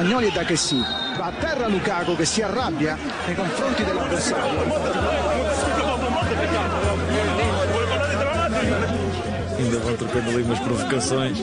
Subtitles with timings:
[0.00, 0.82] Romagnoli e da Chessy.
[1.18, 4.62] Va a terra Lukaku che si arrabbia nei confronti dell'avversario.
[9.58, 11.38] Ainda vão trocando ali umas provocações.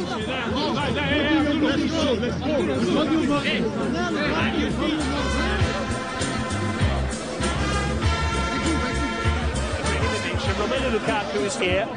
[10.58, 11.88] Romelu Lukaku is here.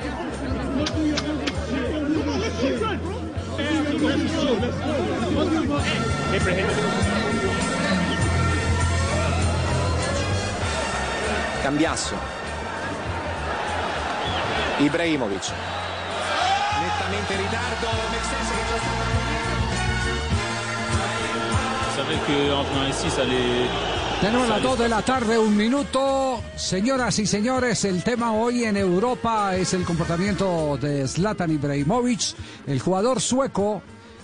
[11.62, 12.15] Cambiasso.
[14.78, 15.53] Ibrahimovic.
[16.81, 17.87] Nettamente in ritardo.
[18.11, 19.21] Mexense che già
[22.01, 24.00] savais qu'en venant ici, ça allait.
[24.21, 26.43] Tenemos las 2 de la tarde, un minuto.
[26.55, 32.35] Señoras y señores, el tema hoy en Europa es el comportamiento de Zlatan Ibrahimovic,
[32.67, 33.81] el jugador sueco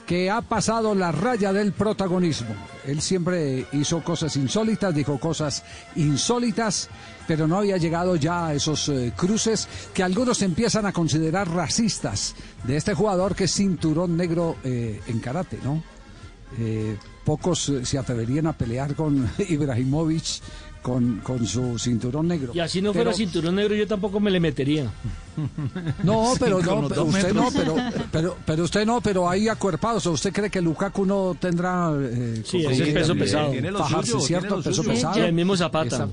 [0.07, 2.55] que ha pasado la raya del protagonismo.
[2.85, 5.65] Él siempre hizo cosas insólitas, dijo cosas
[5.97, 6.91] insólitas,
[7.27, 12.35] pero no había llegado ya a esos eh, cruces que algunos empiezan a considerar racistas
[12.65, 15.96] de este jugador que es cinturón negro eh, en karate, ¿no?
[16.59, 20.41] Eh, pocos se atreverían a pelear con Ibrahimovic
[20.81, 22.53] con, con su cinturón negro.
[22.55, 24.89] Y así no fuera cinturón negro, yo tampoco me le metería.
[26.05, 27.77] No, pero Sí, no, usted no, pero,
[28.13, 30.07] pero, pero usted no, pero ahí acuerpados.
[30.07, 33.53] ¿O ¿Usted cree que Lukaku no tendrá eh, Sí, ese peso pesado.
[33.79, 34.63] fajarse, ¿cierto?
[34.63, 35.19] Peso pesado.
[35.19, 35.97] Y el mismo Zapata.
[35.97, 36.09] Esa-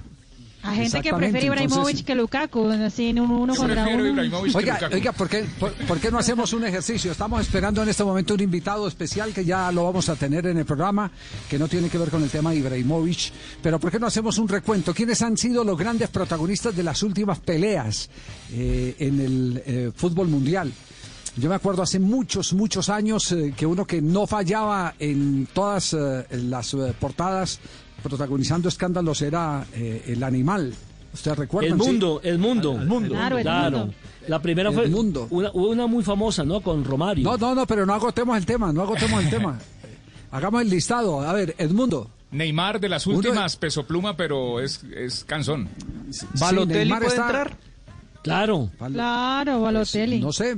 [0.64, 4.22] A gente que prefiere Ibrahimovic entonces- que Lukaku, así en un uno contra uno.
[4.56, 7.12] Oiga, oiga ¿por, qué, por, por qué no hacemos un ejercicio?
[7.12, 10.58] Estamos esperando en este momento un invitado especial que ya lo vamos a tener en
[10.58, 11.12] el programa,
[11.50, 13.32] que no tiene que ver con el tema de Ibrahimovic.
[13.62, 14.94] Pero ¿por qué no hacemos un recuento?
[14.94, 18.10] ¿Quiénes han sido los grandes protagonistas de las últimas peleas
[18.54, 20.72] eh, en el eh, fútbol mundial?
[21.36, 25.94] Yo me acuerdo hace muchos, muchos años eh, que uno que no fallaba en todas
[25.94, 27.60] eh, las eh, portadas
[28.04, 30.74] protagonizando escándalos era eh, el animal.
[31.14, 31.70] ¿Usted recuerda?
[31.70, 32.74] El mundo, el mundo.
[32.80, 33.10] El mundo.
[33.16, 33.94] Claro, el mundo.
[34.28, 35.28] La primera El fue mundo.
[35.30, 36.62] Una, una muy famosa, ¿no?
[36.62, 37.24] Con Romario.
[37.24, 39.60] No, no, no, pero no agotemos el tema, no agotemos el tema.
[40.32, 41.22] Hagamos el listado.
[41.22, 42.10] A ver, Edmundo.
[42.32, 45.70] Neymar de las Uno- últimas, peso pluma, pero es, es canzón.
[46.40, 47.58] ¿Balotelli Neymar puede está- entrar?
[48.24, 48.70] Claro.
[48.78, 50.20] Claro, Balotelli.
[50.22, 50.56] No sé,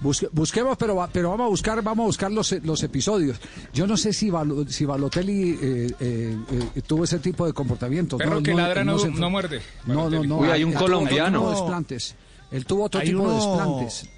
[0.00, 3.38] busque- busquemos, pero, va- pero vamos a buscar, vamos a buscar los, los episodios.
[3.74, 6.36] Yo no sé si, Balo- si Balotelli eh, eh,
[6.74, 8.16] eh, tuvo ese tipo de comportamiento.
[8.16, 9.60] Perro que ladra no- no muerde.
[9.86, 10.38] No, no, no.
[10.38, 11.44] Uy, hay un colombiano.
[11.50, 12.14] de desplantes.
[12.50, 14.08] Él tuvo otro Hay tipo de uno- desplantes.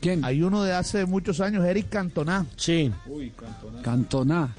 [0.00, 0.24] ¿Quién?
[0.24, 2.46] Hay uno de hace muchos años, Eric Cantona.
[2.56, 2.90] Sí.
[3.82, 4.54] Cantona.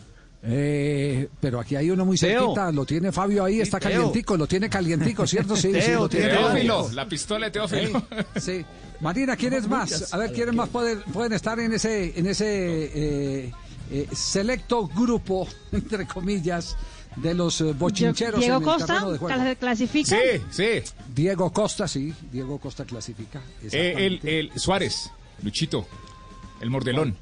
[0.46, 2.42] Eh, pero aquí hay uno muy Teo.
[2.42, 3.92] cerquita, lo tiene Fabio ahí, está Teo.
[3.92, 5.56] calientico, lo tiene calientico, ¿cierto?
[5.56, 6.28] Sí, sí, lo tiene.
[6.30, 8.04] Teófilo, la pistola de Teófilo.
[8.36, 8.66] Sí.
[9.00, 10.14] Marina, ¿quiénes más?
[10.14, 12.46] A ver, ¿quiénes más pueden, pueden estar en ese, en ese
[13.46, 13.52] eh,
[13.92, 16.76] eh, selecto grupo, entre comillas,
[17.16, 19.28] de los eh, bochincheros Diego en el Costa de juego?
[19.30, 20.10] cla- clasifica.
[20.16, 20.94] Sí, sí.
[21.16, 23.42] Diego Costa, sí, Diego Costa clasifica.
[23.72, 25.10] Eh, el, el Suárez,
[25.42, 25.86] Luchito,
[26.62, 27.16] el mordelón.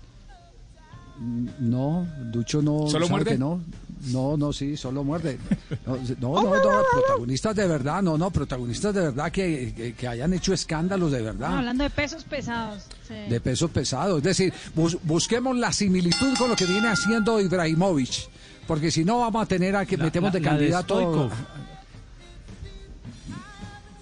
[1.59, 2.87] No, Ducho no.
[2.87, 3.31] ¿Solo muerde?
[3.31, 3.61] que no.
[4.07, 5.37] No, no, sí, solo muerde.
[5.85, 10.07] No, no, no, no, protagonistas de verdad, no, no, protagonistas de verdad que, que, que
[10.07, 11.51] hayan hecho escándalos de verdad.
[11.51, 12.85] No, hablando de pesos pesados.
[13.07, 13.13] sí.
[13.29, 14.17] de peso pesado.
[14.17, 18.27] Es decir, bus- busquemos la similitud con lo que viene haciendo Ibrahimovic.
[18.67, 20.95] Porque si no, vamos a tener a que La- metemos la- de la de candidato.
[20.99, 21.31] Stoichkov.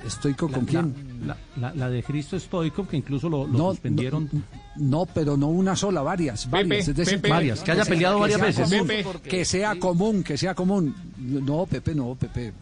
[0.09, 0.95] ¿Stoico con La- quién?
[1.25, 4.29] La, la- la de Cristo Stoikov, que incluso lo, lo No, suspendieron.
[4.77, 6.87] No, pero no una sola, varias, varias.
[6.87, 7.29] es decir, Pepe.
[7.29, 8.69] Varias, que haya peleado varias sea veces.
[8.69, 10.95] común, que sea común, que sea común.
[11.17, 12.53] No, Pepe, no, Pepe.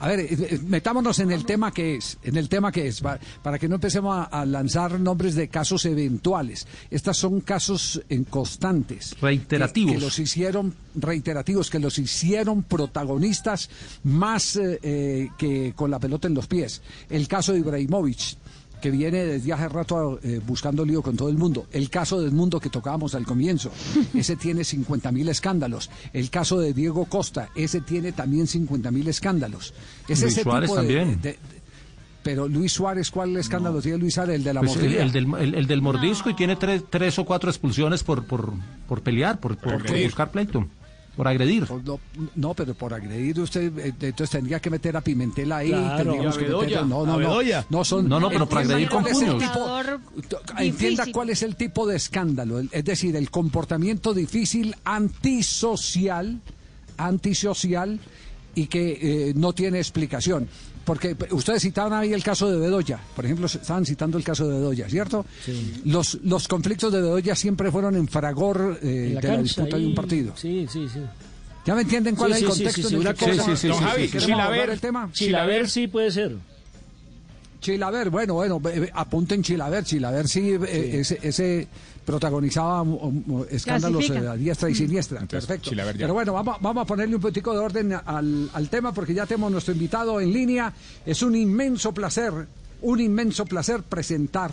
[0.00, 3.00] A ver, eh, eh, metámonos en el tema que es, en el tema que es,
[3.00, 6.66] pa- para, que no empecemos a, a lanzar nombres de casos eventuales.
[6.90, 9.16] Estos son casos en constantes.
[9.20, 9.92] Reiterativos.
[9.92, 13.70] Que, que los hicieron reiterativos, que los hicieron protagonistas
[14.04, 16.80] más eh, eh, que con la pelota en los pies.
[17.10, 18.36] El caso de Ibrahimovic
[18.80, 21.66] que viene desde hace rato eh, buscando lío con todo el mundo.
[21.72, 23.70] El caso del mundo que tocábamos al comienzo,
[24.14, 25.90] ese tiene 50.000 escándalos.
[26.12, 29.74] El caso de Diego Costa, ese tiene también 50.000 escándalos.
[30.08, 31.20] Es Luis ese Suárez tipo de- también.
[31.20, 31.38] de- de-
[32.22, 34.34] pero Luis Suárez, ¿cuál escándalo tiene Luis Suárez?
[34.36, 37.24] El de la Pues el, del, el- el del mordisco y tiene tres, tres o
[37.24, 38.52] cuatro expulsiones por, por,
[38.86, 40.66] por pelear, por, por- por buscar pleito,
[41.18, 41.66] por agredir.
[41.84, 41.98] No,
[42.36, 45.68] no, pero por agredir usted, eh, entonces tendría que meter a Pimentel ahí.
[45.70, 45.96] Claro.
[46.12, 47.66] tendríamos Y a que meter- Bedoya, no, a no, no, Bedoya.
[47.68, 48.08] no son.
[48.08, 49.42] No, no, pero por agredir con cuál es el puños.
[49.52, 56.40] tipo- entienda cuál es el tipo de escándalo, es decir, el comportamiento difícil antisocial,
[56.96, 57.98] antisocial
[58.54, 60.48] y que eh, no tiene explicación.
[60.88, 64.54] Porque ustedes citaban ahí el caso de Bedoya, por ejemplo, estaban citando el caso de
[64.58, 65.26] Bedoya, ¿cierto?
[65.84, 69.76] Los, los conflictos de Bedoya siempre fueron en fragor eh, En la de la disputa
[69.76, 70.32] de un partido.
[70.34, 71.00] Sí, sí, sí.
[71.66, 73.44] ¿Ya me entienden cuál Sí, es el sí, sí, contexto sí, sí, una cosa- queremos-
[73.44, 74.12] Sí, sí, sí, Don sí, Javi, sí.
[74.12, 74.70] ¿queremos Chilaver.
[74.70, 75.10] el tema?
[75.12, 76.36] Chilaver sí puede ser.
[77.60, 79.84] Chilaver, bueno, bueno, ve- ve, apunten Chilaver.
[79.84, 81.66] Chilaver sí, eh, ese, ese
[82.08, 82.82] protagonizaba
[83.50, 84.32] escándalos eh, Clasifica.
[84.32, 84.76] a diestra y Mm.
[84.76, 85.20] siniestra.
[85.20, 85.68] Entonces, Perfecto.
[85.68, 85.96] Chilaver.
[85.98, 89.26] Pero bueno, vamos, vamos a ponerle un poquitico de orden al, al tema porque ya
[89.26, 90.72] tenemos nuestro invitado en línea.
[91.04, 92.32] Es un inmenso placer,
[92.80, 94.52] un inmenso placer presentar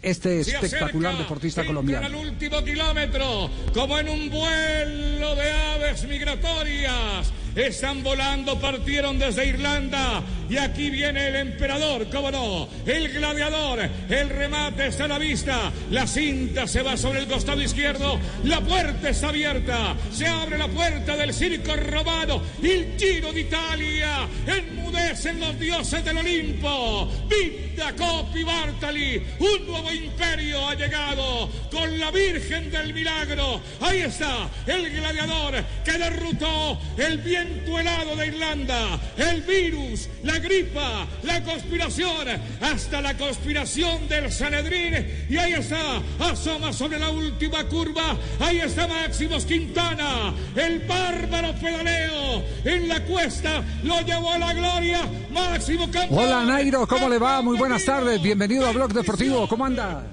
[0.00, 2.06] este espectacular acerca, deportista colombiano.
[2.06, 7.32] al último kilómetro, como en un vuelo de aves migratorias.
[7.56, 10.22] Están volando, partieron desde Irlanda.
[10.48, 15.72] Y aquí viene el emperador, cómo no, el gladiador, el remate está a la vista,
[15.90, 20.68] la cinta se va sobre el costado izquierdo, la puerta está abierta, se abre la
[20.68, 29.20] puerta del circo romano, el Giro d'Italia, enmudecen los dioses del Olimpo, Vinda Copi Bartali,
[29.40, 35.54] un nuevo imperio ha llegado con la Virgen del Milagro, ahí está el gladiador
[35.84, 42.28] que derrotó el viento helado de Irlanda, el virus, la gripa, la conspiración,
[42.60, 44.94] hasta la conspiración del Sanedrín.
[45.28, 48.16] Y ahí está, asoma sobre la última curva.
[48.40, 55.00] Ahí está Máximos Quintana, el bárbaro pedaleo en la cuesta, lo llevó a la gloria.
[55.32, 56.24] Máximo campeón.
[56.24, 57.42] Hola Nairo, ¿cómo le va?
[57.42, 60.04] Muy buenas tardes, bienvenido a Blog Deportivo, ¿cómo anda?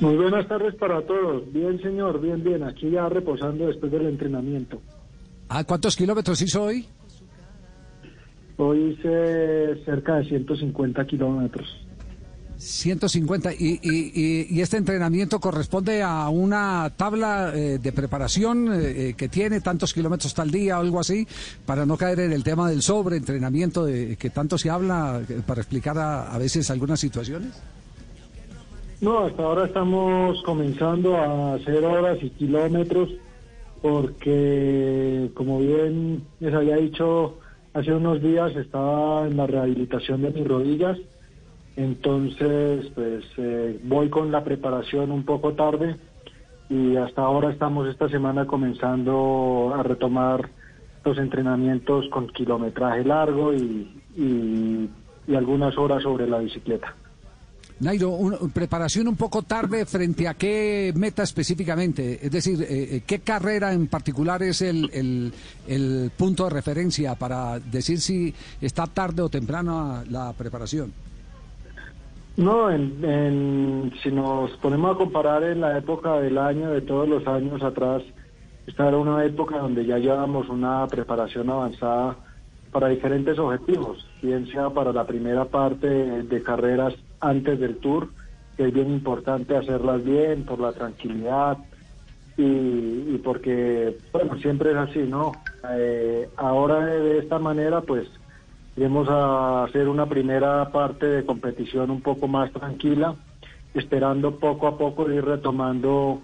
[0.00, 1.50] Muy buenas tardes para todos.
[1.52, 2.64] Bien, señor, bien, bien.
[2.64, 4.80] Aquí ya reposando después del entrenamiento.
[5.48, 6.86] ¿A cuántos kilómetros hizo hoy?
[8.56, 11.84] Hoy hice cerca de 150 kilómetros.
[12.56, 13.52] 150.
[13.52, 19.14] ¿Y, y, y, y este entrenamiento corresponde a una tabla eh, de preparación eh, eh,
[19.14, 21.26] que tiene tantos kilómetros tal día o algo así,
[21.66, 25.60] para no caer en el tema del sobreentrenamiento de, que tanto se habla, eh, para
[25.60, 27.52] explicar a, a veces algunas situaciones?
[29.00, 33.10] No, hasta ahora estamos comenzando a hacer horas y kilómetros
[33.84, 37.40] porque, como bien les había dicho
[37.74, 40.98] hace unos días, estaba en la rehabilitación de mis rodillas.
[41.76, 45.98] Entonces, pues eh, voy con la preparación un poco tarde
[46.70, 50.48] y hasta ahora estamos esta semana comenzando a retomar
[51.04, 54.90] los entrenamientos con kilometraje largo y, y-
[55.26, 56.96] y algunas horas sobre la bicicleta.
[57.80, 62.66] Nairo, un- preparación un poco tarde frente a qué meta específicamente, es decir, eh,
[62.96, 65.32] eh, qué carrera en particular es el,
[65.66, 70.92] el- punto de referencia para decir si está tarde o temprano la preparación.
[72.36, 77.08] No, en, en- si nos ponemos a comparar en la época del año, de todos
[77.08, 78.02] los años atrás,
[78.66, 82.16] esta era una época donde ya llevábamos una preparación avanzada
[82.72, 88.08] para diferentes objetivos, bien sea para la primera parte de carreras antes del tour,
[88.56, 91.58] que es bien importante hacerlas bien por la tranquilidad
[92.36, 95.32] y, porque, bueno, siempre es así, ¿no?
[95.70, 98.08] Eh, ahora de, esta manera, pues
[98.76, 103.14] Iremos a hacer una primera parte de competición un poco más tranquila,
[103.72, 106.20] esperando poco a poco ir retomando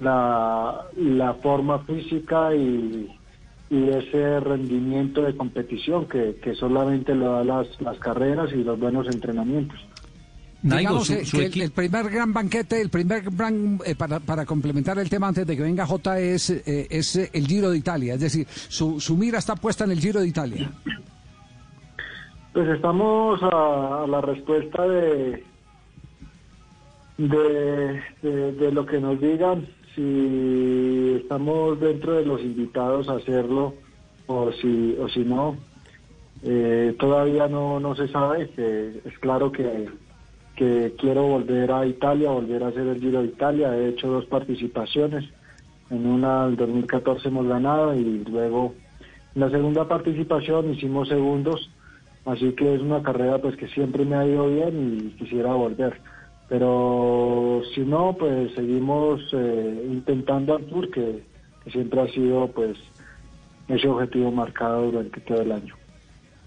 [0.00, 3.16] la, la forma física y,
[3.70, 8.78] y ese rendimiento de competición que, que solamente lo dan las, las carreras y los
[8.78, 9.78] buenos entrenamientos.
[10.64, 14.98] Digamos eh, que el, el primer gran banquete, el primer gran, eh, para, para complementar
[14.98, 18.14] el tema antes de que venga J, es, eh, es eh, el Giro de Italia.
[18.14, 20.70] Es decir, su, su mira está puesta en el Giro de Italia.
[22.54, 25.44] Pues estamos a, a la respuesta de,
[27.18, 33.74] de, de, de lo que nos digan, si estamos dentro de los invitados a hacerlo
[34.28, 35.58] o si, o si no.
[36.42, 38.50] Eh, todavía no, no se sabe,
[39.04, 39.88] es claro que,
[40.56, 43.76] que quiero volver a Italia, volver a hacer el Giro de Italia.
[43.76, 45.24] He hecho dos participaciones.
[45.90, 48.74] En una, el 2014 hemos ganado y luego
[49.34, 51.70] en la segunda participación hicimos segundos.
[52.24, 56.00] Así que es una carrera pues que siempre me ha ido bien y quisiera volver.
[56.48, 61.22] Pero si no, pues seguimos eh, intentando al Tour, que,
[61.64, 62.78] que siempre ha sido pues
[63.68, 65.74] ese objetivo marcado durante todo el año.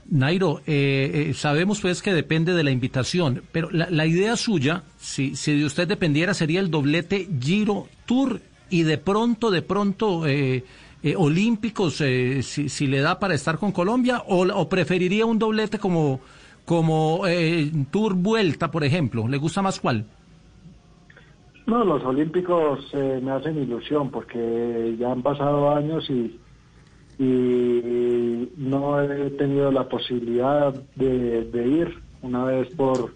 [0.09, 4.83] Nairo, eh, eh, sabemos pues que depende de la invitación, pero la, la idea suya,
[4.97, 10.25] si, si de usted dependiera, sería el doblete Giro Tour y de pronto, de pronto,
[10.25, 10.63] eh,
[11.03, 15.39] eh, Olímpicos, eh, si, si le da para estar con Colombia, o, o preferiría un
[15.39, 16.19] doblete como,
[16.65, 17.21] como
[17.91, 19.27] Tour Vuelta, por ejemplo.
[19.27, 20.05] ¿Le gusta más cuál?
[21.65, 26.39] No, los Olímpicos me hacen ilusión porque ya han pasado años y,
[27.19, 33.15] y no he tenido la posibilidad de, ir una vez por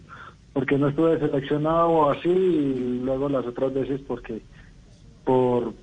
[0.53, 4.43] porque no estuve seleccionado o así y luego las otras veces porque
[5.23, 5.75] por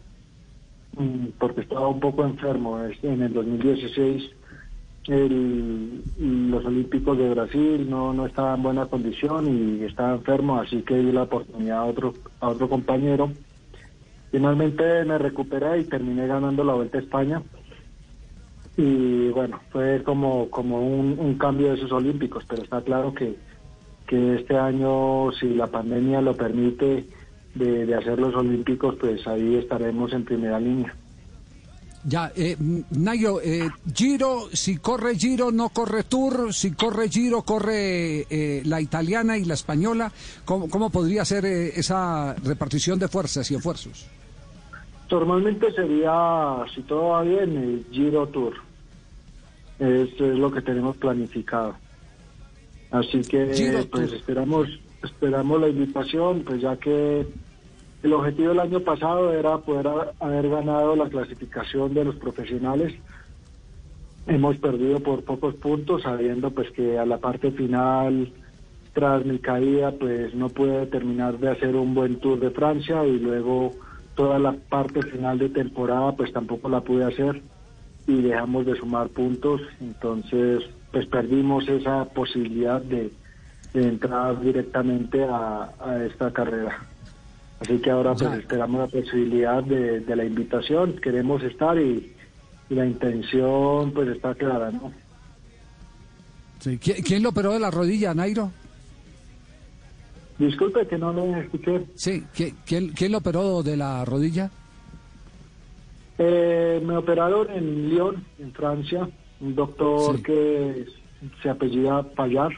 [0.97, 4.31] mm, porque estaba un poco enfermo en el 2016
[5.09, 6.05] el-
[6.51, 9.49] los Olímpicos de Brasil no, no estaba en buena condición
[9.81, 13.33] y estaba enfermo, así que di la oportunidad a otro, a otro compañero.
[14.31, 17.43] Finalmente me recuperé y terminé ganando la Vuelta a España.
[18.79, 23.37] Y bueno, fue como, como un, un cambio de esos Olímpicos, pero está claro que,
[24.07, 27.09] que este año, si la pandemia lo permite,
[27.57, 30.95] de, de hacer los Olímpicos, pues ahí estaremos en primera línea.
[32.05, 37.43] Ya, eh, mm, Nayo, eh, Giro, si corre Giro, no corre Tour, si corre Giro,
[37.43, 40.13] corre eh, la italiana y la española.
[40.45, 44.07] ¿Cómo, cómo podría ser eh, esa repartición de fuerzas y esfuerzos?
[45.11, 48.68] Normalmente sería, si todo va bien, el Giro Tour.
[49.79, 51.77] Eso es lo que tenemos planificado.
[52.91, 54.67] Así que Giro pues esperamos
[55.03, 57.27] esperamos la invitación, pues ya que
[58.03, 62.95] el objetivo del año pasado era poder ha- haber ganado la clasificación de los profesionales.
[64.27, 68.33] Hemos perdido por pocos puntos, sabiendo pues que a la parte final,
[68.93, 73.19] tras mi caída, pues no pude terminar de hacer un buen Tour de Francia y
[73.19, 73.73] luego
[74.17, 77.41] toda la parte final de temporada pues tampoco la pude hacer
[78.09, 83.13] y dejamos de sumar puntos, entonces pues perdimos esa posibilidad de,
[83.75, 86.85] de entrar directamente a, a esta carrera.
[87.61, 92.13] Así que ahora pues esperamos la posibilidad de, de la invitación, queremos estar y,
[92.71, 94.91] y la intención pues está clara, ¿no?
[96.61, 98.51] Sí, ¿Qui- ¿Quién lo operó de la rodilla, Nairo?
[100.39, 101.85] Disculpe que no lo escuché.
[101.95, 104.51] Sí, ¿qui- ¿quién, quién lo operó de la rodilla?
[106.19, 109.09] Eh, me operaron en Lyon, en Francia,
[109.41, 110.23] un doctor Sí.
[110.25, 110.87] que
[111.43, 112.53] se apellida Payar.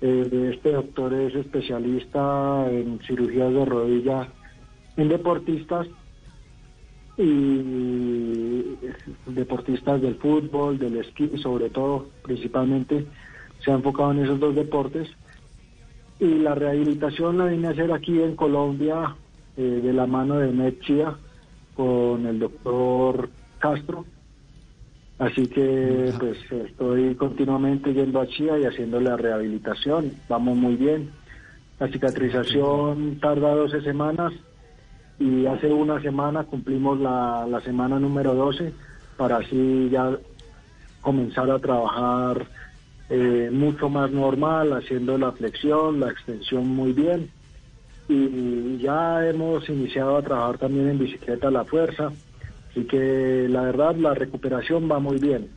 [0.00, 4.28] Eh, este doctor es especialista en cirugías de rodilla
[4.96, 5.86] en deportistas
[7.16, 8.76] y
[9.26, 13.06] deportistas del fútbol, del esquí, sobre todo, principalmente,
[13.60, 15.08] se ha enfocado en esos dos deportes.
[16.20, 19.16] Y la rehabilitación la vine a hacer aquí en Colombia
[19.56, 21.16] eh, de la mano de Metchia
[21.78, 23.30] con el doctor
[23.60, 24.04] Castro.
[25.20, 30.10] Así que pues estoy continuamente yendo a Chía y haciendo la rehabilitación.
[30.28, 31.12] Vamos muy bien.
[31.78, 34.32] La cicatrización tarda 12 semanas
[35.20, 38.72] y hace una semana cumplimos la, la semana número 12
[39.16, 40.18] para así ya
[41.00, 42.44] comenzar a trabajar
[43.08, 47.30] eh, mucho más normal, haciendo la flexión, la extensión muy bien.
[48.08, 52.10] Y ya hemos iniciado a trabajar también en bicicleta a la fuerza.
[52.70, 55.48] Así que la verdad la recuperación va muy bien.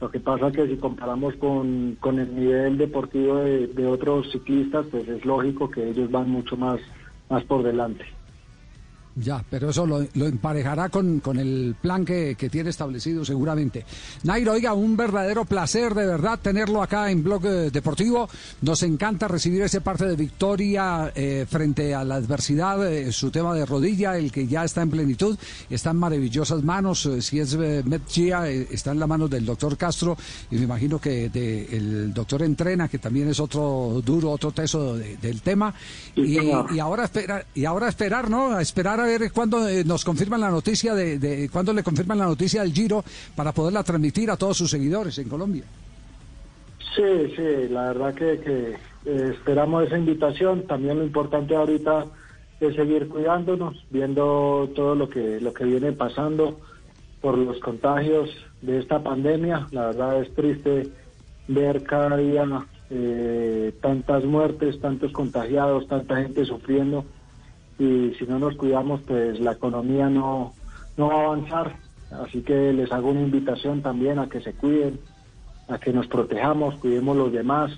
[0.00, 4.86] Lo que pasa que si comparamos con, con el nivel deportivo de, de otros ciclistas,
[4.90, 6.80] pues es lógico que ellos van mucho más,
[7.28, 8.04] más por delante.
[9.20, 13.84] Ya, pero eso lo, lo emparejará con, con el plan que, que tiene establecido seguramente.
[14.24, 18.28] Nairo, oiga, un verdadero placer de verdad tenerlo acá en Blog eh, Deportivo.
[18.62, 23.54] Nos encanta recibir ese parte de victoria eh, frente a la adversidad, eh, su tema
[23.54, 25.36] de rodilla, el que ya está en plenitud,
[25.70, 27.06] está en maravillosas manos.
[27.06, 30.16] eh, si es eh, eh, está en las manos del doctor Castro
[30.50, 34.96] y me imagino que de, el doctor Entrena, que también es otro duro, otro teso
[34.96, 35.74] de- del tema.
[36.14, 36.38] Sí,
[36.72, 38.52] Y, ahora esperar, y ahora esperar, ¿no?
[38.52, 42.18] A esperar a ver cuándo eh, nos confirman la noticia de, de cuándo le confirman
[42.18, 45.64] la noticia del Giro para poderla transmitir a todos sus seguidores en Colombia.
[46.94, 50.66] Sí, sí, la verdad que, que, eh, esperamos esa invitación.
[50.66, 52.06] También lo importante ahorita
[52.60, 56.58] es seguir cuidándonos, viendo todo lo que lo que viene pasando
[57.20, 58.30] por los contagios
[58.62, 59.68] de esta pandemia.
[59.70, 60.88] La verdad es triste
[61.46, 62.44] ver cada día
[62.90, 67.04] eh, tantas muertes, tantos contagiados, tanta gente sufriendo
[67.78, 70.52] y si no nos cuidamos pues la economía no,
[70.96, 71.76] no va a avanzar.
[72.10, 74.98] Así que les hago una invitación también a que se cuiden,
[75.68, 77.72] a que nos protejamos, cuidemos los demás.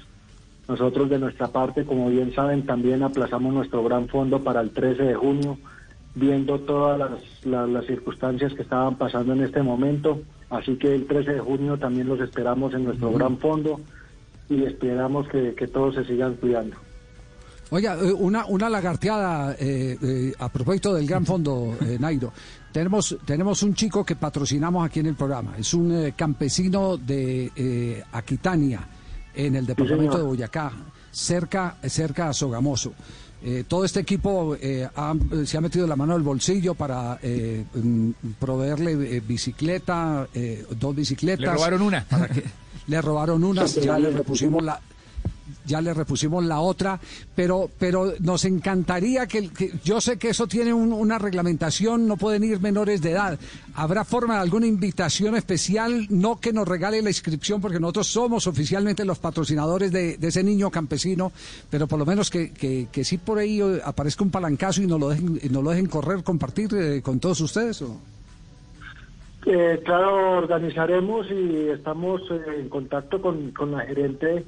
[0.68, 5.02] Nosotros de nuestra parte, como bien saben, también aplazamos nuestro gran fondo para el 13
[5.02, 5.58] de junio,
[6.14, 10.20] viendo todas las, las, las circunstancias que estaban pasando en este momento.
[10.48, 13.80] Así que el 13 de junio también los esperamos en nuestro gran fondo
[14.48, 16.76] y esperamos que, que todos se sigan cuidando.
[17.70, 22.32] Oiga, eh, una, una lagarteada eh, eh, a propósito del Gran Fondo, eh, Nairo.
[22.72, 25.54] Tenemos, tenemos un chico que patrocinamos aquí en el programa.
[25.58, 28.80] Es un eh, campesino de Aquitania,
[29.34, 30.72] en el departamento de Boyacá,
[31.10, 32.92] cerca, cerca a Sogamoso.
[33.68, 35.14] Todo este equipo eh, ha-
[35.46, 40.28] se ha metido la mano al bolsillo para eh, mm, proveerle bicicleta,
[40.78, 41.46] dos bicicletas.
[41.46, 42.04] Le robaron una.
[42.04, 42.44] para que-
[42.86, 44.78] le robaron unas, ya le repusimos la,
[45.66, 46.98] ya le repusimos la otra,
[47.34, 52.16] pero pero nos encantaría que, que- yo sé que eso tiene un- una reglamentación, no
[52.16, 53.38] pueden ir menores de edad.
[53.74, 56.06] ¿Habrá forma de alguna invitación especial?
[56.10, 60.70] No que nos regale la inscripción, porque nosotros somos oficialmente los patrocinadores de, ese niño
[60.70, 61.32] campesino,
[61.70, 64.98] pero por lo menos que, que, que sí por ahí aparezca un palancazo y nos
[65.00, 67.82] lo dejen, nos lo dejen correr, compartir eh, con todos ustedes.
[67.82, 68.00] ¿o?
[69.46, 74.44] Eh, claro, organizaremos y estamos eh, en contacto con, con la gerente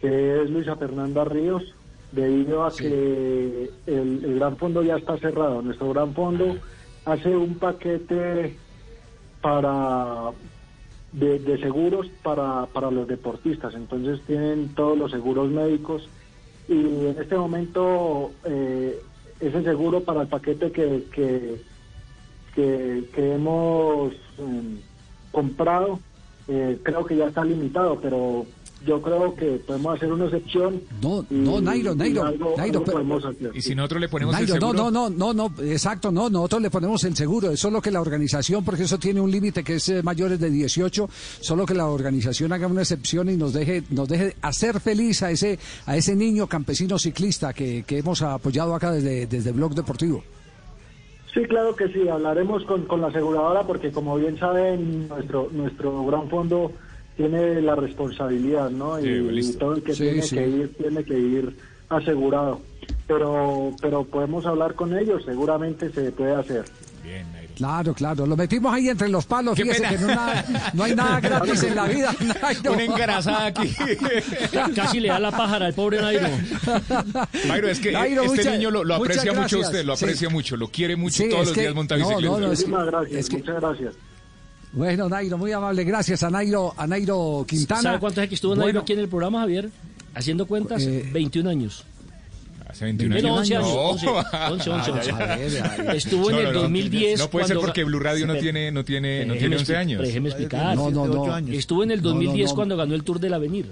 [0.00, 1.62] que es Luisa Fernanda Ríos,
[2.12, 5.62] debido a que el, el Gran Fondo ya está cerrado.
[5.62, 6.56] Nuestro Gran Fondo
[7.04, 8.56] hace un paquete
[9.40, 10.30] para
[11.12, 16.08] de, de seguros para, para los deportistas, entonces tienen todos los seguros médicos
[16.68, 19.00] y en este momento eh,
[19.40, 21.60] ese seguro para el paquete que, que,
[22.54, 24.80] que, que hemos eh,
[25.32, 25.98] comprado
[26.48, 28.44] eh, creo que ya está limitado, pero
[28.86, 30.80] yo creo que podemos hacer una excepción.
[31.02, 33.50] No, y- no, Nairo, y Nairo, algo- Nairo, algo pero- podemos hacer.
[33.54, 34.90] Y si nosotros le ponemos Nairo, el no, seguro.
[34.90, 38.00] no, no, no, no, exacto, no, nosotros le ponemos el seguro, es solo que la
[38.00, 41.08] organización, porque eso tiene un límite que es eh, mayores de 18,
[41.40, 45.30] solo que la organización haga una excepción y nos deje, nos deje hacer feliz a
[45.30, 50.22] ese, a ese niño campesino ciclista que, que hemos apoyado acá desde, desde Blog Deportivo.
[51.32, 56.04] Sí, claro que sí, hablaremos con, con la aseguradora porque como bien saben, nuestro, nuestro
[56.04, 56.72] gran fondo
[57.28, 58.98] tiene la responsabilidad, ¿no?
[58.98, 60.36] Sí, y, y todo el que Sí, tiene sí.
[60.36, 61.56] que ir, tiene que ir
[61.90, 62.60] asegurado.
[63.06, 66.64] Pero, pero podemos hablar con ellos, seguramente se puede hacer.
[67.04, 67.26] Bien.
[67.56, 69.90] Claro, claro, lo metimos ahí entre los palos, Qué fíjese pena.
[69.96, 72.14] que no, nada- no hay nada gratis en la vida.
[72.42, 72.72] Nairo.
[72.72, 73.68] Una engarazada aquí.
[74.50, 76.26] Ca- Casi le da la pájara al pobre Nairo.
[77.48, 80.04] Nairo, es que Nairo, este mucha- niño lo, lo aprecia mucho a usted, lo Sí.
[80.06, 82.32] aprecia mucho, lo quiere mucho Sí, todos los que- días monta no, bicicleta.
[82.32, 83.94] no, no, es que- Muchísimas gracias, es que- muchas gracias.
[84.72, 87.82] Bueno, Nairo, muy amable, gracias a Nairo, a Nairo Quintana.
[87.82, 89.70] ¿Sabe cuánto es que estuvo Nairo Bueno, aquí en el programa, Javier?
[90.14, 91.84] Haciendo cuentas, Eh, 21 años.
[92.68, 93.38] Hace 21 No, años.
[93.40, 93.68] 11 años.
[93.68, 93.80] No.
[93.90, 95.10] 11, 11, 11, 11.
[95.10, 95.96] A ver, a ver.
[95.96, 96.60] Estuvo en el no, no.
[96.62, 97.18] 2010.
[97.18, 99.72] No puede ser cuando porque ga- Blue Radio no tiene, no tiene, no tiene 11
[99.72, 100.02] expli- años.
[100.02, 100.76] Déjeme explicar.
[100.76, 101.38] No, no, no.
[101.52, 102.54] Estuvo en el No, no, 2010 no.
[102.54, 103.66] cuando ganó el Tour del Avenir.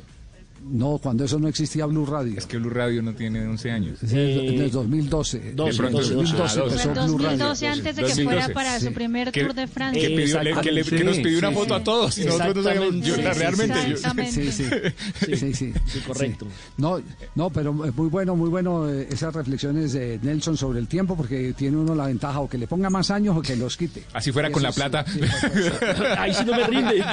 [0.62, 2.34] No, cuando eso no existía Blue Radio.
[2.36, 3.98] Es que Blue Radio no tiene 11 años.
[4.02, 5.52] En el 2012.
[5.54, 7.38] 12, En el 2012 12, empezó Fue en Blue Radio.
[7.38, 8.24] 2012 antes de que 2012.
[8.24, 8.86] fuera para Sí.
[8.86, 10.02] su primer Tour de Francia.
[10.08, 11.80] Que, pidió- le- que le- que nos pidió una Sí, foto sí.
[11.80, 13.06] a todos y nosotros no sabíamos.
[13.06, 13.74] Yo, realmente.
[13.90, 13.96] yo-.
[14.30, 15.72] Sí, sí, sí, sí, sí.
[15.86, 16.46] Sí, correcto.
[16.76, 17.00] No,
[17.34, 21.16] no, pero es muy bueno, muy bueno eh, esas reflexiones de Nelson sobre el tiempo,
[21.16, 24.04] porque tiene uno la ventaja o que le ponga más años o que los quite.
[24.12, 25.04] Así fuera con la plata.
[25.06, 25.72] sí, pues, pues,
[26.18, 27.04] Ahí sí no me rinde.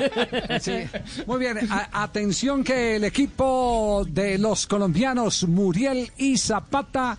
[0.60, 0.73] Sí.
[1.27, 7.17] Muy bien, a- atención que el equipo de los colombianos Muriel y Zapata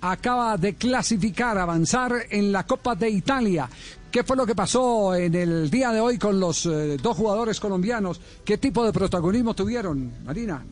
[0.00, 3.68] acaba de clasificar, avanzar en la Copa de Italia.
[4.08, 7.58] ¿Qué fue lo que pasó en el día de hoy con los eh, dos jugadores
[7.58, 8.20] colombianos?
[8.44, 10.62] ¿Qué tipo de protagonismo tuvieron, Marina?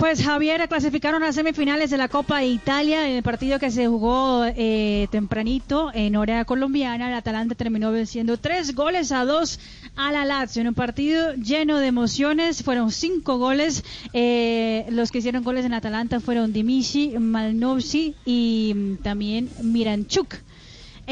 [0.00, 3.86] Pues Javier clasificaron a semifinales de la Copa de Italia en el partido que se
[3.86, 7.08] jugó eh, tempranito en hora colombiana.
[7.08, 9.60] El Atalanta terminó venciendo tres goles a dos
[9.96, 12.62] a la Lazio en un partido lleno de emociones.
[12.62, 13.84] Fueron cinco goles.
[14.14, 20.34] Eh, los que hicieron goles en Atalanta fueron Dimici, Malnovsi y mm, también Miranchuk.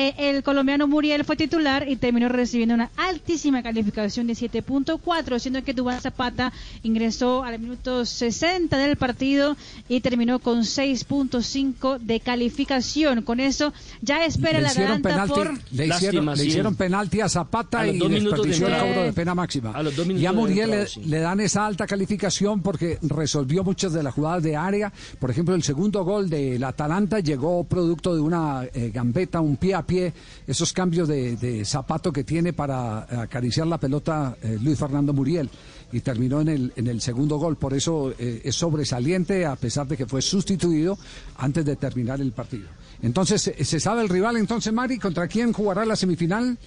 [0.01, 5.65] Eh, el colombiano Muriel fue titular y terminó recibiendo una altísima calificación de 7.4, siendo
[5.65, 6.53] que Dubán Zapata
[6.85, 9.57] ingresó al minuto 60 del partido
[9.89, 13.23] y terminó con 6.5 de calificación.
[13.23, 15.53] Con eso ya espera le la hicieron penalti, por...
[15.73, 16.47] le hicieron, Lástima, le sí.
[16.47, 19.73] hicieron penalti a Zapata A y desperdició de el cobro de pena máxima.
[19.73, 21.03] A los dos y a Muriel le, sí.
[21.07, 24.93] le dan esa alta calificación porque resolvió muchas de las jugadas de área.
[25.19, 29.75] Por ejemplo, el segundo gol del Atalanta llegó producto de una eh, gambeta, un pie
[29.75, 30.13] a pie
[30.47, 35.49] esos cambios de, de zapato que tiene para acariciar la pelota eh, Luis Fernando Muriel
[35.91, 37.57] y terminó en el, en el segundo gol.
[37.57, 40.99] Por eso eh, es sobresaliente a pesar de que fue sustituido
[41.39, 42.69] antes de terminar el partido.
[43.01, 44.99] Entonces, ¿se sabe el rival entonces, Mari?
[44.99, 46.59] ¿Contra quién jugará la semifinal?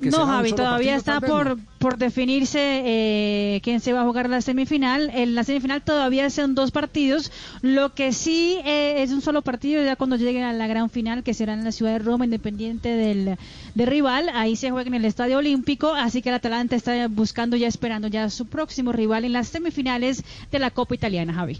[0.00, 4.40] Que No, Javi, todavía está por, por definirse eh, quién se va a jugar la
[4.40, 5.10] semifinal.
[5.12, 7.32] En la semifinal todavía son dos partidos.
[7.62, 11.22] Lo que sí eh, es un solo partido ya cuando lleguen a la gran final,
[11.22, 13.36] que será en la ciudad de Roma, independiente del,
[13.74, 14.30] del rival.
[14.34, 18.08] Ahí se juega en el Estadio Olímpico, así que el Atalanta está buscando ya, esperando
[18.08, 21.58] ya su próximo rival en las semifinales de la Copa Italiana, Javi.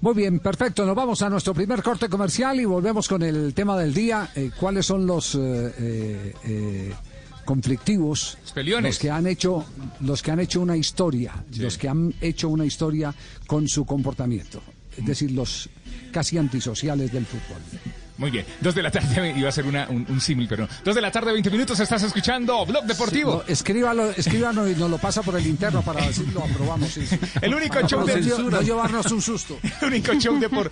[0.00, 0.86] Muy bien, perfecto.
[0.86, 4.30] Nos vamos a nuestro primer corte comercial y volvemos con el tema del día.
[4.36, 6.94] Eh, ¿Cuáles son los eh, eh,
[7.48, 8.36] conflictivos?
[8.90, 9.64] Los que han hecho,
[10.00, 13.14] los que han hecho una historia, los que han hecho una historia
[13.46, 14.60] con su comportamiento.
[14.98, 15.70] Es decir, los
[16.12, 17.62] casi antisociales del fútbol.
[18.18, 20.92] Muy bien, dos de la tarde, iba a ser una- un, un símil, pero dos
[20.94, 23.44] de la tarde, 20 minutos, estás escuchando Blog Deportivo.
[23.46, 26.90] No, escríbalo, escríbalo y nos lo pasa por el interno para decirlo, aprobamos.
[26.90, 27.16] sí, sí.
[27.40, 29.56] El único Para show no de No llevarnos un susto.
[29.80, 30.68] El único show depor-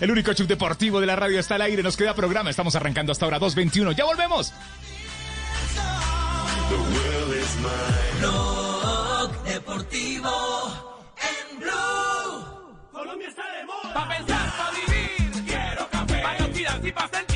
[0.00, 1.82] el único show deportivo de la radio está al aire.
[1.82, 2.48] Nos queda programa.
[2.48, 3.94] Estamos arrancando hasta ahora 2.21.
[3.94, 4.54] ¡Ya volvemos!
[8.20, 10.30] Blog Deportivo
[11.16, 12.90] en Blue.
[12.92, 13.94] Colombia está de moda.
[13.94, 15.44] Pa' pensar, pa' vivir.
[15.44, 16.22] Quiero café.
[16.22, 17.31] Para oxidarse y pa' sentir.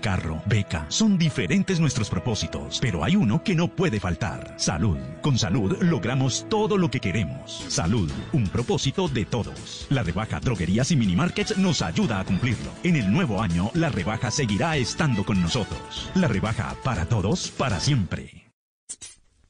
[0.00, 0.86] Carro, beca.
[0.88, 4.54] Son diferentes nuestros propósitos, pero hay uno que no puede faltar.
[4.56, 4.98] Salud.
[5.22, 7.64] Con salud logramos todo lo que queremos.
[7.68, 9.86] Salud, un propósito de todos.
[9.90, 12.70] La rebaja Droguerías y Minimarkets nos ayuda a cumplirlo.
[12.82, 16.10] En el nuevo año, la rebaja seguirá estando con nosotros.
[16.14, 18.52] La rebaja para todos, para siempre.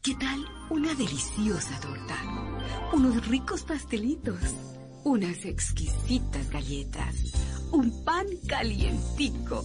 [0.02, 2.16] ¿Qué tal una deliciosa torta?
[2.92, 4.38] Unos ricos pastelitos,
[5.04, 7.14] unas exquisitas galletas,
[7.72, 9.64] un pan calientico,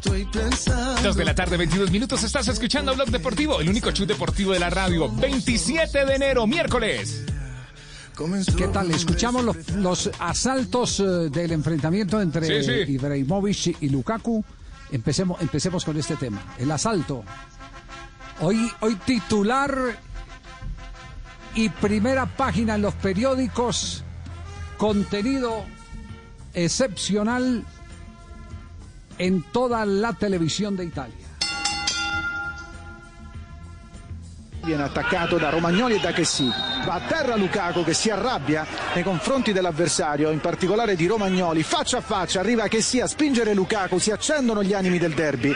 [0.00, 1.02] estoy pensando.
[1.02, 2.22] Dos de la tarde, 22 minutos.
[2.22, 5.10] Estás escuchando Blog Deportivo, el único show deportivo de la radio.
[5.10, 7.24] 27 de enero, miércoles.
[8.56, 8.90] ¿Qué tal?
[8.90, 12.92] Escuchamos los, los asaltos eh, del enfrentamiento entre Sí, sí.
[12.92, 14.44] Ibrahimovic y Lukaku.
[14.92, 16.42] Empecemos, empecemos con este tema.
[16.58, 17.24] El asalto.
[18.40, 19.98] Hoy, hoy titular
[21.54, 24.02] y primera página en los periódicos.
[24.76, 25.64] Contenido
[26.52, 27.64] excepcional
[29.20, 31.28] en toda la televisión de Italia.
[34.62, 36.48] Viene attaccato da Romagnoli e da Chessy.
[36.86, 41.62] Va a terra Lukaku che si arrabbia nei confronti dell'avversario, in particolare di Romagnoli.
[41.62, 45.54] Faccia a faccia arriva Chessy a spingere Lukaku, si accendono gli animi del derby.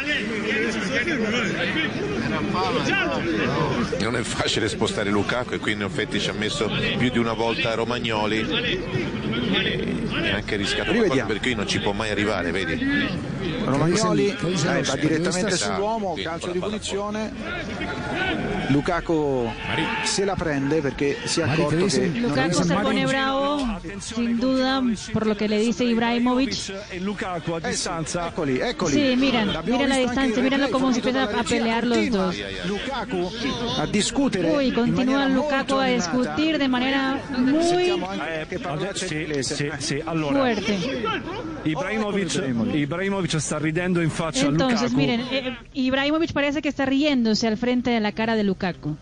[4.00, 7.32] Non è facile spostare Lukaku e qui in effetti ci ha messo più di una
[7.32, 11.28] volta Romagnoli e anche rischiato qualcosa Rivediamo.
[11.28, 13.22] perché qui non ci può mai arrivare, vedi?
[13.64, 16.64] Romagnoli Che dice- che eh, dice- va direttamente Esatto, sull'uomo, sì, calcio con di la
[16.66, 17.32] palla punizione.
[18.68, 19.50] Lukaku
[20.04, 22.12] se la prende perché si è Mari, accorto ¿qué che dicen?
[22.12, 26.72] non Lukaku riesce se a pone bravo, sin duda, por lo que le dice Ibrahimovic.
[26.90, 28.26] E Lukaku a distanza.
[28.28, 28.92] Eccoli, eccoli.
[28.92, 31.26] Sí, miren, L'abbiamo miren la visto anche distancia, in mírenlo replay, cómo se fornito empieza
[31.26, 32.36] dalla a regia, pelear los continua dos.
[32.64, 33.32] Lukaku
[33.78, 36.10] a discutere Uy, in continúa maniera Lukaku molto a animata.
[36.10, 38.00] discutir de manera muy
[39.52, 40.38] Eh, sì, sì, sì, allora.
[40.40, 40.78] fuerte.
[41.64, 42.42] Ibrahimovic,
[42.74, 44.96] Ibrahimovic sta ridendo in faccia a Entonces, Lukaku.
[44.96, 48.96] miren, eh, Ibrahimovic parece que está riéndose al frente de la cara de Lukaku.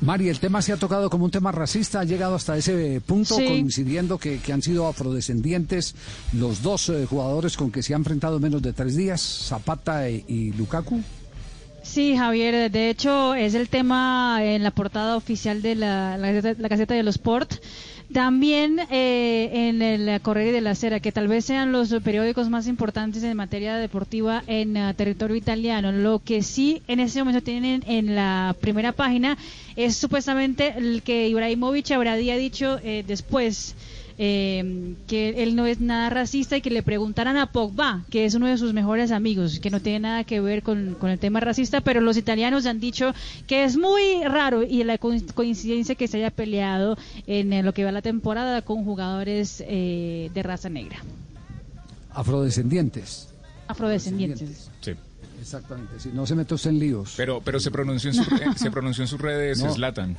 [0.00, 3.36] Mari, el tema se ha tocado como un tema racista, ha llegado hasta ese punto,
[3.36, 3.46] Sí.
[3.46, 5.94] coincidiendo que, que han sido afrodescendientes
[6.32, 10.08] los dos eh, jugadores con que se ha enfrentado en menos de tres días, Zapata
[10.08, 11.00] e- y Lukaku.
[11.84, 16.60] Sí, Javier, de hecho es el tema en la portada oficial de la, la, Gaceta-
[16.60, 17.54] la Gaceta de los Sport.
[18.12, 22.66] También eh, en el Corriere de la Sera, que tal vez sean los periódicos más
[22.66, 25.92] importantes en materia deportiva en eh, territorio italiano.
[25.92, 29.36] Lo que sí en ese momento tienen en la primera página
[29.76, 33.74] es supuestamente el que Ibrahimovic habría dicho eh, después
[34.18, 38.34] eh, que él no es nada racista y que le preguntaran a Pogba, que es
[38.34, 41.38] uno de sus mejores amigos, que no tiene nada que ver con, con el tema
[41.40, 43.14] racista, pero los italianos han dicho
[43.46, 47.84] que es muy raro y la co- coincidencia que se haya peleado en lo que
[47.84, 50.98] va la temporada con jugadores eh, de raza negra,
[52.12, 53.28] Afrodescendientes.
[53.66, 54.70] afrodescendientes.
[54.80, 54.92] Sí.
[55.40, 57.14] Exactamente, no se mete usted en líos.
[57.16, 59.72] Pero, pero se pronunció en, su- eh, se pronunció en sus redes No.
[59.72, 60.16] Zlatan.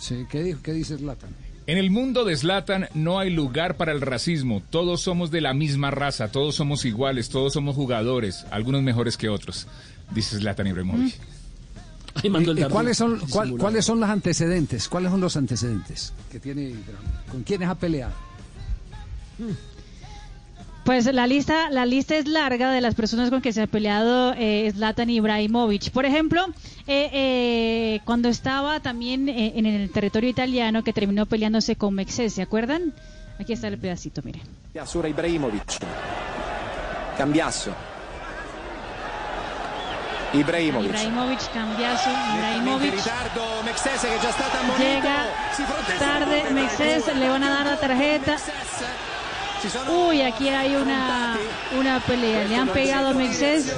[0.00, 1.30] Sí, ¿qué, dijo, ¿Qué dice Zlatan?
[1.66, 4.62] En el mundo de Zlatan no hay lugar para el racismo.
[4.70, 9.28] Todos somos de la misma raza, todos somos iguales, todos somos jugadores, algunos mejores que
[9.28, 9.66] otros,
[10.12, 11.14] dice Zlatan Ibrahimovic.
[12.22, 14.88] ¿Y, y cuáles, son, cuál- ¿Cuáles son los antecedentes?
[14.88, 16.74] ¿Cuáles son los antecedentes que tiene?
[17.30, 18.12] ¿Con quiénes ha peleado?
[20.86, 24.32] Pues la lista, la lista es larga de las personas con que se ha peleado
[24.38, 25.90] eh, Zlatan Ibrahimovic.
[25.90, 26.46] Por ejemplo,
[26.86, 32.34] eh, eh, cuando estaba también eh, en el territorio italiano que terminó peleándose con Mexés,
[32.34, 32.94] ¿se acuerdan?
[33.40, 34.40] Aquí está el pedacito, mire.
[34.86, 35.64] Sura Ibrahimovic.
[37.18, 37.74] Cambiasso.
[40.34, 40.90] Ibrahimovic.
[40.90, 42.94] Ibrahimovic, cambiazo, Ibrahimovic.
[44.78, 45.26] Llega
[45.98, 48.36] tarde con Mexés, le van a dar la tarjeta.
[49.88, 51.36] Uy, aquí hay una,
[51.78, 52.44] una pelea.
[52.44, 53.72] Le han pegado a Mexés.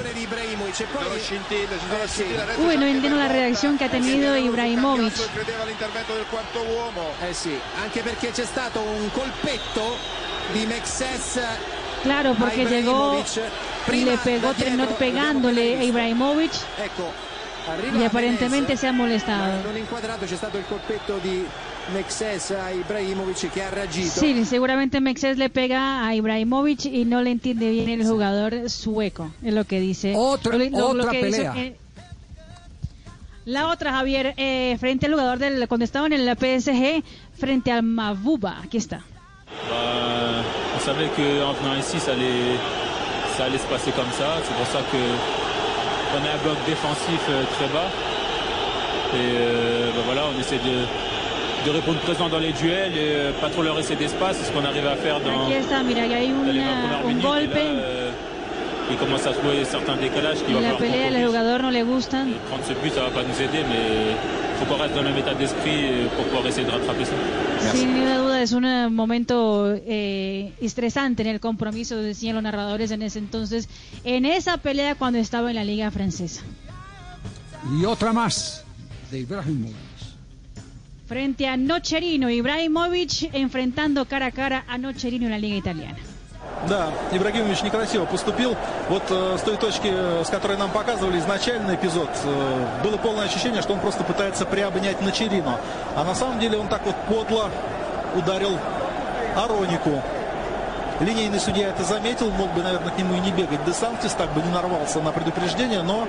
[2.57, 5.13] Uy, no entiendo la reacción que ha tenido Ibrahimovic.
[5.33, 7.09] credeva all'intervento del quarto uomo.
[7.27, 9.97] Eh sì, anche perché c'è stato un colpetto
[10.53, 11.39] di Mexes
[12.03, 13.23] Claro, porque llegó
[13.91, 16.51] y le pegó, dietro, pegándole a Ibrahimovic
[17.99, 19.61] y aparentemente se ha molestado.
[21.93, 24.09] Mexes a Ibrahimovic che ha reagito.
[24.19, 29.31] Sí, seguramente Mexés le pega a Ibrahimovic y no le entiende bien el jugador sueco,
[29.43, 30.13] es lo que dice.
[30.15, 31.73] Otra- Lo- lo otra que hizo, pelea.
[33.45, 37.03] la otra, Javier, eh, frente al jugador del cuando estaban en la PSG,
[37.37, 38.59] frente al Mavuba.
[38.63, 38.97] Aquí está.
[39.69, 40.43] Bah,
[40.75, 42.55] on savait qu'en venant ici, ça allait,
[43.35, 44.37] ça allait se passer comme ça.
[44.45, 44.97] C'est pour ça que
[46.11, 47.89] on a un bloc défensif euh, très bas.
[49.15, 50.85] Et euh, bah voilà, on essaie de,
[51.69, 54.37] de répondre présent dans les duels et pas trop leur laisser d'espace.
[54.39, 56.97] C'est ce qu'on arrive à faire dans, Aquí está, mira, hay dans les 20 una-
[57.01, 57.55] premières un golpe.
[57.55, 58.11] euh,
[58.91, 61.27] il commence à jouer certains décalages qui Y va la falloir qu'on pelea del corrige.
[61.27, 62.25] jugador no le gustan.
[62.49, 64.15] Prendre ce but, ça va pas nous aider, mais
[64.59, 67.13] faut qu'on reste dans le même état d'esprit pour pouvoir essayer de rattraper ça.
[67.71, 72.89] Sin ninguna duda es un eh, momento eh, estresante en el compromiso, decían los narradores
[72.91, 73.69] en ese entonces,
[74.03, 76.41] en esa pelea cuando estaba en la liga francesa.
[77.79, 78.63] Y otra más
[79.11, 79.75] de Ibrahimovic.
[81.09, 85.97] Frente a Nocherino, Ibrahimovic enfrentando cara a cara a Nocherino en la liga italiana.
[86.67, 88.55] Да, Ибрагимович некрасиво поступил.
[88.89, 93.25] Вот э, с той точки, э, с которой нам показывали изначальный эпизод, э, было полное
[93.25, 95.57] ощущение, что он просто пытается приобнять Начерину.
[95.95, 97.49] А на самом деле он так вот подло
[98.15, 98.59] ударил
[99.35, 100.03] Аронику.
[100.99, 103.65] Линейный судья это заметил, мог бы, наверное, к нему и не бегать.
[103.65, 106.07] Десантис так бы не нарвался на предупреждение, но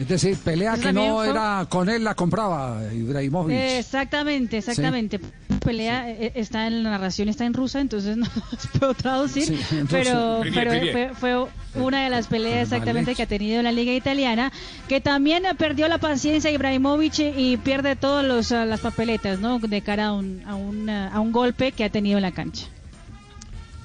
[0.00, 3.54] Es decir, pelea que no era con él, la compraba Ibrahimovic.
[3.54, 5.20] Exactamente, exactamente.
[5.62, 9.44] Pelea eh, eh, está en la narración, está en rusa, entonces no los puedo traducir.
[9.44, 9.60] Sí,
[9.90, 10.70] pero, pero.
[10.90, 14.50] Fue, fue, una de las peleas exactamente que ha tenido la Liga Italiana,
[14.88, 19.58] que también perdió la paciencia Ibrahimovic y pierde todas las papeletas ¿no?
[19.58, 22.68] de cara a un, a, a un golpe que ha tenido en la cancha.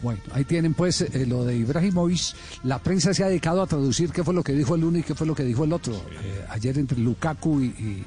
[0.05, 2.35] Bueno, ahí tienen pues eh, lo de Ibrahimovic.
[2.63, 5.01] La prensa se ha dedicado a traducir qué fue lo que dijo el uno y
[5.01, 5.95] qué fue lo que dijo el otro.
[5.95, 8.05] Eh, ayer entre Lukaku y, y,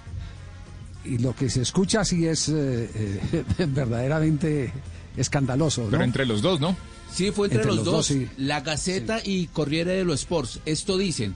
[1.14, 4.72] y lo que se escucha sí es eh, eh, verdaderamente
[5.16, 5.86] escandaloso.
[5.86, 5.90] ¿no?
[5.90, 6.76] Pero entre los dos, ¿no?
[7.12, 7.94] Sí, fue entre, Entre los, los dos.
[7.94, 8.28] dos, sí.
[8.36, 10.60] La Gaceta y Corriere de los Sports.
[10.66, 11.34] Esto dicen.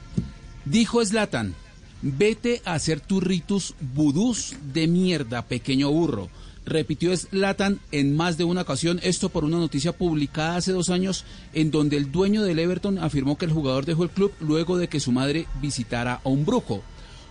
[0.64, 1.56] Dijo Zlatan,
[2.02, 6.28] vete a hacer tus ritus vudús de mierda, pequeño burro.
[6.64, 11.24] Repitió Zlatan en más de una ocasión esto por una noticia publicada hace dos años
[11.54, 14.88] en donde el dueño del Everton afirmó que el jugador dejó el club luego de
[14.88, 16.82] que su madre visitara a un brujo.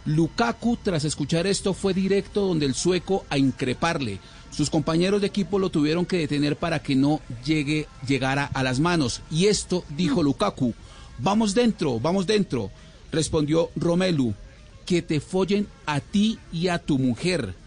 [0.06, 4.20] Lukaku, tras escuchar esto, fue directo donde el sueco a increparle.
[4.50, 8.80] Sus compañeros de equipo lo tuvieron que detener para que no llegue, llegara a las
[8.80, 9.22] manos.
[9.32, 10.74] Y esto dijo Lukaku,
[11.20, 12.70] vamos dentro, vamos dentro.
[13.12, 14.34] Respondió Romelu,
[14.86, 17.61] que te follen a ti y a tu mujer.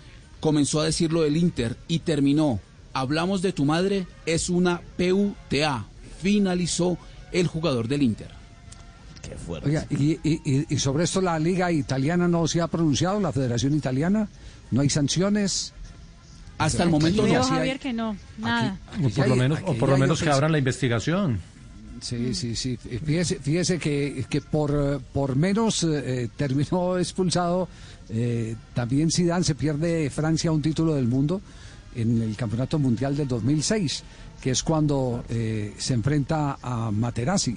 [0.44, 2.60] Comenzó a decirlo del Inter y terminó.
[2.92, 5.86] Hablamos de tu madre, es una PUTA.
[6.20, 6.98] Finalizó
[7.32, 8.28] el jugador del Inter.
[9.22, 13.18] Qué Oiga, y, y- y- y sobre esto la liga italiana no se ha pronunciado,
[13.20, 14.28] la Federación Italiana,
[14.70, 15.72] no hay sanciones.
[16.58, 17.42] Hasta el momento no.
[17.42, 18.78] Javier, que no, nada.
[19.02, 21.40] O por lo menos, o por lo menos que abran la investigación.
[22.02, 22.76] Sí, sí, sí.
[22.76, 27.66] Fíjese, fíjese que, que por, eh, por menos eh, terminó expulsado.
[28.10, 31.40] Eh, también Zidane se pierde Francia un título del mundo
[31.94, 34.02] en el Campeonato Mundial del 2006,
[34.40, 37.56] que es cuando eh, se enfrenta a Materazzi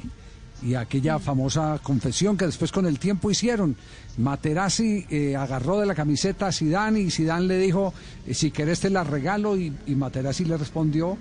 [0.61, 3.75] y aquella famosa confesión que después con el tiempo hicieron.
[4.17, 7.93] Materazzi eh, agarró de la camiseta a Zidane y Zidane le dijo,
[8.25, 11.17] eh, si querés te la regalo y, y Materazzi le respondió,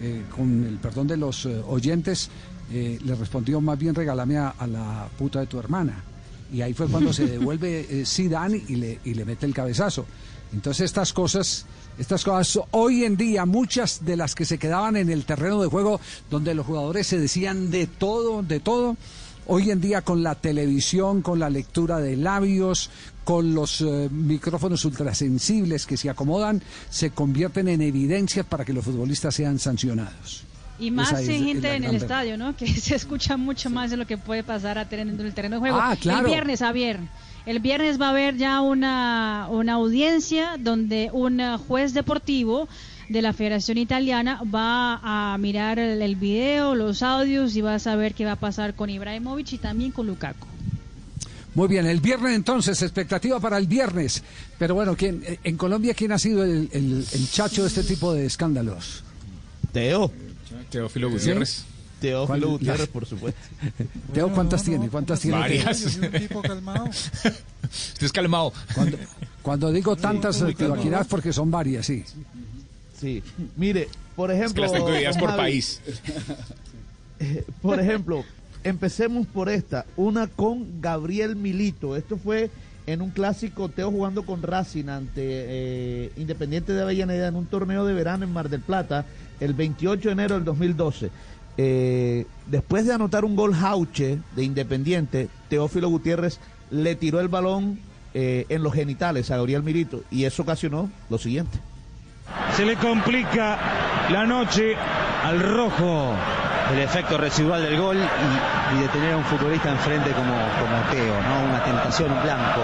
[0.00, 2.30] eh, con el perdón de los oyentes,
[2.70, 6.04] le respondió más bien regálame a, a la puta de tu hermana.
[6.52, 10.06] Y ahí fue cuando se devuelve eh, Zidane y le, y le mete el cabezazo.
[10.52, 11.66] Entonces estas cosas,
[11.98, 15.68] estas cosas hoy en día, muchas de las que se quedaban en el terreno de
[15.68, 18.96] juego, donde los jugadores se decían de todo, de todo,
[19.46, 22.90] hoy en día con la televisión, con la lectura de labios,
[23.24, 28.84] con los eh, micrófonos ultrasensibles que se acomodan, se convierten en evidencias para que los
[28.84, 30.49] futbolistas sean sancionados.
[30.80, 32.56] Y más Esa sin gente en el gran estadio, ¿no?
[32.56, 35.56] Que se escucha mucho más de lo que puede pasar a tener dentro del terreno
[35.56, 35.78] de juego.
[35.80, 36.26] Ah, claro.
[36.26, 36.98] El viernes, Javier.
[37.46, 42.68] El viernes va a haber ya una, una audiencia donde un eh, juez deportivo
[43.08, 45.00] de la Federación Italiana va
[45.34, 48.74] a mirar el, el video, los audios y va a saber qué va a pasar
[48.74, 50.46] con Ibrahimovic y también con Lukaku.
[51.54, 54.22] Muy bien, el viernes entonces, expectativa para el viernes.
[54.58, 57.82] Pero bueno, ¿quién, eh, en Colombia, ¿quién ha sido el, el- el chacho de este
[57.82, 59.02] tipo de escándalos?
[59.72, 60.12] Teo.
[60.70, 61.14] Teófilo ¿Sí?
[61.14, 61.64] Gutiérrez.
[62.00, 63.40] Teófilo ¿Cuál- Gutiérrez, por supuesto.
[64.14, 64.88] Teo, ¿cuántas tiene?
[64.88, 65.38] ¿Cuántas tiene?
[65.38, 65.78] Varias.
[65.78, 65.88] Teo?
[65.88, 66.84] Es un tipo calmado.
[67.62, 68.52] Usted es calmado.
[68.74, 68.98] Cuando,
[69.42, 70.76] cuando digo tantas, muy te lo
[71.08, 72.04] porque son varias, sí.
[72.98, 73.22] Sí.
[73.56, 74.48] Mire, por ejemplo.
[74.48, 75.80] Es que las tengo don por Javi, país.
[77.20, 78.24] eh, Por ejemplo,
[78.64, 79.86] empecemos por esta.
[79.96, 81.96] Una con Gabriel Milito.
[81.96, 82.50] Esto fue
[82.92, 87.84] en un clásico Teo jugando con Racing ante eh, Independiente de Avellaneda en un torneo
[87.84, 89.06] de verano en Mar del Plata
[89.38, 91.10] el 28 de enero del 2012.
[91.56, 96.38] Eh, después de anotar un gol Jauche de Independiente, Teófilo Gutiérrez
[96.70, 97.78] le tiró el balón
[98.14, 101.58] eh, en los genitales a Gabriel Milito y eso ocasionó lo siguiente.
[102.56, 103.56] Se le complica
[104.10, 104.76] la noche
[105.24, 106.14] al rojo.
[106.72, 110.82] el efecto residual del gol y, y de tener a un futbolista enfrente como, como
[110.92, 111.48] Teo, ¿no?
[111.48, 112.60] Una tentación, un blanco.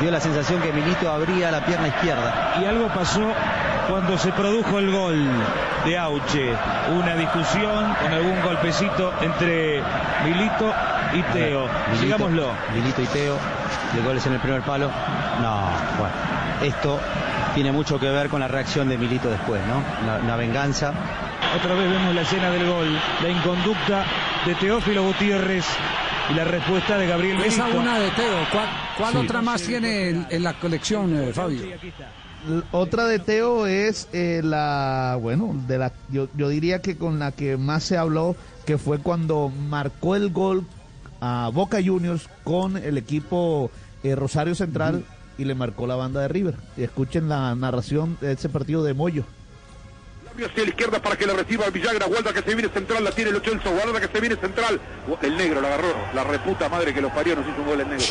[0.00, 2.54] Dio la sensación que Milito abría la pierna izquierda.
[2.60, 3.32] Y algo pasó
[3.88, 5.28] cuando se produjo el gol
[5.84, 6.54] de Auche.
[6.98, 9.82] Una discusión con algún golpecito entre
[10.24, 10.72] Milito
[11.12, 11.66] y Teo.
[12.00, 12.52] Sigámoslo.
[12.74, 13.36] Milito y Teo,
[13.92, 14.90] de goles en el primer palo.
[15.42, 16.14] No, bueno,
[16.62, 16.98] esto
[17.54, 19.82] tiene mucho que ver con la reacción de Milito después, ¿no?
[20.02, 20.92] Una, una venganza.
[21.56, 24.04] Otra vez vemos la escena del gol, la inconducta
[24.46, 25.66] de Teófilo Gutiérrez
[26.30, 27.80] y la respuesta de Gabriel Esa Milito.
[27.82, 28.38] una de Teo.
[28.50, 29.18] ¿Cuál, cuál Sí.
[29.18, 31.60] otra más tiene en, en la colección, eh, Fabio?
[32.72, 37.30] Otra de Teo es eh, la, bueno, de la, yo, yo diría que con la
[37.32, 38.34] que más se habló,
[38.66, 40.64] que fue cuando marcó el gol
[41.20, 43.70] a Boca Juniors con el equipo
[44.02, 45.04] eh, Rosario Central
[45.38, 46.54] y le marcó la banda de River.
[46.76, 49.24] Escuchen la narración de ese partido de Moyo.
[50.34, 53.30] hacia la izquierda para que la reciba Villagra, Guarda que se viene central, la tiene
[53.30, 54.80] el Ochelso, Guarda que se viene central.
[55.22, 57.88] El negro la agarró, la reputa madre que los parió, nos hizo un gol el
[57.88, 58.06] negro.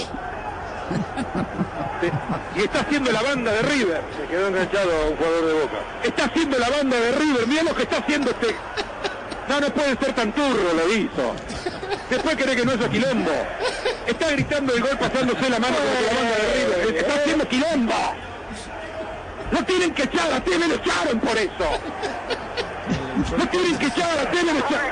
[2.55, 4.01] y está haciendo la banda de River.
[4.19, 5.77] Se quedó enganchado un jugador de Boca.
[6.03, 8.55] Está haciendo la banda de River, mira lo que está haciendo este.
[9.51, 11.35] No, no puede ser tan turro, lo hizo.
[12.09, 13.31] Después cree que no es quilombo.
[14.07, 16.95] Está gritando el gol pasándose la mano con la banda de River.
[16.95, 17.93] Está haciendo quilombo.
[19.51, 21.67] Lo tienen que echar, a Tele lo echaron por eso.
[23.37, 24.91] Lo tienen que echar, a Tele lo echaron.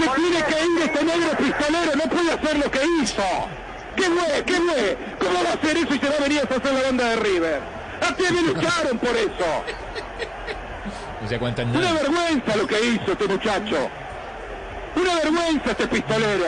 [0.00, 3.22] Se tiene que ir este negro pistolero, no puede hacer lo que hizo.
[3.94, 4.44] ¿Qué fue?
[4.44, 4.98] ¿Qué fue?
[5.20, 7.16] ¿Cómo va a hacer eso y se va a venir a hacer la banda de
[7.16, 7.60] River?
[8.00, 9.64] A Tele lo echaron por eso.
[11.26, 13.90] No se aguantan Una vergüenza lo que hizo este muchacho.
[14.94, 16.46] Una vergüenza este pistolero.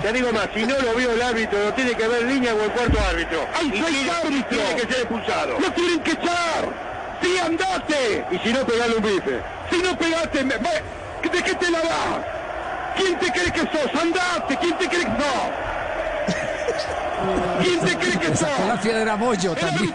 [0.00, 2.62] Te digo más, si no lo vio el árbitro, lo tiene que ver línea o
[2.62, 3.46] el cuarto árbitro.
[3.54, 4.48] ¡Hay seis árbitros!
[4.64, 5.58] Tiene que ser expulsado.
[5.60, 6.64] ¡Lo tienen que echar!
[7.20, 8.24] ¡Sí, andate!
[8.30, 9.40] Y si no, pegale un bife.
[9.70, 12.24] Si no pegaste, me- va- ¿de qué te la das?
[12.96, 14.00] ¿Quién te cree que sos?
[14.00, 14.56] ¡Andate!
[14.56, 15.50] ¿Quién te cree que sos?
[16.24, 17.15] ¿Quién te cree que sos?
[18.34, 19.92] Sacó la piedra Moyo también.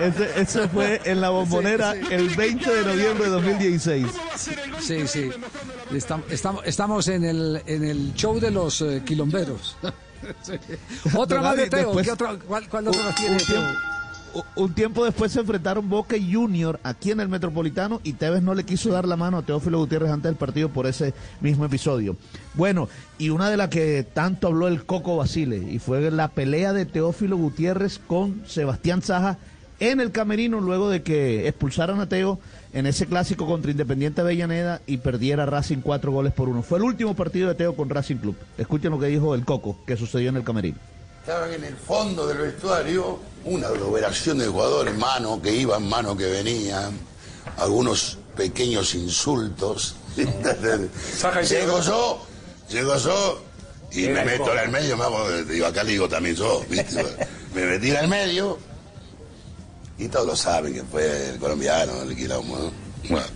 [0.00, 4.06] Ese, eso fue en la bombonera el 20 de noviembre de 2016.
[4.80, 5.30] Sí, sí.
[5.92, 9.76] Estam- Estamos, estamos en el, en el show de los eh, quilomberos.
[10.42, 10.52] Sí.
[11.16, 11.86] Otra Don más de Teo.
[11.94, 13.46] después- ¿Qué otra- cuál, cuál otra más tiene un Teo?
[13.46, 13.78] tiempo-
[14.56, 18.64] un tiempo después se enfrentaron Boca Junior aquí en el Metropolitano y Tevez no le
[18.64, 22.16] quiso dar la mano a Teófilo Gutiérrez antes del partido por ese mismo episodio.
[22.54, 26.72] Bueno, y una de las que tanto habló el Coco Basile y fue la pelea
[26.72, 29.38] de Teófilo Gutiérrez con Sebastián Saja
[29.80, 32.38] en el camerino luego de que expulsaran a Teo
[32.72, 36.62] en ese clásico contra Independiente Avellaneda y perdiera Racing cuatro goles por uno.
[36.62, 38.36] Fue el último partido de Teo con Racing Club.
[38.58, 40.78] Escuchen lo que dijo el Coco, que sucedió en el camerino.
[41.30, 46.26] Estaban en el fondo del vestuario una aglomeración de jugadores, mano que iban, mano que
[46.26, 46.98] venían,
[47.56, 49.94] algunos pequeños insultos.
[50.16, 52.26] llego yo,
[52.68, 53.42] llego yo
[53.92, 57.00] y me meto en el medio, me hago, digo, acá le digo también yo, ¿viste?
[57.54, 58.58] me metí en el medio
[59.98, 62.72] y todos lo saben que fue el colombiano, el quilombo, ¿no?
[63.08, 63.26] Bueno,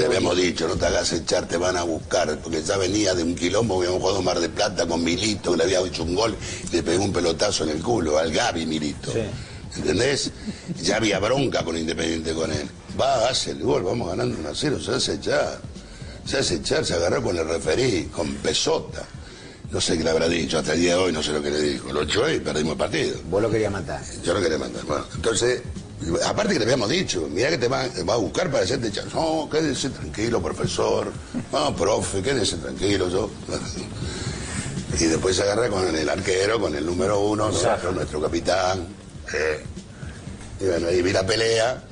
[0.00, 3.22] le habíamos dicho, no te hagas echar, te van a buscar, porque ya venía de
[3.22, 6.36] un quilombo, habíamos jugado Mar de Plata con Milito, que le había hecho un gol,
[6.70, 9.12] y le pegó un pelotazo en el culo, al Gaby Milito.
[9.76, 10.30] ¿Entendés?
[10.82, 12.68] Ya había bronca con Independiente con él.
[12.98, 15.60] Va, hace el gol, vamos ganando 1 a 0, se hace echar.
[16.24, 19.06] Se hace echar, se agarró con el referí, con Pesota.
[19.70, 21.50] No sé qué le habrá dicho, hasta el día de hoy no sé lo que
[21.50, 21.92] le dijo.
[21.92, 23.18] Lo echó y perdimos el partido.
[23.28, 24.02] Vos lo querías matar.
[24.24, 24.84] Yo lo quería matar.
[24.84, 25.62] Bueno, entonces,
[26.24, 29.04] aparte que le habíamos dicho, mirá que te va, va a buscar para hacerte echar.
[29.14, 31.12] No, quédese tranquilo, profesor.
[31.52, 33.30] No, profe, quédese tranquilo, yo.
[34.98, 38.86] Y después se agarra con el arquero, con el número uno, nuestro, nuestro capitán.
[39.34, 39.62] eh.
[40.58, 41.82] Y bueno, ahí vi la pelea,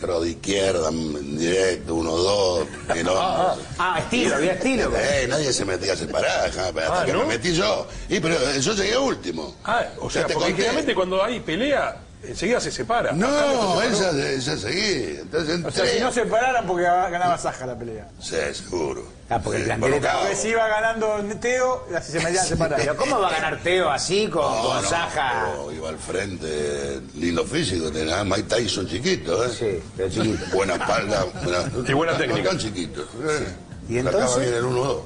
[0.00, 2.66] creo de izquierda, en directo, uno, dos,
[3.04, 3.12] no.
[3.20, 4.90] Ah, ah, estilo, había estilo.
[4.96, 6.68] Eh, nadie se metía a separar, hasta
[7.02, 7.18] Ah, que ¿no?
[7.20, 7.86] me metí yo.
[8.08, 9.56] Y pero eh, yo llegué último.
[9.64, 13.12] Ah, o sea, porque generalmente cuando hay pelea, enseguida se separa.
[13.12, 14.18] No, Acá él se separó.
[14.18, 15.18] ya, ya seguí.
[15.20, 18.08] Entonces O sea, si no se pararan porque ganaba Saja la pelea.
[18.20, 19.04] Sí, seguro.
[19.30, 22.84] Ah, porque el Sí, porque si iba ganando Teo, así se metían separados.
[22.84, 25.46] Pero ¿cómo va a ganar Teo así con, No, con no, Saja?
[25.50, 29.50] pero iba al frente, lindo físico, tenía a Mike Tyson chiquito, ¿eh?
[29.50, 30.44] Sí, pero chiquito.
[30.54, 32.48] Buena espalda, buena, Y buena no técnica.
[32.50, 33.00] tan chiquito.
[33.26, 33.46] ¿eh?
[33.88, 34.40] ¿Y entonces?
[34.42, 35.00] bien el 1-2.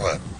[0.00, 0.33] Bueno.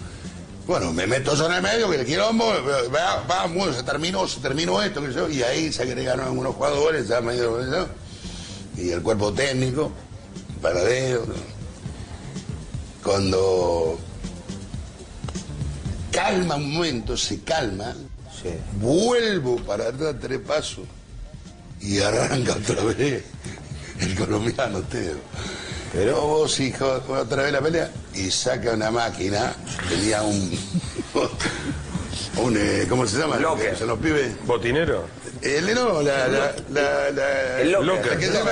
[0.67, 2.47] Bueno, me meto yo en el medio, que el quilombo,
[2.95, 7.07] va, vamos, se terminó, se terminó esto, que yo, y ahí se agregaron algunos jugadores,
[7.07, 8.05] ya medio, ¿no?
[8.77, 9.93] y el cuerpo técnico,
[10.61, 11.27] paradero.
[13.03, 13.99] Cuando
[16.11, 17.95] calma un momento, se calma,
[18.81, 20.87] vuelvo para atrás tres pasos
[21.81, 23.25] y arranca otra vez
[24.01, 25.17] el colombiano Teo.
[25.95, 29.55] Pero vos, hijo, otra vez la pelea y saca una máquina,
[29.89, 30.59] tenía un.
[32.39, 33.37] un eh, ¿Cómo se llama?
[33.37, 33.77] Locker.
[33.77, 34.35] ¿Son los pibes?
[34.45, 35.05] ¿Botinero?
[35.41, 36.27] El no, la.
[36.27, 38.19] la, la, la El locker.
[38.19, 38.51] ¿qué se llama?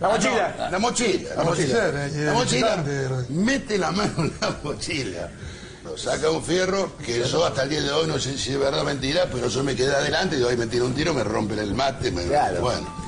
[0.00, 0.54] La mochila.
[0.58, 1.34] Ah, no, la mochila.
[1.34, 1.92] La mochila.
[2.14, 2.84] La mochila.
[3.30, 5.30] Mete la mano en la mochila.
[5.82, 8.58] Lo saca un fierro que yo hasta el día de hoy no sé si es
[8.58, 11.24] verdad o mentira, pero yo me quedé adelante y hoy me tira un tiro, me
[11.24, 12.10] rompen el mate.
[12.10, 12.60] Me, Claro.
[12.60, 13.03] Bueno.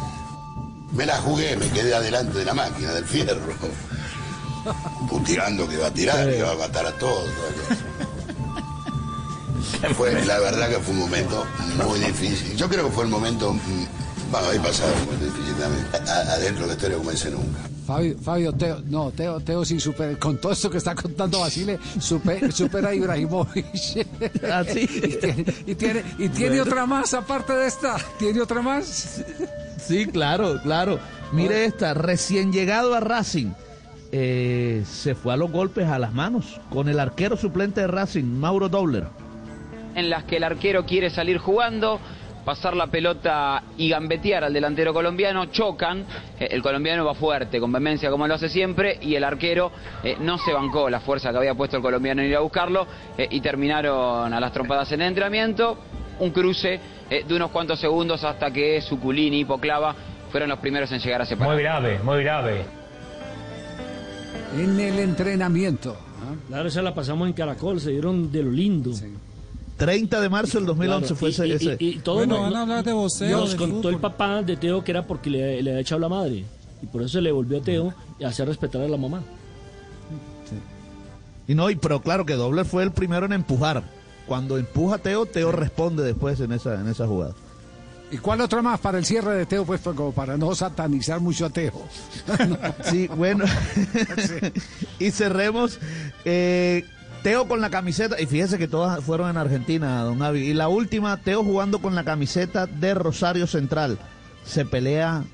[0.96, 3.54] Me la jugué, me quedé adelante de la máquina, del fierro.
[5.08, 7.28] Puteando que va a tirar, que va a matar a todos.
[9.96, 11.46] Fue, la verdad que fue un momento
[11.86, 12.56] muy difícil.
[12.56, 15.86] Yo creo que fue el momento, mm, bueno, ahí pasado un momento difícil también.
[16.08, 17.75] Adentro de la historia como ese nunca.
[17.86, 21.78] Fabio, Fabio, Teo, no, Teo, Teo sí supera, con todo esto que está contando Basile,
[22.00, 23.66] supera, supera a Ibrahimovic.
[24.50, 24.80] Ah, sí.
[25.04, 26.62] y tiene, y tiene, y tiene Bueno.
[26.64, 27.96] otra más aparte de esta.
[28.18, 29.22] ¿Tiene otra más?
[29.78, 30.98] Sí, claro, claro.
[31.32, 33.52] Mire esta, recién llegado a Racing,
[34.12, 38.24] eh, se fue a los golpes a las manos con el arquero suplente de Racing,
[38.24, 39.06] Mauro Dobler.
[39.94, 41.98] en las que el arquero quiere salir jugando,
[42.46, 46.04] pasar la pelota y gambetear al delantero colombiano, chocan,
[46.38, 49.72] eh, el colombiano va fuerte, con vehemencia como lo hace siempre, y el arquero
[50.04, 52.86] eh, no se bancó la fuerza que había puesto el colombiano en ir a buscarlo,
[53.18, 55.76] eh, y terminaron a las trompadas en el entrenamiento,
[56.20, 56.78] un cruce
[57.10, 59.96] eh, de unos cuantos segundos hasta que Suculini y Poclava
[60.30, 61.52] fueron los primeros en llegar a separar.
[61.52, 62.64] Muy grave, muy grave.
[64.56, 65.96] En el entrenamiento.
[66.46, 68.92] Claro, esa la pasamos en Caracol, se dieron de lo lindo.
[69.76, 71.46] 30 de marzo del 2011 Claro, fue y- ese.
[71.48, 73.88] y- ese- y- y todo Bueno, no- van a hablar de boxeo, Nos de contó
[73.90, 76.44] el papá de Teo que era porque le, le había echado la madre.
[76.82, 79.22] Y por eso se le volvió a Teo y hacer respetar a la mamá.
[81.48, 83.84] Y no, y, pero claro que Dobler fue el primero en empujar.
[84.26, 87.34] Cuando empuja a Teo, Teo responde después en esa, en esa jugada.
[88.10, 89.64] ¿Y cuál otra más para el cierre de Teo?
[89.64, 91.82] Pues como para no satanizar mucho a Teo.
[92.90, 93.44] Sí, bueno.
[94.98, 95.78] y cerremos.
[96.24, 96.84] eh,
[97.26, 100.48] Teo con la camiseta, y fíjese que todas fueron en Argentina, don Avi.
[100.48, 103.98] Y la última, Teo jugando con la camiseta de Rosario Central.
[104.44, 105.24] Se pelea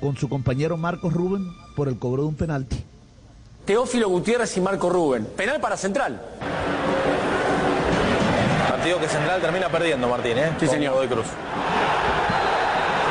[0.00, 2.84] con su compañero Marcos Rubén por el cobro de un penalti.
[3.64, 5.26] Teófilo Gutiérrez y Marco Rubén.
[5.36, 6.22] Penal para Central.
[8.68, 10.52] Partido que Central termina perdiendo, Martín, ¿eh?
[10.60, 10.92] Sí, Con señor.
[10.92, 11.26] Godoy Cruz.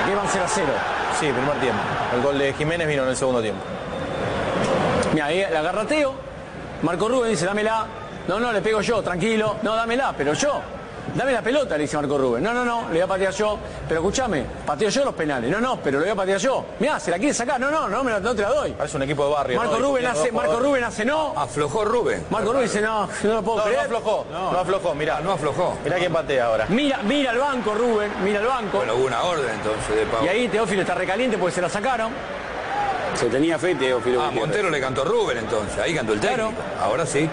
[0.10, 0.68] Iban 0 a 0.
[1.20, 1.82] Sí, primer tiempo.
[2.16, 3.60] El gol de Jiménez vino en el segundo tiempo.
[5.12, 6.14] Mira, ahí la agarra Teo.
[6.84, 7.99] Marco Rubén dice, dámela.
[8.30, 9.56] No, no, le pego yo, tranquilo.
[9.64, 10.62] No, dámela, pero yo.
[11.16, 12.44] Dame la pelota, le dice Marco Rubén.
[12.44, 13.58] No, no, no, le voy a patear yo.
[13.88, 15.50] Pero escúchame, pateo yo los penales.
[15.50, 16.64] No, no, pero lo voy a patear yo.
[16.78, 17.60] Mirá, se la quiere sacar.
[17.60, 18.74] No, no, no, me la, no te la doy.
[18.74, 19.58] Parece un equipo de barrio.
[19.58, 19.88] Marco ¿no?
[19.88, 20.60] Rubén hace, Marco.
[20.60, 21.34] Rubén hace no.
[21.36, 22.24] Aflojó Rubén.
[22.30, 23.86] Marco Rubén dice, no, no lo puedo No, no creer.
[23.86, 24.26] aflojó.
[24.32, 25.20] No, aflojó, mirá.
[25.22, 25.76] No aflojó.
[25.84, 26.66] Mirá quién patea ahora.
[26.70, 28.78] Mira, mira el banco, Rubén, mira el banco.
[28.78, 30.24] Bueno, hubo una orden entonces de Pau.
[30.24, 32.12] Y ahí Teófilo está recaliente porque se la sacaron.
[33.16, 34.22] Se tenía fe, Teófilo.
[34.22, 35.80] Ah, Montero le cantó Rubén entonces.
[35.80, 36.52] Ahí cantó el técnico.
[36.80, 37.28] Ahora sí.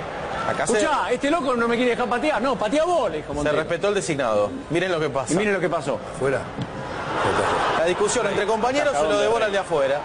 [0.48, 2.40] Acá se, Escuchá, este loco no me quiere dejar patear.
[2.40, 4.50] No, patea vos, le dijo se respetó el designado.
[4.70, 5.32] Miren lo que pasa.
[5.32, 5.98] Y miren lo que pasó.
[6.18, 6.42] Fuera.
[7.78, 10.00] La discusión entre compañeros se lo devora el de afuera.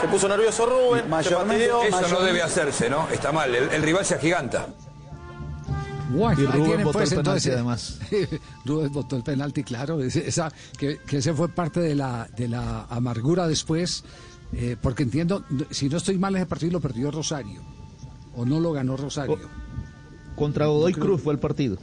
[0.00, 1.82] Se puso nervioso Rubén, se fastidió.
[1.82, 3.08] Eso no debe hacerse, ¿no?
[3.10, 3.54] Está mal.
[3.54, 4.66] El, el rival se agiganta.
[6.10, 7.98] Bueno, Y ahí Rubén votó pues, el penalti, entonces, además.
[8.64, 10.00] Rubén votó el penalti, claro.
[10.02, 14.04] es- Esa, que, que ese fue parte de la, de la amargura después,
[14.52, 17.62] eh, porque entiendo, si no estoy mal, ese partido lo perdió Rosario.
[18.36, 19.38] O no lo ganó Rosario.
[20.36, 21.76] Contra Godoy Cruz fue el partido.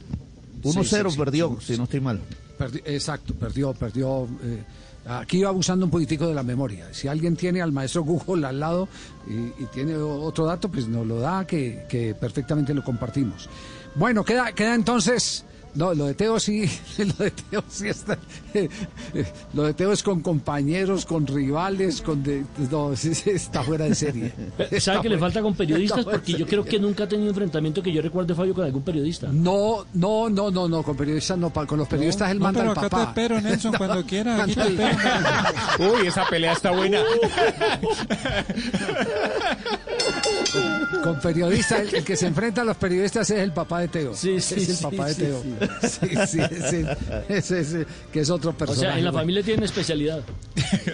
[0.62, 2.20] 1-0 Sí, sí, sí, perdió, sí, si no estoy mal.
[2.58, 4.28] Perdi- exacto, perdió, perdió.
[4.44, 4.62] eh,
[5.06, 6.88] aquí iba abusando un poquitico de la memoria.
[6.92, 8.88] Si alguien tiene al maestro Google al lado
[9.28, 9.32] y,
[9.62, 13.48] y tiene otro dato, pues nos lo da, que, que perfectamente lo compartimos.
[13.96, 15.44] Bueno, queda, queda entonces.
[15.74, 16.68] No, lo de Teo sí,
[16.98, 18.18] lo de Teo sí está.
[19.54, 22.22] lo de Teo es con compañeros, con rivales, con.
[22.22, 22.92] de- no,
[23.26, 24.32] está fuera de serie.
[24.58, 26.04] ¿Sabe Está que le falta con periodistas?
[26.04, 29.28] Porque yo creo que nunca ha tenido enfrentamiento que yo recuerde Fabio con algún periodista.
[29.32, 32.72] No, no, no, no, no, con periodistas no, con los periodistas él no, manda pero
[32.72, 33.04] al acá papá.
[33.14, 35.82] te espero, Nelson, cuando quiera, te.
[35.82, 37.00] Uy, esa pelea está buena.
[41.02, 44.14] Con periodistas, el, el que se enfrenta a los periodistas es el papá de Teo.
[44.14, 45.42] Sí, sí, es el sí, papá de sí, Teo.
[45.82, 46.96] Sí, sí, ese,
[47.28, 48.80] ese- ese- que es otro O personaje.
[48.86, 50.20] sea, en la familia tienen especialidad.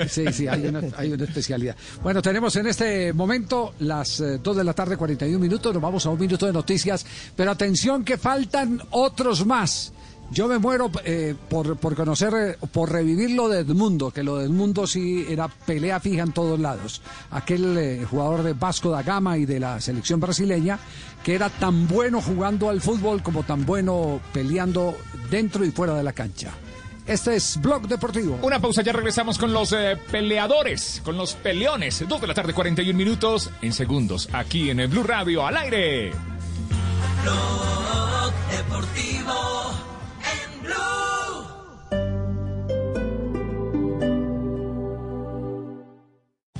[0.08, 1.76] Sí, sí, hay una, hay una especialidad.
[2.02, 5.72] Bueno, tenemos en este momento las eh, 2 de la tarde, 41 minutos.
[5.72, 7.04] Nos vamos a un minuto de noticias.
[7.36, 9.92] Pero atención que faltan otros más.
[10.30, 14.36] Yo me muero eh, por, por conocer, eh, por revivir lo de Edmundo, que lo
[14.36, 17.00] de Edmundo sí era pelea fija en todos lados.
[17.30, 20.78] Aquel eh, jugador de Vasco da Gama y de la selección brasileña,
[21.24, 24.96] que era tan bueno jugando al fútbol como tan bueno peleando
[25.30, 26.52] dentro y fuera de la cancha.
[27.06, 28.38] Este es Blog Deportivo.
[28.42, 32.04] Una pausa, ya regresamos con los eh, peleadores, con los peleones.
[32.06, 36.12] 2 de la tarde, 41 minutos en segundos, aquí en el Blue Radio, al aire.
[37.24, 39.87] Blog Deportivo.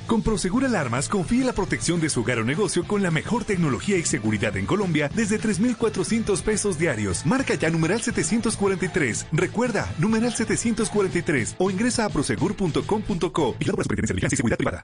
[0.09, 3.95] Con Prosegur Alarmas confíe la protección de su hogar o negocio con la mejor tecnología
[3.95, 7.27] y seguridad en Colombia desde 3,400 pesos diarios.
[7.27, 9.27] Marca ya numeral 743.
[9.31, 12.83] Recuerda, numeral 743 o ingresa a prosegur.com.co.
[12.83, 14.83] Por la Superintendencia de Vigilancia y Seguridad Privada.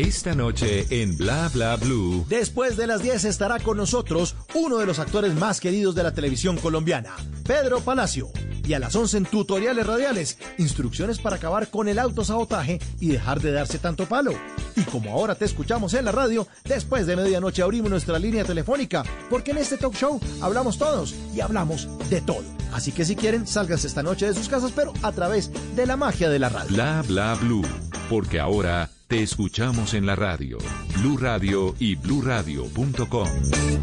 [0.00, 2.24] Esta noche en Bla Bla Blue.
[2.26, 6.14] Después de las 10 estará con nosotros uno de los actores más queridos de la
[6.14, 7.14] televisión colombiana,
[7.46, 8.30] Pedro Palacio.
[8.64, 13.42] Y a las 11 en tutoriales radiales, instrucciones para acabar con el autosabotaje y dejar
[13.42, 14.32] de darse tanto palo.
[14.74, 19.04] Y como ahora te escuchamos en la radio, después de medianoche abrimos nuestra línea telefónica,
[19.28, 22.44] porque en este talk show hablamos todos y hablamos de todo.
[22.72, 25.98] Así que si quieren, sálganse esta noche de sus casas, pero a través de la
[25.98, 26.70] magia de la radio.
[26.70, 27.66] Bla Bla Blue.
[28.08, 30.56] Porque ahora te escuchamos en la radio.
[30.96, 33.28] Blue Radio y bluradio.com.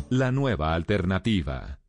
[0.09, 1.79] La nueva alternativa.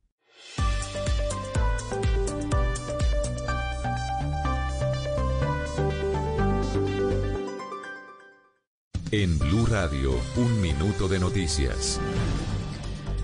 [9.13, 12.01] En Blue Radio, un minuto de noticias.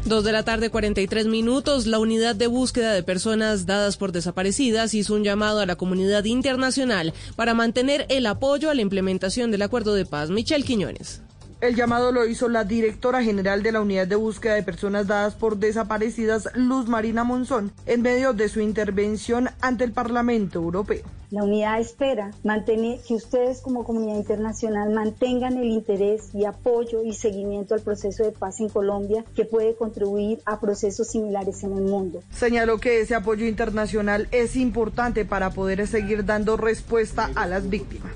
[0.07, 1.87] Dos de la tarde, 43 minutos.
[1.87, 6.25] La unidad de búsqueda de personas dadas por desaparecidas hizo un llamado a la comunidad
[6.25, 10.29] internacional para mantener el apoyo a la implementación del acuerdo de paz.
[10.29, 11.24] Michelle Quiñones.
[11.65, 15.35] El llamado lo hizo la directora general de la Unidad de Búsqueda de Personas Dadas
[15.35, 21.03] por Desaparecidas, Luz Marina Monzón, en medio de su intervención ante el Parlamento Europeo.
[21.31, 27.15] La unidad espera mantener que ustedes como comunidad internacional mantengan el interés y apoyo y
[27.15, 31.85] seguimiento al proceso de paz en Colombia que puede contribuir a procesos similares en el
[31.85, 32.23] mundo.
[32.31, 38.13] Señaló que ese apoyo internacional es importante para poder seguir dando respuesta a las víctimas.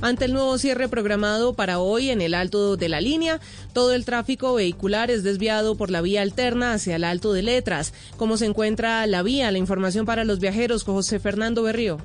[0.00, 3.40] Ante el nuevo cierre programado para hoy en el Alto de la Línea,
[3.72, 7.92] todo el tráfico vehicular es desviado por la vía alterna hacia el Alto de Letras.
[8.16, 9.50] ¿Cómo se encuentra la vía?
[9.50, 11.98] La información para los viajeros con José Fernando Berrío.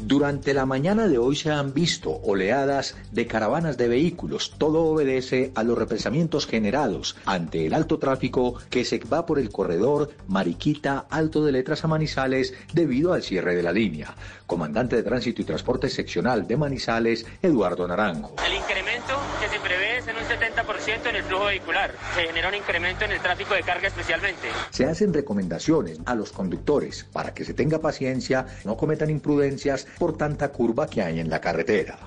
[0.00, 4.54] Durante la mañana de hoy se han visto oleadas de caravanas de vehículos.
[4.56, 9.50] Todo obedece a los represamientos generados ante el alto tráfico que se va por el
[9.50, 14.14] corredor Mariquita Alto de Letras a Manizales debido al cierre de la línea.
[14.48, 18.34] Comandante de Tránsito y Transporte Seccional de Manizales, Eduardo Naranjo.
[18.46, 21.94] El incremento que se prevé es en un 70% en el flujo vehicular.
[22.14, 24.48] Se genera un incremento en el tráfico de carga especialmente.
[24.70, 30.16] Se hacen recomendaciones a los conductores para que se tenga paciencia, no cometan imprudencias por
[30.16, 31.98] tanta curva que hay en la carretera.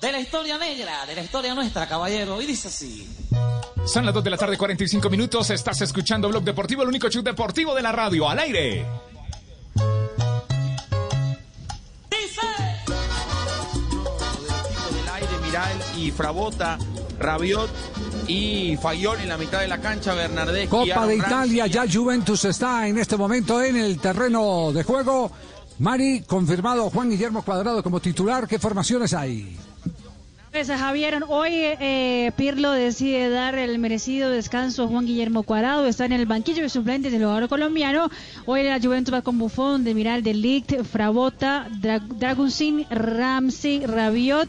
[0.00, 2.40] De la historia negra, de la historia nuestra, caballero.
[2.40, 3.08] Y dice así.
[3.86, 5.50] Son las 2 de la tarde, 45 minutos.
[5.50, 8.86] Estás escuchando Blog Deportivo, el único show deportivo de la radio, al aire.
[14.90, 16.78] del aire, Miral y Frabota,
[17.18, 17.70] Rabiot
[18.26, 20.68] y Fayol en la mitad de la cancha, Bernardeschi.
[20.68, 21.16] Copa de.
[21.16, 25.32] Italia, ya Juventus está en este momento en el terreno de juego.
[25.78, 28.48] Mari, confirmado Juan Guillermo Cuadrado como titular.
[28.48, 29.56] ¿Qué formaciones hay?
[30.50, 36.06] Pues Javier, hoy eh, Pirlo decide dar el merecido descanso a Juan Guillermo Cuadrado, está
[36.06, 38.10] en el banquillo de suplentes del jugador colombiano.
[38.46, 44.48] Hoy la Juventus va con Buffon, de Miral, de Ligt, Frabota, Dra Dragusin, Ramsey, Rabiot,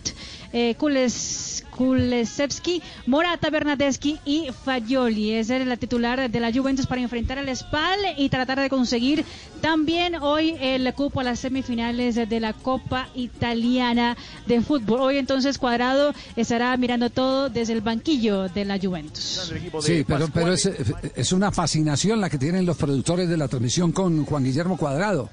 [0.54, 5.34] eh, Kules, Kulesevski, Morata, Bernadeschi y Fagioli.
[5.34, 9.24] Esa es la titular de la Juventus para enfrentar al Spal y tratar de conseguir
[9.62, 15.00] también hoy el cupo a las semifinales de la Copa Italiana de Fútbol.
[15.02, 19.52] Hoy entonces Cuadrado estará mirando todo desde el banquillo de la Juventus.
[19.82, 23.92] Sí, pero, pero es, es una fascinación la que tienen los productores de la transmisión
[23.92, 25.30] con Juan Guillermo Cuadrado.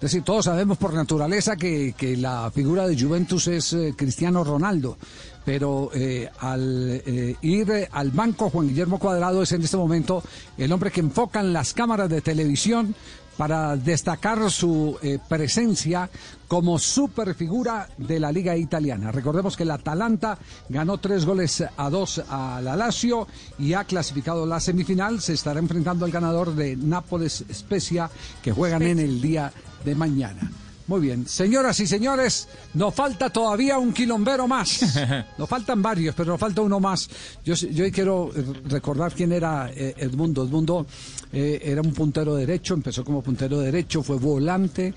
[0.00, 4.42] Es decir, todos sabemos por naturaleza que, que la figura de Juventus es eh, Cristiano
[4.42, 4.96] Ronaldo,
[5.44, 10.22] pero eh, al eh, ir al banco Juan Guillermo Cuadrado es en este momento
[10.56, 12.94] el hombre que enfocan las cámaras de televisión
[13.40, 16.10] para destacar su eh, presencia
[16.46, 19.10] como superfigura de la liga italiana.
[19.10, 20.36] Recordemos que el Atalanta
[20.68, 23.26] ganó tres goles a dos a la Lazio
[23.58, 25.22] y ha clasificado la semifinal.
[25.22, 28.10] Se estará enfrentando al ganador de Nápoles Spezia
[28.42, 29.50] que juegan en el día
[29.86, 30.50] de mañana.
[30.90, 34.80] Muy bien, señoras y señores, nos falta todavía un quilombero más.
[35.38, 37.08] Nos faltan varios, pero nos falta uno más.
[37.44, 38.32] Yo, yo quiero
[38.64, 40.42] recordar quién era eh, Edmundo.
[40.42, 40.86] Edmundo
[41.32, 44.92] eh, era un puntero derecho, empezó como puntero derecho, fue volante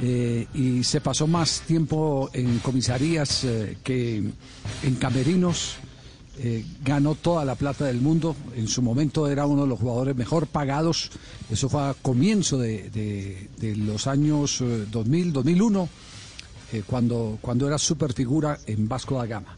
[0.00, 5.76] eh, y se pasó más tiempo en comisarías eh, que en camerinos.
[6.82, 8.34] Ganó toda la plata del mundo.
[8.56, 11.10] En su momento era uno de los jugadores mejor pagados.
[11.50, 15.88] Eso fue a comienzo de, los años eh, 2000, 2001,
[16.72, 19.56] eh, cuando, cuando era superfigura en Vasco da Gama.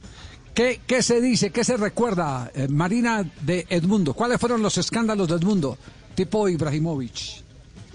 [0.53, 4.13] ¿Qué, qué se dice, qué se recuerda, Marina, de Edmundo?
[4.13, 5.79] ¿Cuáles fueron los escándalos de Edmundo?
[6.15, 7.43] Tipo Ibrahimovic.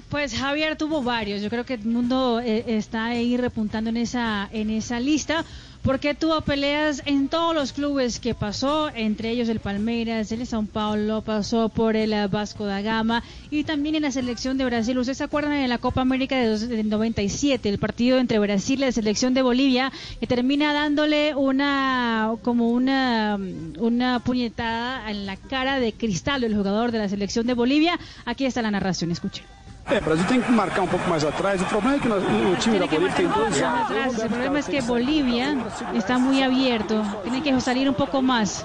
[0.09, 1.41] Pues Javier tuvo varios.
[1.41, 5.45] Yo creo que el mundo eh, está ahí repuntando en esa en esa lista
[5.83, 10.67] porque tuvo peleas en todos los clubes que pasó, entre ellos el Palmeiras, el São
[10.67, 14.97] Paulo, pasó por el Vasco da Gama y también en la selección de Brasil.
[14.97, 18.91] ¿Ustedes se acuerdan de la Copa América del 97, el partido entre Brasil y la
[18.91, 23.39] selección de Bolivia que termina dándole una como una
[23.79, 27.99] una puñetada en la cara de Cristal, el jugador de la selección de Bolivia?
[28.25, 29.45] Aquí está la narración, escuchen.
[29.91, 31.61] É, o Brasil tem que marcar um pouco mais atrás.
[31.61, 34.19] O problema é que nós- o time da Bolívia tem dois atrás.
[34.19, 35.57] El problema es que Bolivia
[35.95, 37.01] está muy abierto.
[37.23, 38.63] Tiene que salir un poco más.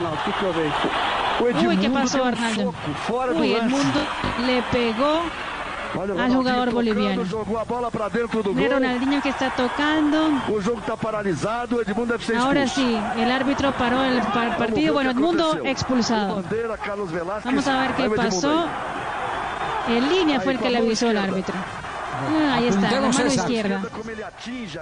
[0.00, 0.88] Não, o que que eu vejo?
[1.40, 2.74] O Uy, ¿qué Edmundo pasó, um Arnaldo?
[3.40, 4.00] Uy, el mundo
[4.46, 5.22] le pegó
[5.96, 7.22] o al jugador boliviano.
[8.54, 8.74] Mira.
[8.74, 10.18] Ronaldinho que está tocando.
[10.48, 11.76] O.
[11.76, 14.94] O Edmundo Ahora sí, el árbitro paró el pa- partido.
[14.94, 16.42] Bueno, el mundo expulsado.
[17.44, 18.66] Vamos a ver qué o Edmundo pasó.
[19.88, 21.54] En línea fue el que le avisó el árbitro.
[22.20, 23.42] Ah, ahí está, la mano esa.
[23.42, 23.82] izquierda.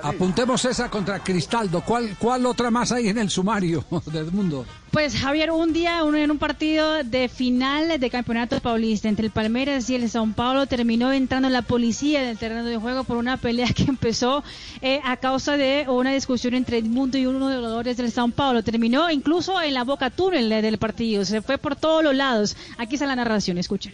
[0.02, 1.82] Apuntemos esa contra Cristaldo.
[1.82, 4.64] ¿Cuál, ¿Cuál otra más hay en el sumario de Edmundo?
[4.90, 9.32] Pues Javier, un día uno en un partido de final de campeonato paulista entre el
[9.32, 13.18] Palmeiras y el São Paulo terminó entrando la policía en el terreno de juego por
[13.18, 14.42] una pelea que empezó
[14.80, 18.32] eh, a causa de una discusión entre Edmundo y uno de los jugadores del São
[18.32, 18.62] Paulo.
[18.62, 22.57] Terminó incluso en la boca túnel eh, del partido, se fue por todos los lados.
[22.78, 23.92] Aquí está la narración, escuchen.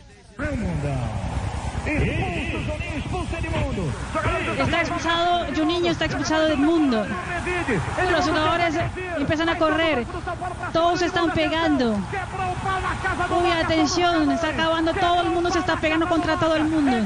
[4.58, 7.04] Está expulsado, Juninho está expulsado del mundo.
[8.10, 8.74] Los jugadores
[9.18, 10.06] empiezan a correr.
[10.72, 11.96] Todos se están pegando.
[13.30, 14.92] Uy, atención, está acabando.
[14.94, 16.96] Todo el mundo se está pegando contra todo el mundo.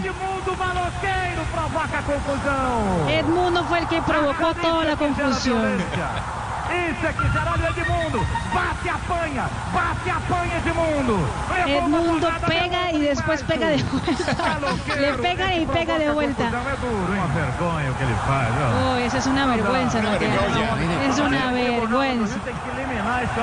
[3.09, 5.78] Edmundo fue el que provocó toda la confusión.
[6.90, 8.20] Isso aqui, Geraldo Edmundo.
[8.54, 9.48] Bate, apanha.
[9.74, 11.18] Bate, apanha Edmundo.
[11.66, 14.96] Edmundo pega y después pega de vuelta.
[15.00, 16.44] Le pega y pega de vuelta.
[16.44, 18.48] Uma vergonha o que ele faz.
[18.62, 18.96] ó.
[18.96, 19.98] Uy, esa es una vergüenza.
[19.98, 22.36] Es una vergüenza.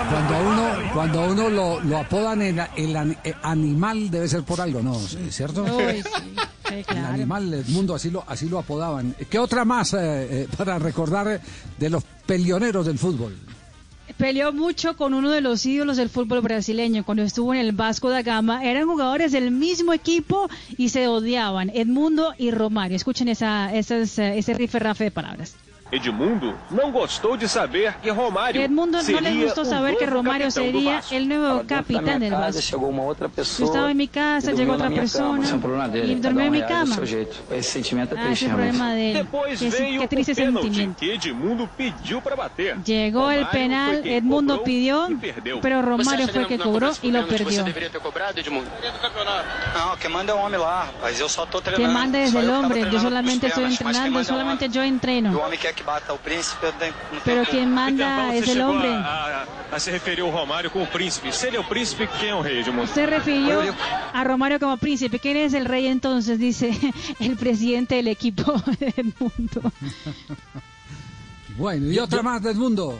[0.09, 0.63] Cuando a uno,
[0.93, 4.95] cuando a uno lo, lo apodan el, eh, animal debe ser por algo, ¿no?
[5.29, 5.63] ¿Cierto?
[5.63, 6.35] Uy, sí.
[6.67, 9.15] Sí, El animal, el mundo, así lo, así lo apodaban.
[9.29, 9.97] ¿Qué otra más eh,
[10.43, 11.41] eh, para recordar
[11.77, 13.35] de los peleoneros del fútbol?
[14.17, 18.09] Peleó mucho con uno de los ídolos del fútbol brasileño cuando estuvo en el Vasco
[18.09, 18.63] da Gama.
[18.63, 22.95] Eran jugadores del mismo equipo y se odiaban, Edmundo y Romario.
[22.95, 25.55] Escuchen esa, esas, eh, ese rifirrafe de palabras.
[25.93, 30.05] Edmundo não gostou de saber que Romário Edmundo no le seria gustó o saber que
[30.05, 31.13] novo Romario capitão do sería Vasco.
[31.15, 32.61] el nuevo capitán del Vasco.
[32.61, 33.65] chegou uma outra Yo pessoa.
[33.67, 36.13] estaba en mi casa, e llegó dormiu otra minha persona Esse é um problema dele.
[36.13, 36.95] y Cada dormió um en mi reage do cama.
[36.95, 37.35] seu jeito.
[37.51, 39.13] Esse sentimento é Ah, triste, problema de él.
[39.23, 40.99] Depois Qué, veio qué triste o pênalti sentimiento.
[40.99, 42.77] que Edmundo pediu para bater.
[42.83, 45.59] Llegó el Romário penal, foi Edmundo cobrou pidió, e perdeu.
[45.61, 47.63] pero Romario fue el que cobró y lo perdió.
[47.65, 48.67] ter cobrado, Edmundo?
[49.75, 51.19] Não, quem manda é o homem lá, rapaz.
[51.19, 51.93] Eu só tô Que treinando.
[51.93, 52.27] manda eu
[52.99, 54.75] solamente estoy pênaltis, mas quem entrenando, manda é o solamente homem.
[54.75, 55.37] yo E entreno.
[55.37, 58.51] o homem quer que bata o príncipe, eu tenho- não Pero quien manda es você
[58.51, 58.87] el hombre.
[58.89, 59.91] a, a, a se
[60.31, 61.31] Romário como príncipe.
[61.31, 62.87] Se ele é o príncipe, quem é o rei, Edmundo?
[62.87, 63.61] Se refirió
[64.13, 65.19] a Romario como príncipe.
[65.19, 66.39] ¿Quién es el rey entonces?
[66.39, 66.71] Dice
[67.19, 69.71] el presidente del equipo del mundo.
[71.57, 72.99] Bueno, y otra más del mundo.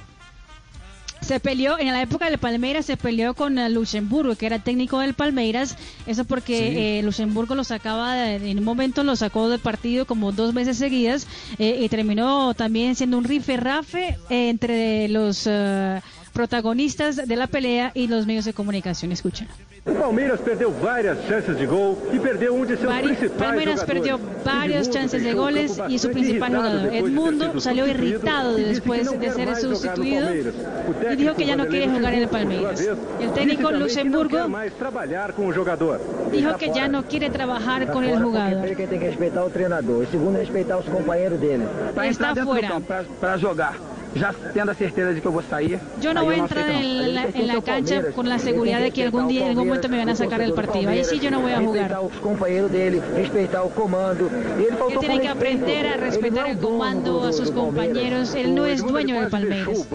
[1.25, 4.99] Se peleó, en la época del Palmeiras se peleó con eh, Luxemburgo, que era técnico
[4.99, 5.77] del Palmeiras.
[6.05, 6.77] Eso porque Sí.
[6.77, 10.77] eh, Luxemburgo lo sacaba, de- en un momento lo sacó del partido como dos veces
[10.77, 11.27] seguidas
[11.59, 16.01] eh, y terminó también siendo un rife-rafe eh, entre los eh,
[16.33, 19.11] protagonistas de la pelea y los medios de comunicación.
[19.11, 19.47] Escuchen.
[19.85, 23.81] O Palmeiras perdeu várias chances de gol e perdeu um de seus Vari- principais Palmeiras
[23.81, 23.83] jogadores.
[23.83, 27.83] perdió varias chances de goles y su principal irritado jugador, depois de ter Edmundo, salió
[27.85, 30.53] substituído irritado e disse que después não de ser mais jogar no sustituido Palmeiras.
[30.55, 32.79] O y técnico dijo que ya no quiere jugar en el Palmeiras.
[33.19, 35.99] El disse técnico Luxemburgo quer mais trabalhar com o jogador.
[36.31, 38.65] dijo que ya no quiere trabajar con el jugador.
[38.65, 40.03] Ele tem que respeitar o treinador.
[40.03, 41.65] E segundo, respeitar os companheiros dele.
[41.93, 42.79] Pra Está fuera.
[43.19, 43.75] pra jogar.
[44.15, 45.79] Já tendo a certeza de que eu vou sair.
[45.99, 48.13] Yo no voy a eu entrar en la, en la cancha Palmeiras.
[48.13, 50.39] con la seguridad de que algún día, en algún momento me van a Palmeiras, sacar
[50.39, 50.89] del partido.
[50.91, 51.89] Ahí sí yo no voy a jugar.
[51.89, 54.29] Respeitar os companheiros dele, respeitar o comando.
[54.57, 57.65] Ele Él tiene que aprender a respetar el comando do- a sus Palmeiras.
[57.65, 58.35] compañeros.
[58.35, 59.87] Él no es dueño Palmeiras.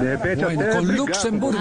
[0.00, 1.58] de repente, Bueno, con Luxemburgo.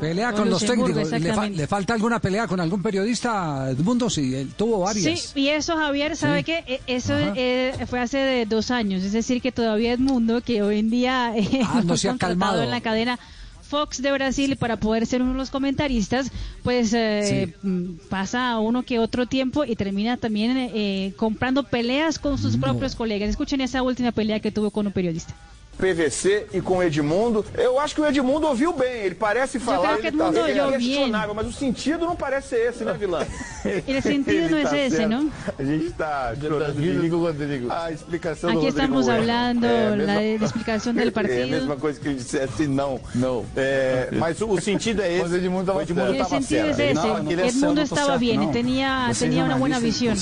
[0.00, 1.10] Pelea Con con, los técnicos.
[1.10, 4.08] ¿Le, fa- le falta alguna pelea con algún periodista, Edmundo?
[4.10, 5.20] Sí, él tuvo varias.
[5.20, 6.44] Sí, y eso Javier, ¿sabe Sí.
[6.44, 6.64] qué?
[6.66, 10.78] E- Eso eh, fue hace de dos años, es decir, que todavía Edmundo, que hoy
[10.80, 12.62] en día eh, Ah, no se ha calmado.
[12.62, 13.18] en la cadena
[13.62, 16.30] Fox de Brasil para poder ser uno de los comentaristas,
[16.62, 22.36] pues eh, mm, pasa uno que otro tiempo y termina también eh, comprando peleas con
[22.36, 23.30] sus propios colegas.
[23.30, 25.34] Escuchen esa última pelea que tuvo con un periodista.
[25.78, 27.44] PVC e com o Edmundo.
[27.54, 29.02] Eu acho que o Edmundo ouviu bem.
[29.04, 29.88] Ele parece falar.
[29.98, 30.88] creo que ele tá- Edmundo ele é oyó bien.
[30.90, 33.26] questionável, mas o sentido não parece ser esse, né, Vilã?
[33.64, 35.10] El sentido no Ele es tá ese, certo.
[35.10, 35.30] ¿no?
[35.58, 37.72] A gente está chorando de com o Rodrigo.
[37.72, 41.06] A explicação do Aquí Rodrigo estamos é- hablando é a la, mesma- la explicación del
[41.06, 41.48] É a partido.
[41.48, 43.00] mesma coisa que eu dissesse não.
[43.14, 43.44] Não.
[43.56, 45.32] É, mas o, o sentido é esse.
[45.34, 47.08] O Edmundo El estava sentido es ese.
[47.48, 50.16] Edmundo estaba bien, tenía, tenía una buena visión.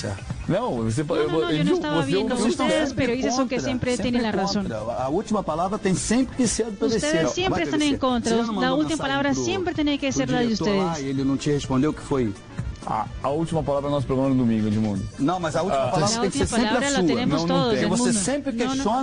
[0.51, 3.97] Não, você No, no, no, yo no estaba bien como ustedes, ellos son que siempre
[3.97, 4.67] tienen la razón.
[4.73, 6.67] A última palavra tem sempre que ser.
[6.81, 8.35] Ustedes siempre están en contra.
[8.35, 11.03] La mandou última palabra siempre tiene que ser la de ustedes.
[11.03, 12.35] e ele não te respondeu que foi?
[12.87, 15.03] A, a última palavra nosso programa no domingo, Edmundo.
[15.19, 15.89] Não, mas a última Ah.
[15.91, 16.91] palavra tem que ser última sempre a
[17.79, 17.89] sua.
[17.89, 19.03] você sempre questiona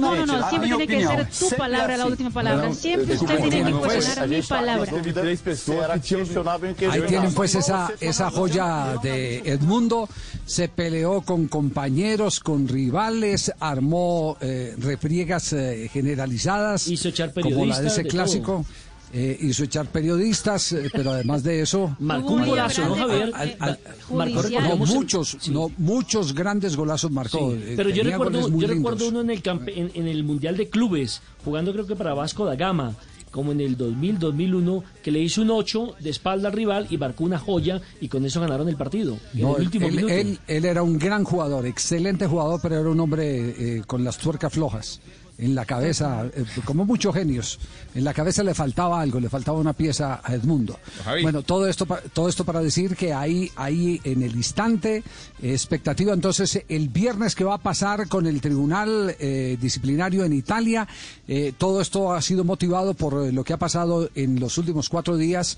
[0.77, 1.11] que opinião.
[1.11, 2.11] ser tu Sempre palabra la assim.
[2.11, 2.31] última
[2.73, 4.85] Siempre desculpa, usted tiene que cuestionar a mi palabra.
[4.91, 10.09] Teve três pessoas que questionavam que Ahí tienen pues esa, esa joya de Edmundo.
[10.45, 16.87] Se peleó con compañeros, con rivales, armó eh, refriegas eh, generalizadas.
[16.87, 18.65] Hizo echar Como la de ese clásico.
[19.13, 21.95] Eh, hizo echar periodistas, eh, pero además de eso...
[21.99, 23.31] Marcó un golazo, ¿no, Javier?
[23.33, 23.79] Al- al-
[24.13, 27.51] Marcó, no, muchos, no, muchos grandes golazos marcó.
[27.51, 30.57] Sí, Eh, pero yo recuerdo, yo recuerdo uno en el, campe- en, en el Mundial
[30.57, 32.95] de Clubes, jugando creo que para Vasco da Gama,
[33.31, 36.97] como en el 2000, 2001, que le hizo un 8 de espalda al rival y
[36.97, 39.17] marcó una joya y con eso ganaron el partido.
[39.33, 40.13] En el último él, minuto.
[40.13, 44.17] él- él era un gran jugador, excelente jugador, pero era un hombre eh, con las
[44.17, 44.99] tuercas flojas.
[45.37, 47.59] En la cabeza, eh, como muchos genios,
[47.93, 50.79] en la cabeza le faltaba algo, le faltaba una pieza a Edmundo.
[51.03, 51.23] Javi.
[51.23, 55.03] Bueno, todo esto, todo esto para decir que hay, hay en el instante
[55.41, 60.87] expectativa entonces el viernes que va a pasar con el Tribunal eh, Disciplinario en Italia.
[61.27, 64.89] Eh, todo esto ha sido motivado por eh, lo que ha pasado en los últimos
[64.89, 65.57] cuatro días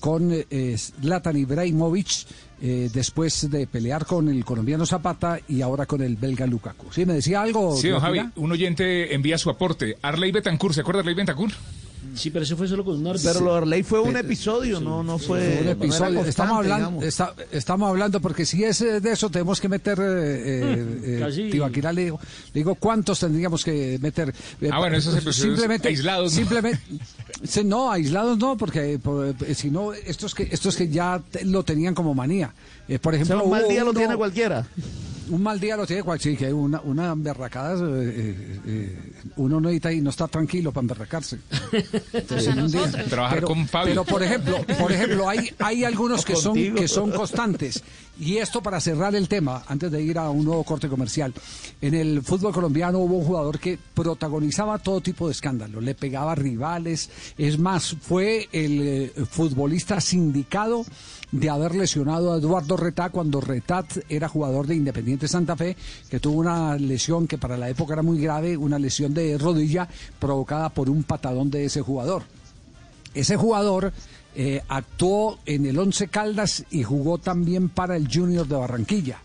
[0.00, 2.26] con eh, Zlatan Ibrahimovic.
[2.60, 6.92] Eh, después de pelear con el colombiano Zapata y ahora con el belga Lukaku.
[6.92, 7.76] ¿Sí me decía algo?
[7.76, 9.96] Sí, don Javi, un oyente envía su aporte.
[10.02, 11.54] Arley Betancourt, ¿se acuerda de Arley Betancourt?
[12.14, 13.32] Sí, pero eso fue solo con un árbitro.
[13.32, 15.58] Pero lo de Arley fue un episodio, no, no fue.
[15.62, 16.24] un episodio.
[16.24, 19.98] estamos, hablando, está- estamos hablando, porque si es eh, de eso, tenemos que meter.
[20.00, 21.50] Eh, eh, Casi.
[21.50, 22.20] Tibaquirá, le digo,
[22.52, 24.34] le digo, ¿cuántos tendríamos que meter?
[24.60, 26.38] Eh, Ah, bueno, esos episodios simplemente, aislados, ¿no?
[26.38, 26.80] Simplemente,
[27.64, 31.62] no, aislados no, porque por- eh, si no, estos que, estos que ya te- lo
[31.64, 32.52] tenían como manía.
[32.88, 34.66] Eh, por O sea, ejemplo, un mal día lo tiene cualquiera.
[35.30, 39.60] Un mal día lo tiene cualquiera, sí, que una, una emberracada, eh, eh, eh, uno
[39.60, 41.38] no necesita y no está tranquilo para emberracarse.
[42.12, 43.06] Entonces, Hasta un día- nosotros.
[43.08, 43.90] Trabajar pero, con Fabio.
[43.92, 47.82] pero, por ejemplo, por ejemplo, hay, hay algunos que son, que son constantes.
[48.18, 51.32] Y esto para cerrar el tema, antes de ir a un nuevo corte comercial.
[51.80, 56.32] En el fútbol colombiano hubo un jugador que protagonizaba todo tipo de escándalos, le pegaba
[56.32, 57.08] a rivales.
[57.38, 60.84] Es más, fue el eh, futbolista sindicado
[61.32, 65.76] de haber lesionado a Eduardo Retá cuando Retat era jugador de Independiente Santa Fe,
[66.08, 69.88] que tuvo una lesión que para la época era muy grave, una lesión de rodilla
[70.18, 72.24] provocada por un patadón de ese jugador.
[73.14, 73.92] Ese jugador
[74.34, 79.18] eh, actuó en el Once Caldas y jugó también para el Junior de Barranquilla.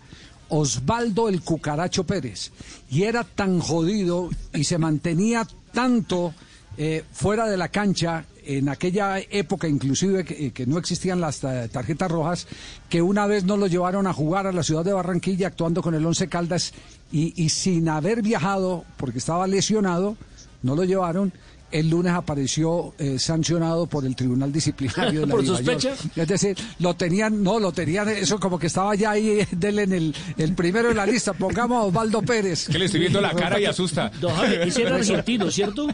[0.49, 2.51] Osvaldo el Cucaracho Pérez.
[2.89, 6.34] Y era tan jodido y se mantenía tanto
[6.78, 11.68] eh, fuera de la cancha en aquella época inclusive que, que no existían las ta-
[11.68, 12.48] tarjetas rojas,
[12.89, 15.93] que una vez no lo llevaron a jugar a la ciudad de Barranquilla actuando con
[15.96, 16.74] el Once Caldas
[17.12, 20.18] y, y sin haber viajado, porque estaba lesionado,
[20.64, 21.32] no lo llevaron.
[21.72, 25.93] El lunes apareció eh, sancionado por el Tribunal Disciplinario de la ¿Por sospecha?
[26.16, 29.80] Es decir, lo tenían, no, lo tenían, eso como que estaba ya ahí, eh, del
[29.80, 31.34] en el, el primero de la lista.
[31.34, 32.68] Pongamos a Osvaldo Pérez.
[32.68, 34.10] Que le estoy viendo la cara y asusta.
[34.22, 35.88] Don Javi, ese era argentino, ¿cierto?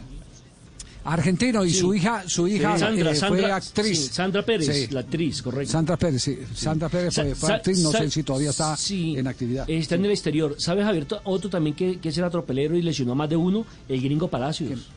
[1.04, 1.78] Argentino y Sí.
[1.80, 3.98] su hija, su hija Sandra, eh, fue Sandra, actriz.
[3.98, 4.92] sí, Sandra Pérez, Sí.
[4.92, 5.72] la actriz, correcto.
[5.72, 6.38] Sandra Pérez, sí.
[6.54, 9.68] Sandra Pérez fue, fue actriz, no sé si todavía está sí, en actividad.
[9.68, 10.54] Está en el exterior.
[10.58, 11.06] ¿Sabes, Javier?
[11.24, 14.28] Otro también que, que es el atropelero y lesionó a más de uno, el gringo
[14.28, 14.88] Palacios.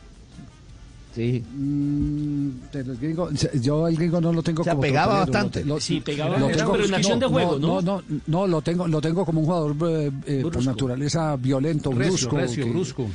[1.16, 1.42] Sí.
[1.50, 5.60] Mm, pero el gringo, yo el gringo no lo tengo Se como tropelero, bastante.
[5.64, 8.02] lo- lo- Sí, pegaba, lo tengo- pero en acción de juego, no, ¿no?
[8.06, 12.12] no, no, lo tengo, lo tengo como un jugador eh, eh, por naturaleza violento, Recio,
[12.12, 12.36] brusco.
[12.36, 13.08] recio, que- brusco.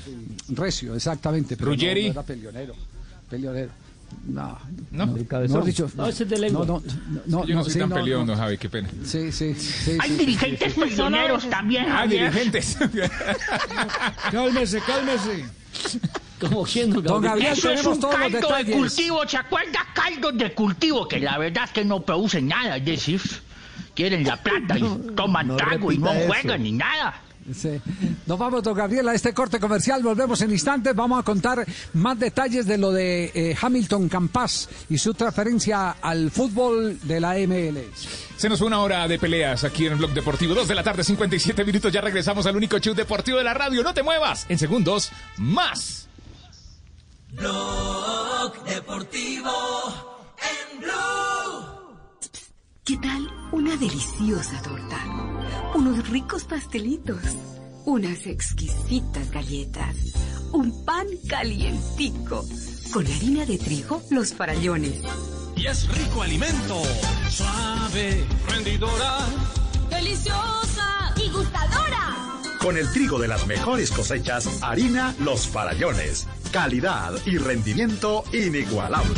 [0.49, 1.56] Recio, exactamente.
[1.56, 2.06] Pero no, Ruggeri.
[2.08, 2.74] no era peleonero.
[3.30, 3.70] Peleonero.
[4.28, 4.58] No,
[4.91, 5.06] ¿No?
[5.06, 6.66] no, mejor dicho, No, ese es de lengua.
[6.66, 8.36] No, no, no, Yo no soy sí, tan no, peleón, no.
[8.36, 8.89] Javi, qué pena.
[9.06, 9.95] Sí, sí, sí.
[9.99, 10.16] Hay sí.
[10.18, 12.32] dirigentes peleoneros también, Ah, Javier.
[12.34, 12.78] dirigentes.
[14.32, 15.45] Cálmese, cálmese.
[16.42, 17.54] Como don Don Gabriel.
[17.54, 18.76] Eso es un todos los caldo de detalles.
[18.76, 19.80] cultivo, ¿se acuerda?
[19.94, 23.22] Caldo de cultivo, que la verdad es que no producen nada, es decir,
[23.96, 24.82] quieren la plata y
[25.16, 26.28] toman no trago y no eso.
[26.28, 27.22] juegan ni nada.
[27.54, 27.82] Sí.
[28.28, 30.04] Nos vamos, don Gabriel, a este corte comercial.
[30.04, 30.96] Volvemos en instantes.
[30.96, 36.30] Vamos a contar más detalles de lo de eh, Hamilton Campas y su transferencia al
[36.32, 38.08] fútbol de la MLS.
[38.38, 40.54] Se nos fue una hora de peleas aquí en el Blog Deportivo.
[40.54, 41.92] Dos de la tarde, 57 minutos.
[41.92, 43.84] Ya regresamos al único show deportivo de la radio.
[43.84, 44.46] No te muevas.
[44.48, 46.08] En segundos, más.
[47.32, 49.51] Blog Deportivo
[50.38, 52.19] en Blue.
[52.84, 54.97] ¿Qué tal una deliciosa torta?
[55.73, 57.21] Unos ricos pastelitos,
[57.86, 59.95] unas exquisitas galletas,
[60.51, 62.43] un pan calientico,
[62.91, 65.01] con harina de trigo, los farallones.
[65.55, 66.82] Y es rico alimento,
[67.29, 69.19] suave, rendidora,
[69.89, 72.30] deliciosa y gustadora.
[72.62, 76.28] Con el trigo de las mejores cosechas, harina Los Farallones.
[76.51, 79.16] Calidad y rendimiento inigualable.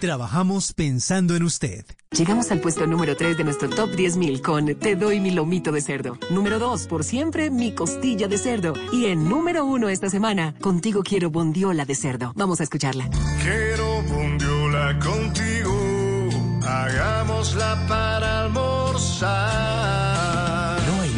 [0.00, 1.84] Trabajamos pensando en usted.
[2.16, 5.82] Llegamos al puesto número 3 de nuestro top 10.000 con Te doy mi lomito de
[5.82, 6.18] cerdo.
[6.30, 8.72] Número 2, por siempre, mi costilla de cerdo.
[8.90, 12.32] Y en número 1 esta semana, contigo quiero bondiola de cerdo.
[12.36, 13.10] Vamos a escucharla.
[13.42, 20.11] Quiero bondiola contigo, hagámosla para almorzar.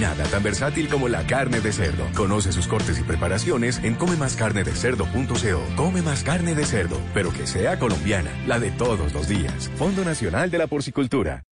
[0.04, 2.04] Nada tan versátil como la carne de cerdo.
[2.14, 5.76] Conoce sus cortes y preparaciones en comemascarnedecerdo.co.
[5.76, 9.70] Come más carne de cerdo, pero que sea colombiana, la de todos los días.
[9.76, 11.44] Fondo Nacional de la Porcicultura.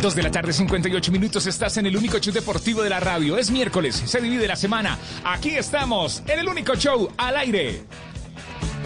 [0.00, 1.46] Dos de la tarde, 58 minutos.
[1.46, 3.36] Estás en el único show deportivo de la radio.
[3.36, 4.96] Es miércoles, se divide la semana.
[5.24, 7.82] Aquí estamos, en el único show al aire.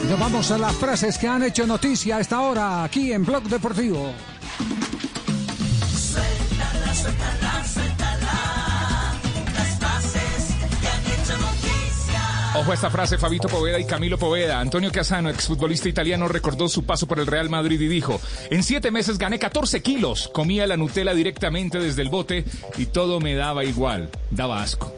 [0.08, 3.42] nos vamos a las frases que han hecho noticia a esta hora aquí en Blog
[3.44, 4.10] Deportivo.
[12.62, 14.60] Ojo esta frase, Fabito Poveda y Camilo Poveda.
[14.60, 18.92] Antonio Casano, exfutbolista italiano, recordó su paso por el Real Madrid y dijo, en siete
[18.92, 22.44] meses gané 14 kilos, comía la Nutella directamente desde el bote
[22.78, 24.94] y todo me daba igual, daba asco.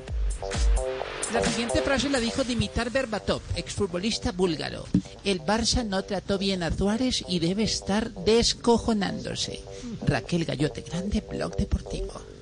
[1.32, 4.84] La siguiente frase la dijo Dimitar Berbatov, exfutbolista búlgaro.
[5.24, 9.62] El Barça no trató bien a Suárez y debe estar descojonándose.
[10.06, 12.33] Raquel Gallote Grande, Blog Deportivo.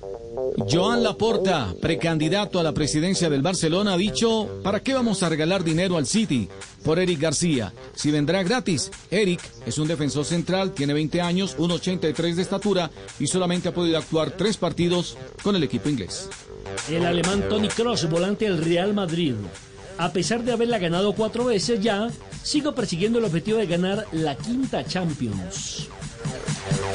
[0.69, 5.63] Joan Laporta, precandidato a la presidencia del Barcelona, ha dicho, ¿para qué vamos a regalar
[5.63, 6.47] dinero al City?
[6.83, 7.73] Por Eric García.
[7.95, 8.91] Si vendrá gratis.
[9.09, 13.97] Eric es un defensor central, tiene 20 años, 1,83 de estatura y solamente ha podido
[13.97, 16.29] actuar tres partidos con el equipo inglés.
[16.89, 19.35] El alemán Tony Cross, volante del Real Madrid.
[19.97, 22.09] A pesar de haberla ganado cuatro veces ya,
[22.41, 25.87] sigo persiguiendo el objetivo de ganar la quinta Champions.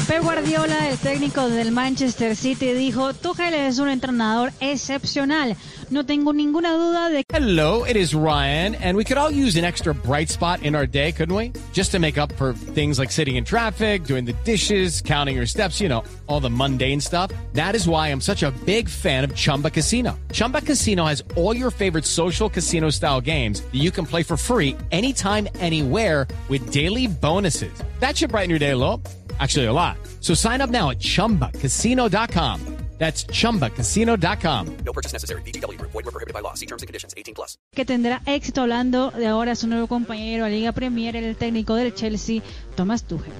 [0.07, 5.55] Pep Guardiola, el técnico del Manchester City, dijo, Tuchel es un entrenador excepcional.
[5.91, 7.24] No tengo ninguna duda de.
[7.30, 10.86] Hello, it is Ryan, and we could all use an extra bright spot in our
[10.86, 11.53] day, couldn't we?
[11.72, 15.47] Just to make up for things like sitting in traffic, doing the dishes, counting your
[15.47, 17.30] steps, you know, all the mundane stuff.
[17.53, 20.18] That is why I'm such a big fan of Chumba Casino.
[20.32, 24.39] Chumba Casino has all your favorite social casino style games that you can play for
[24.39, 27.72] free anytime, anywhere with daily bonuses.
[28.01, 29.03] That should brighten your day a little.
[29.38, 29.96] Actually, a lot.
[30.20, 32.78] So sign up now at chumbacasino.com.
[32.99, 34.76] That's chumbacasino.com.
[34.84, 35.42] No purchase necessary.
[35.42, 35.92] VGW Group.
[35.92, 36.55] Void were prohibited by law.
[36.55, 37.14] See terms and conditions.
[37.16, 37.57] 18 plus.
[37.72, 41.94] que tendrá éxito hablando de ahora su nuevo compañero a Liga Premier, el técnico del
[41.94, 42.42] Chelsea,
[42.74, 43.32] Thomas Tuchel.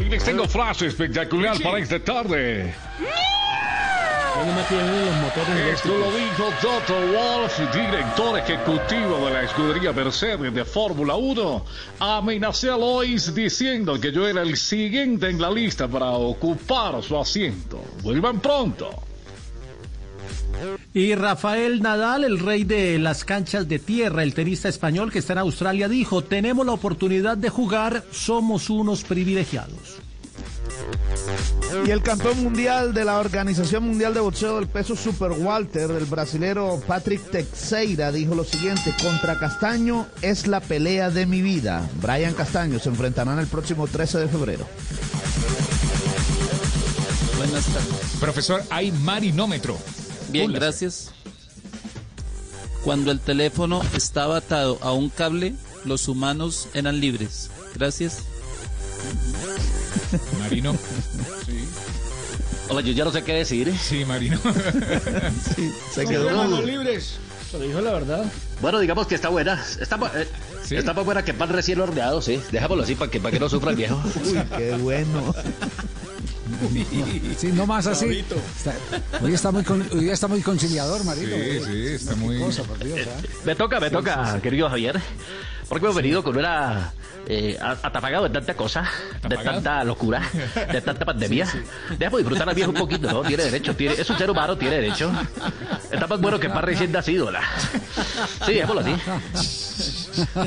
[0.00, 2.74] Y les tengo frase espectacular para esta tarde.
[5.72, 11.64] Esto lo dijo Toto Wolff, director ejecutivo de la escudería Mercedes de Fórmula 1.
[11.98, 17.18] Amenacé a Lois diciendo que yo era el siguiente en la lista para ocupar su
[17.18, 17.82] asiento.
[18.02, 18.90] Vuelvan pronto.
[20.92, 25.32] Y Rafael Nadal, el rey de las canchas de tierra, el tenista español que está
[25.32, 30.00] en Australia, dijo, tenemos la oportunidad de jugar, somos unos privilegiados.
[31.86, 36.04] Y el campeón mundial de la Organización Mundial de Boxeo del Peso Super Walter, el
[36.04, 41.88] brasilero Patrick Teixeira, dijo lo siguiente, contra Castaño es la pelea de mi vida.
[42.02, 44.66] Brian Castaño se enfrentarán el próximo 13 de febrero.
[47.36, 48.16] Buenas tardes.
[48.20, 49.78] Profesor, hay marinómetro.
[50.30, 51.12] Bien, gracias.
[52.84, 55.54] Cuando el teléfono estaba atado a un cable,
[55.84, 57.50] los humanos eran libres.
[57.74, 58.24] Gracias.
[60.38, 60.76] Marino.
[61.46, 61.68] Sí.
[62.68, 63.72] Hola, yo ya no sé qué decir.
[63.78, 64.38] Sí, Marino.
[65.56, 67.18] sí, se quedó libres.
[67.52, 68.24] Pero dijo la verdad.
[68.60, 69.60] Bueno, digamos que está buena.
[69.80, 70.28] Está, eh,
[70.70, 72.40] está más buena que pan recién horneado, sí.
[72.52, 74.00] Dejámoslo así para que, para que no sufra el viejo.
[74.24, 75.34] Uy, qué bueno.
[77.38, 78.24] Sí, no más así.
[78.56, 78.74] Está-
[79.22, 81.34] hoy, está muy con- hoy está muy conciliador, Marino.
[81.36, 82.38] Sí, sí, está muy...
[82.38, 83.20] Cosa, por Dios, ¿ah?
[83.44, 84.40] Me toca, me Sí, toca, sí, sí.
[84.42, 85.00] querido Javier.
[85.70, 86.92] Porque hemos venido con una.
[87.28, 88.84] Eh, atapagado de tanta cosa,
[89.28, 90.20] de tanta locura,
[90.72, 91.46] de tanta pandemia.
[91.96, 93.22] Déjame disfrutar al viejo un poquito, ¿no?
[93.22, 95.12] Tiene derecho, tiene, es un ser humano, tiene derecho.
[95.92, 97.42] Está más bueno que pan recién nacido, ¿la?
[98.46, 98.94] Sí, déjalo así.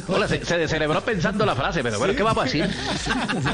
[0.08, 2.70] Hola, se, se celebró pensando la frase, pero bueno, ¿qué vamos a decir?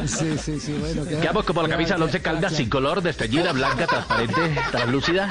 [0.07, 1.05] Sí, sí, sí, bueno.
[1.05, 5.29] queda- Quedamos como la camisa del once caldas sin color, desteñida, blanca, transparente, translúcida.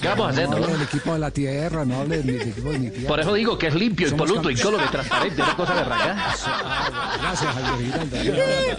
[0.00, 0.64] ¿Qué vamos a hacer, No no?
[0.64, 3.08] hable del equipo de la tierra, no hable del equipo de mi tierra.
[3.08, 6.34] Por eso digo que es limpio, impoluto, incólume, transparente, una cosa de raca.
[7.20, 8.76] Gracias, Javier.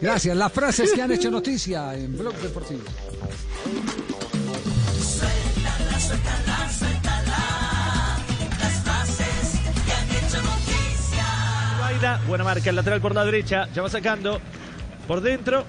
[0.00, 0.36] Gracias.
[0.36, 2.82] Las frases que han hecho noticia en Blog Deportivo.
[5.00, 8.18] Suéltala, suéltala, suéltala.
[8.60, 12.20] Las frases que han hecho noticia.
[12.26, 14.40] Buena marca, el lateral por la derecha, ya va sacando
[15.06, 15.64] por dentro.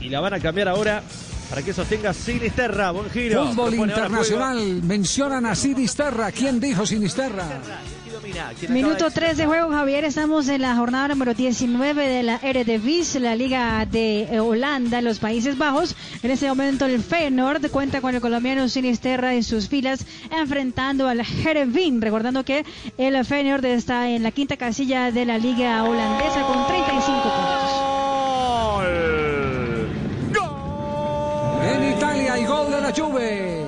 [0.00, 1.02] Y la van a cambiar ahora
[1.50, 2.92] para que sostenga Sinisterra.
[2.92, 3.48] Buen giro.
[3.48, 4.82] Fútbol internacional.
[4.84, 6.30] Mencionan a Sinisterra.
[6.30, 7.60] ¿Quién dijo Sinisterra?
[8.68, 10.04] Minuto 3 de juego, Javier.
[10.04, 15.18] Estamos en la jornada número 19 de la Eredivisie, la Liga de eh, Holanda, los
[15.18, 15.96] Países Bajos.
[16.22, 21.20] En este momento el Feyenoord cuenta con el colombiano Sinisterra en sus filas, enfrentando al
[21.20, 22.00] Heerenveen.
[22.00, 22.64] Recordando que
[22.96, 27.90] el Feyenoord está en la quinta casilla de la Liga holandesa con 35 puntos.
[32.90, 33.66] La Juve.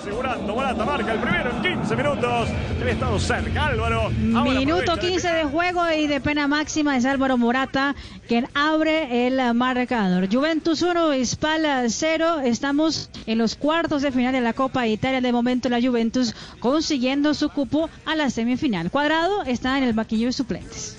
[0.00, 2.48] Asegurando, Morata marca el primero, el 15 minutos.
[2.48, 4.10] Se había estado cerca, Álvaro.
[4.34, 7.94] Ahora Minuto aprovecha 15 de juego y de pena máxima es Álvaro Morata
[8.26, 10.32] quien abre el marcador.
[10.32, 12.40] Juventus 1, Spal 0.
[12.44, 15.20] Estamos en los cuartos de final de la Copa de Italia.
[15.20, 18.90] De momento la Juventus consiguiendo su cupo a la semifinal.
[18.90, 20.96] Cuadrado está en el banquillo de suplentes.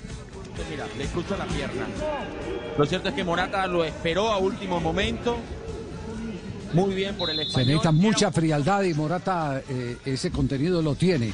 [0.70, 1.86] Mira, le cruza la pierna.
[2.78, 5.38] Lo cierto es que Morata lo esperó a último momento.
[6.72, 7.66] Muy bien por el Se español.
[7.68, 11.32] necesita mucha frialdad y Morata eh, ese contenido lo tiene.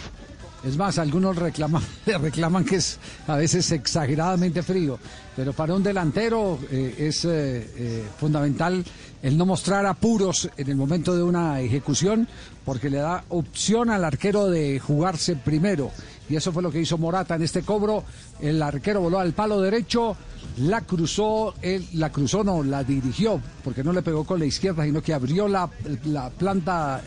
[0.64, 4.98] Es más, algunos reclaman, que es a veces exageradamente frío,
[5.36, 8.84] pero para un delantero eh, es eh, eh, fundamental
[9.22, 12.26] el no mostrar apuros en el momento de una ejecución,
[12.64, 15.90] porque le da opción al arquero de jugarse primero.
[16.28, 18.04] Y eso fue lo que hizo Morata en este cobro.
[18.40, 20.16] El arquero voló al palo derecho,
[20.58, 24.84] la cruzó, él la cruzó, no, la dirigió, porque no le pegó con la izquierda,
[24.84, 25.70] sino que abrió la,
[26.04, 27.02] la planta,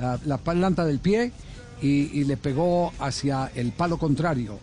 [0.00, 1.32] la, la planta del pie
[1.82, 4.58] y, y le pegó hacia el palo contrario.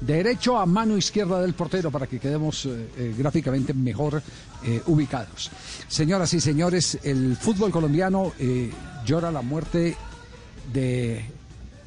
[0.00, 4.22] Derecho a mano izquierda del portero para que quedemos eh, eh, gráficamente mejor
[4.64, 5.50] eh, ubicados.
[5.88, 8.70] Señoras y señores, el fútbol colombiano eh,
[9.06, 9.96] llora la muerte
[10.72, 11.24] de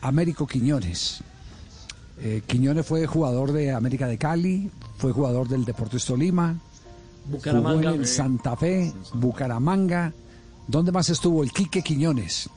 [0.01, 1.21] Américo Quiñones.
[2.47, 6.55] Quiñones fue jugador de América de Cali, fue jugador del Deportes Tolima,
[7.25, 7.77] Bucaramanga.
[7.77, 10.11] jugó en el Santa Fe, Bucaramanga.
[10.67, 11.43] ¿Dónde más estuvo?
[11.43, 12.49] El Quique Quiñones.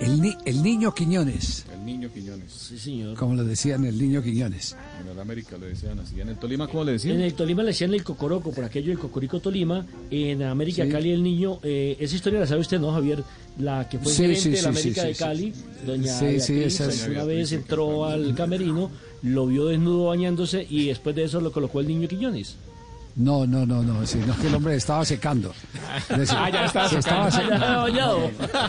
[0.00, 2.52] El, ni- el niño Quiñones, El niño Quiñones.
[2.52, 3.16] Sí, señor.
[3.16, 4.76] como le decían, el niño Quiñones.
[5.00, 6.20] En el América le decían así.
[6.20, 7.16] En el Tolima, ¿cómo le decían?
[7.16, 9.86] En el Tolima le decían el Cocoroco, por aquello del Cocorico Tolima.
[10.10, 10.90] En América Sí.
[10.90, 13.22] Cali el niño, eh, esa historia la sabe usted, ¿no, Javier?
[13.58, 15.86] La que fue Sí, gerente sí, de la América sí, de Cali, sí.
[15.86, 18.90] doña Sí, sí, Beatriz, esa es- una vez entró al camerino,
[19.22, 22.56] lo vio desnudo bañándose y después de eso lo colocó el niño Quiñones.
[23.18, 25.52] No, no, no, no, sino que el hombre estaba secando.
[26.16, 27.82] Decir, Ah, ya estaba se secando.
[27.82, 28.18] bañado.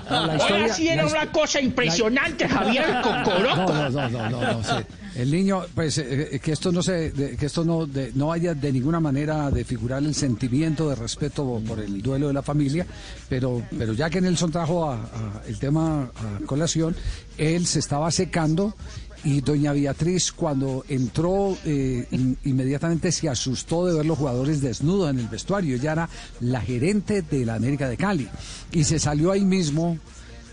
[0.09, 3.71] No, historia- Ahora sí era una cosa impresionante, Javier Cocoroco.
[3.73, 4.83] No, no, no, no, no, no, sí.
[5.15, 8.31] El niño, pues eh, eh, que esto no se, de- que esto no, de- no
[8.31, 12.41] haya de ninguna manera de figurar el sentimiento de respeto por el duelo de la
[12.43, 12.85] familia,
[13.27, 16.95] pero, pero ya que Nelson trajo a- a el tema a colación,
[17.37, 18.75] él se estaba secando
[19.23, 25.09] y doña Beatriz cuando entró eh, in- inmediatamente se asustó de ver los jugadores desnudos
[25.09, 25.75] en el vestuario.
[25.75, 26.09] Ella era
[26.39, 28.27] la gerente de la América de Cali
[28.71, 29.97] y se salió ahí mismo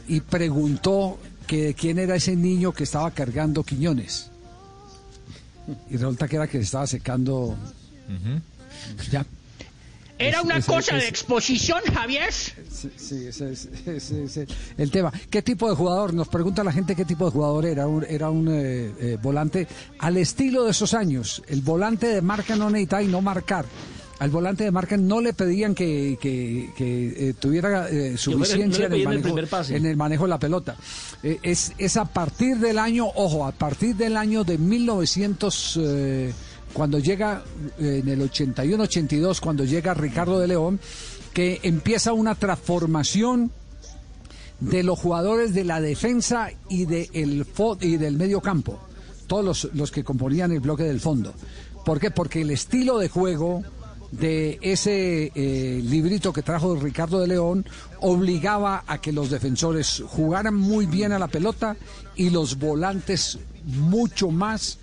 [0.08, 4.30] y preguntó que de quién era ese niño que estaba cargando Quiñones.
[5.90, 7.56] Y resulta que era que se estaba secando.
[9.10, 9.24] Ya.
[10.18, 12.32] Era una ese- cosa de exposición, Javier.
[12.32, 13.68] Sí, sí, ese es
[14.78, 15.12] el tema.
[15.30, 16.14] ¿Qué tipo de jugador?
[16.14, 17.86] Nos pregunta la gente qué tipo de jugador era.
[17.86, 19.66] Un- era un eh, eh, volante
[19.98, 21.42] al estilo de esos años.
[21.48, 23.66] El volante de marca no necesitaba y no marcar.
[24.18, 28.96] Al volante de marca no le pedían que, que- que, eh, tuviera eh, suficiencia no
[28.96, 30.76] le en, el manejo, en el manejo de la pelota.
[31.22, 36.32] Eh, es, es a partir del año, ojo, a partir del año de 1900, eh,
[36.76, 37.42] cuando llega,
[37.78, 40.78] eh, en el 81-82, cuando llega Ricardo de León,
[41.32, 43.50] que empieza una transformación
[44.60, 47.46] de los jugadores de la defensa y, de el
[47.80, 48.78] y del medio campo,
[49.26, 51.32] todos los, los que componían el bloque del fondo.
[51.86, 52.10] ¿Por qué?
[52.10, 53.62] Porque el estilo de juego
[54.10, 57.64] de ese eh, librito que trajo Ricardo de León
[58.00, 61.74] obligaba a que los defensores jugaran muy bien a la pelota
[62.16, 64.78] y los volantes mucho más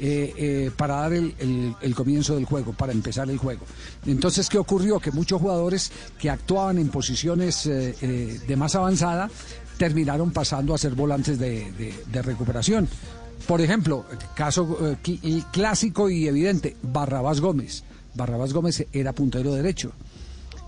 [0.00, 3.64] eh, eh, para dar el, el- comienzo del juego, para empezar el juego.
[4.06, 4.98] Entonces, ¿qué ocurrió?
[5.00, 9.30] Que muchos jugadores que actuaban en posiciones eh, de más avanzada
[9.78, 12.88] terminaron pasando a ser volantes de, de- recuperación.
[13.46, 17.84] Por ejemplo, caso cl- clásico y evidente, Barrabás Gómez.
[18.14, 19.92] Barrabás Gómez era puntero derecho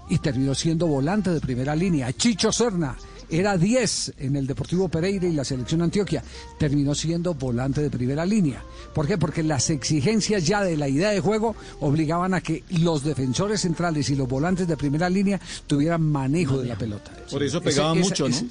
[0.08, 2.12] y terminó siendo volante de primera línea.
[2.12, 2.96] Chicho Serna
[3.30, 6.22] era 10 en el Deportivo Pereira y la selección Antioquia.
[6.58, 8.62] Terminó siendo volante de primera línea.
[8.94, 9.18] ¿Por qué?
[9.18, 14.08] Porque las exigencias ya de la idea de juego obligaban a que los defensores centrales
[14.10, 17.10] y los volantes de primera línea tuvieran manejo de la pelota.
[17.30, 18.34] Por eso pegaba ese- mucho, ¿no?
[18.36, 18.46] ese-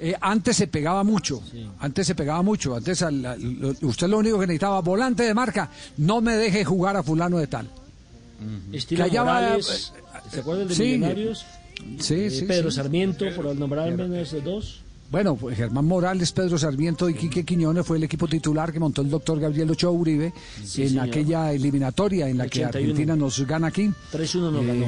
[0.00, 1.42] eh, antes se pegaba mucho,
[1.80, 5.34] antes se pegaba mucho, antes al- al- lo- usted lo único que necesitaba, volante de
[5.34, 7.68] marca, no me deje jugar a fulano de tal.
[9.24, 9.92] Morales,
[10.30, 10.82] ¿se acuerdan de Sí.
[10.82, 11.44] Millonarios?
[11.98, 12.76] Sí, Eh, sí, Pedro sí.
[12.76, 14.80] Sarmiento, por nombrar al menos esos dos.
[15.10, 19.00] Bueno, pues Germán Morales, Pedro Sarmiento y Quique Quiñones fue el equipo titular que montó
[19.00, 21.06] el doctor Gabriel Ochoa Uribe Sí, en señor.
[21.08, 22.90] aquella eliminatoria en la que 81.
[22.90, 23.90] Argentina nos gana aquí.
[24.12, 24.86] 3-1 nos Eh, ganó.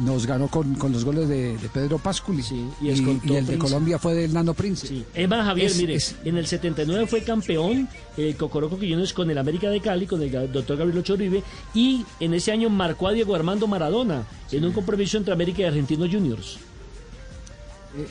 [0.00, 2.42] Nos ganó con, con los goles de, de Pedro Pasculi.
[2.50, 3.58] y y, escoltó y el de.
[3.58, 5.04] Colombia fue del Nano Prince.
[5.14, 9.30] Es más, Javier, Es- mire, es- en el 79 fue campeón el Cocoroco Quillones con
[9.30, 11.42] el América de Cali, con el doctor Gabriel Ochoa Uribe,
[11.74, 15.64] y en ese año marcó a Diego Armando Maradona en un compromiso entre América y
[15.66, 16.58] Argentinos Juniors.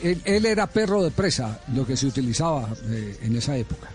[0.02, 3.90] Él, él era perro de presa, lo que se utilizaba eh, en esa época.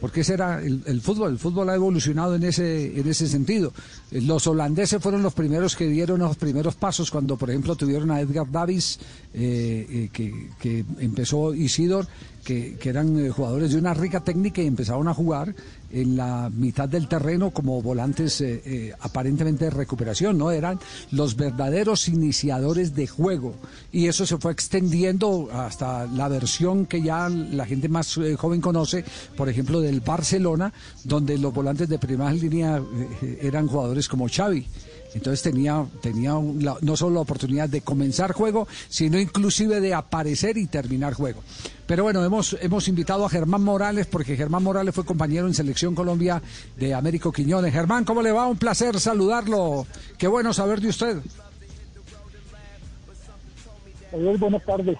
[0.00, 3.72] Porque ese era el, fútbol, el fútbol ha evolucionado en ese, en ese sentido.
[4.12, 8.10] Eh, Los holandeses fueron los primeros que dieron los primeros pasos cuando, por ejemplo, tuvieron
[8.10, 8.98] a Edgar Davis,
[9.34, 12.06] eh, eh, que, que empezó Isidor,
[12.48, 15.54] que, eran eh, jugadores de una rica técnica y empezaron a jugar
[15.92, 20.50] en la mitad del terreno como volantes eh, eh, aparentemente de recuperación, ¿no?
[20.50, 20.78] Eran
[21.10, 23.54] los verdaderos iniciadores de juego.
[23.92, 29.04] Y eso se fue extendiendo hasta la versión que ya la gente más joven conoce,
[29.36, 30.72] por ejemplo, del Barcelona,
[31.04, 32.82] donde los volantes de primera línea
[33.42, 34.66] eran jugadores como Xavi.
[35.14, 40.56] Entonces tenía, tenía un- no solo la oportunidad de comenzar juego, sino inclusive de aparecer
[40.58, 41.42] y terminar juego.
[41.86, 45.94] Pero bueno, hemos, hemos invitado a Germán Morales, porque Germán Morales fue compañero en Selección
[45.94, 46.42] Colombia
[46.76, 47.72] de Américo Quiñones.
[47.72, 48.46] Germán, ¿cómo le va?
[48.46, 49.86] Un placer saludarlo.
[50.18, 51.16] Qué bueno saber de usted.
[54.38, 54.98] Buenas tardes.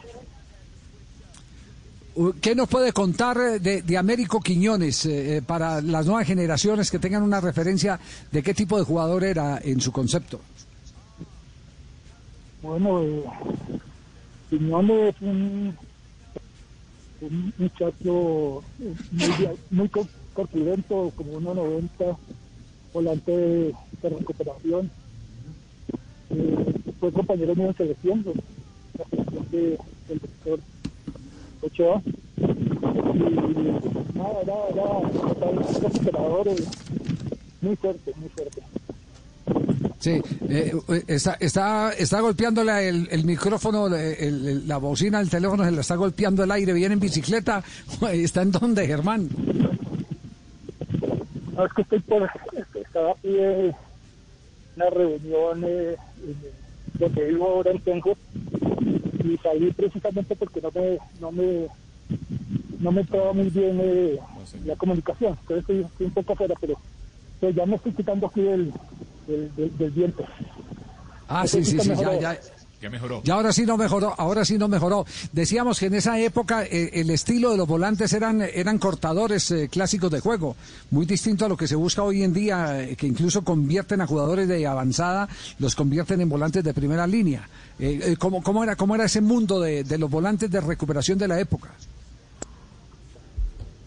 [2.40, 6.90] ¿Qué nos puede contar eh, de, de Américo Quiñones eh, eh, para las nuevas generaciones
[6.90, 7.98] que tengan una referencia
[8.32, 10.40] de qué tipo de jugador era en su concepto?
[12.62, 13.22] Bueno, eh,
[14.50, 15.76] Quiñones es un,
[17.58, 18.62] muchacho
[19.12, 22.16] muy, muy co- corpulento, como 1.90,
[22.92, 24.90] volante de, recuperación.
[26.30, 28.24] Eh, fue compañero mío en selección,
[29.50, 29.78] del
[30.08, 30.60] doctor
[31.62, 32.02] Ochoa.
[32.36, 32.40] Y
[34.16, 34.84] nada, era, era,
[35.36, 36.56] era un recuperador eh,
[37.60, 38.62] muy fuerte, muy fuerte.
[40.00, 40.10] Sí,
[40.48, 45.64] eh, eh, está, está, está golpeándole el, el micrófono, el- el- la bocina del teléfono
[45.64, 47.62] se la está golpeando el aire, viene en bicicleta,
[48.12, 49.28] ¿está en dónde, Germán?
[51.54, 52.30] No, es que estoy por.
[52.74, 53.74] Estaba aquí en
[54.76, 56.58] una reunión eh, en-
[57.00, 58.16] donde vivo ahora en Tenjo
[59.32, 60.98] y salí precisamente porque no me.
[61.20, 61.66] No me
[62.80, 64.18] no me entraba muy bien eh,
[64.64, 68.72] la comunicación, entonces estoy, estoy un poco afuera, pero, ya me estoy quitando aquí del,
[69.26, 70.24] del, del- del viento.
[71.28, 72.40] Ah, sí, sí, sí, ya, ya.
[72.80, 73.20] Ya mejoró.
[73.24, 75.04] Ya ahora sí no mejoró, ahora sí no mejoró.
[75.32, 79.68] Decíamos que en esa época eh, el estilo de los volantes eran, eran cortadores eh,
[79.68, 80.54] clásicos de juego,
[80.92, 84.06] muy distinto a lo que se busca hoy en día, eh, que incluso convierten a
[84.06, 85.28] jugadores de avanzada,
[85.58, 87.48] los convierten en volantes de primera línea.
[87.80, 91.18] Eh, eh, ¿cómo, cómo era, ¿Cómo era ese mundo de, de los volantes de recuperación
[91.18, 91.74] de la época?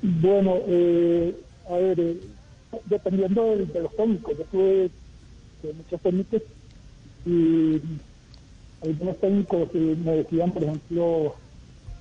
[0.02, 1.36] Bueno, eh,
[1.70, 2.18] a ver, eh,
[2.86, 6.42] dependiendo de, los técnicos, yo tuve eh, muchos técnicos
[7.26, 7.82] y
[8.82, 11.36] algunos técnicos me decían, por ejemplo,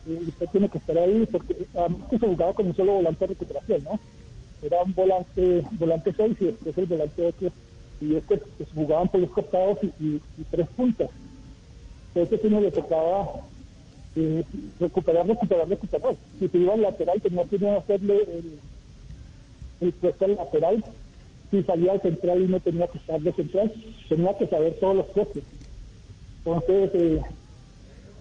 [0.06, 3.26] eh, usted tiene que estar ahí porque además que se jugaba con un solo volante
[3.26, 4.00] de recuperación, ¿no?
[4.62, 7.52] Era un volante, volante 6 y después el volante 8
[8.00, 11.10] y este pues, jugaban por los costados y, y- y tres puntas.
[12.14, 13.40] Entonces uno le tocaba
[14.16, 14.44] eh,
[14.80, 16.16] recuperar, recuperar, recuperar.
[16.38, 18.58] Si se iba al lateral tenía que hacerle el,
[19.80, 20.84] el puesto al lateral.
[21.50, 23.72] Si salía al central y no tenía que estar de central,
[24.08, 25.42] tenía que saber todos los puestos.
[26.44, 27.22] Entonces, eh,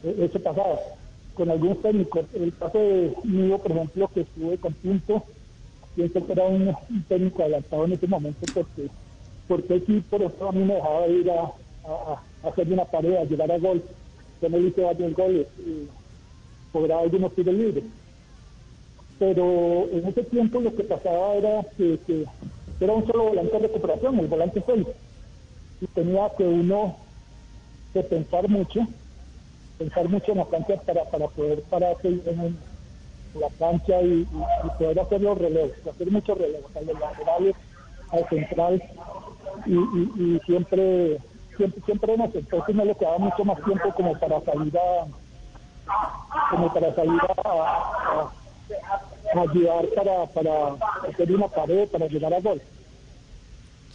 [0.03, 0.79] eh, eso pasaba.
[1.35, 5.23] Con algunos técnicos, el caso de mío, por ejemplo, que estuve con Pinto,
[5.95, 6.75] pienso que era un,
[7.07, 8.89] técnico adelantado en ese momento porque
[9.47, 11.51] porque sí, por ejemplo, a mí me dejaba ir a
[12.43, 13.83] hacer una pared, a llegar a gol.
[14.41, 15.89] Yo me hice varios goles, y
[16.71, 17.85] cobraba algunos tiros libres.
[19.19, 22.25] Pero en ese tiempo lo que pasaba era que, que
[22.79, 24.87] era un solo volante de recuperación, el volante 6.
[25.81, 26.97] Y tenía que uno
[27.93, 28.81] que pensar mucho,
[29.77, 32.59] pensar mucho en la cancha para, para poder pararse en,
[33.35, 34.27] la cancha y, y-
[34.79, 37.55] poder hacer los relevos, hacer muchos relevos, a los laterales,
[38.11, 38.83] al central
[39.67, 41.19] y siempre
[41.59, 45.05] siempre siempre ese entonces no le quedaba mucho más tiempo como para salir a
[46.51, 48.29] como para salir a
[49.41, 50.75] ayudar para, para
[51.09, 52.61] hacer una pared, para llegar a gol.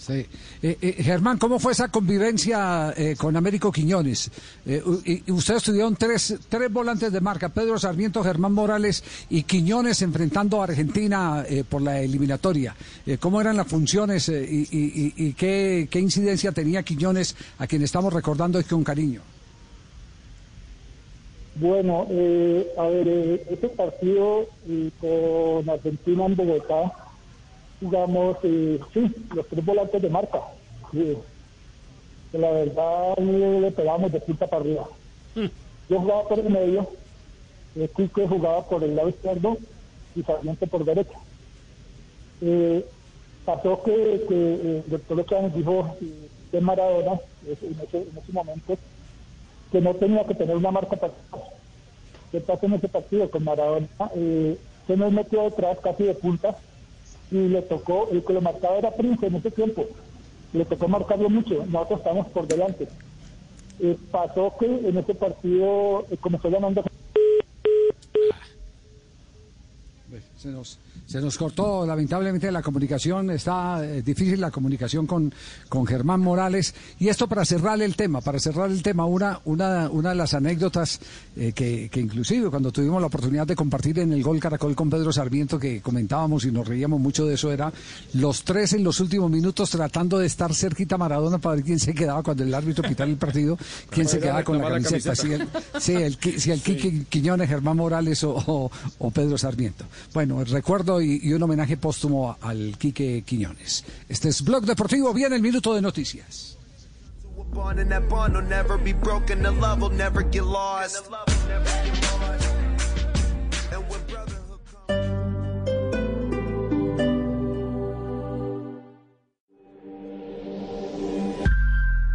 [0.07, 0.27] Sí.
[0.63, 4.31] Eh, eh, Germán, ¿cómo fue esa convivencia eh, con Américo Quiñones?
[4.67, 4.83] Eh,
[5.29, 10.65] ustedes tuvieron tres, tres volantes de marca, Pedro Sarmiento, Germán Morales y Quiñones enfrentando a
[10.65, 12.77] Argentina eh, por la eliminatoria.
[13.19, 14.69] ¿Cómo eran las funciones y,
[15.17, 19.23] y- qué, qué incidencia tenía Quiñones a quien estamos recordando hoy con cariño?
[21.57, 22.03] Bueno,
[22.79, 24.49] a ver, ese partido
[25.01, 26.93] con Argentina en Bogotá,
[27.85, 30.41] jugamos, eh, sí, los tres volantes de marca.
[30.91, 31.19] Que
[32.33, 34.89] la verdad eh, le pegamos de punta para arriba.
[35.89, 36.89] Yo jugaba por el medio,
[37.77, 39.59] eh, Quique jugaba por el lado izquierdo
[40.17, 41.19] y Sarmiento por derecha.
[42.41, 42.85] Eh,
[43.45, 45.97] pasó que, que eh, el doctor nos dijo
[46.53, 48.79] de Maradona, en ese, en ese momento,
[49.71, 51.13] que no tenía que tener una marca para
[52.33, 53.89] qué pasó en ese partido con Maradona.
[54.17, 54.57] Eh,
[54.87, 56.57] se nos metió detrás casi de punta
[57.31, 59.87] y le tocó, el que lo marcaba era Prince en ese tiempo,
[60.53, 62.89] le tocó marcarlo mucho, nosotros estamos por delante.
[63.81, 66.85] Eh, pasó que en ese partido eh, comenzó ganando
[70.45, 75.33] Se nos, se nos cortó lamentablemente la comunicación, está eh, difícil la comunicación con,
[75.71, 76.75] con Germán Morales.
[76.99, 80.35] Y esto para cerrar el tema, para cerrar el tema, una, una, una de las
[80.35, 81.01] anécdotas
[81.35, 84.91] eh, que, que inclusive cuando tuvimos la oportunidad de compartir en el Gol Caracol con
[84.91, 87.73] Pedro Sarmiento, que comentábamos y nos reíamos mucho de eso, era
[88.13, 91.79] los tres en los últimos minutos tratando de estar cerquita a Maradona para ver quién
[91.79, 93.57] se quedaba cuando el árbitro pitara el partido,
[93.89, 95.49] quién se quedaba con la reclamar la camiseta, si el,
[95.81, 99.87] sí, el, si el Quique Quiñones, Germán Morales o, o- o Pedro Sarmiento.
[100.13, 103.85] Bueno, el recuerdo y, un homenaje póstumo al Quique Quiñones.
[104.09, 106.59] Este es Blog Deportivo, viene el minuto de noticias.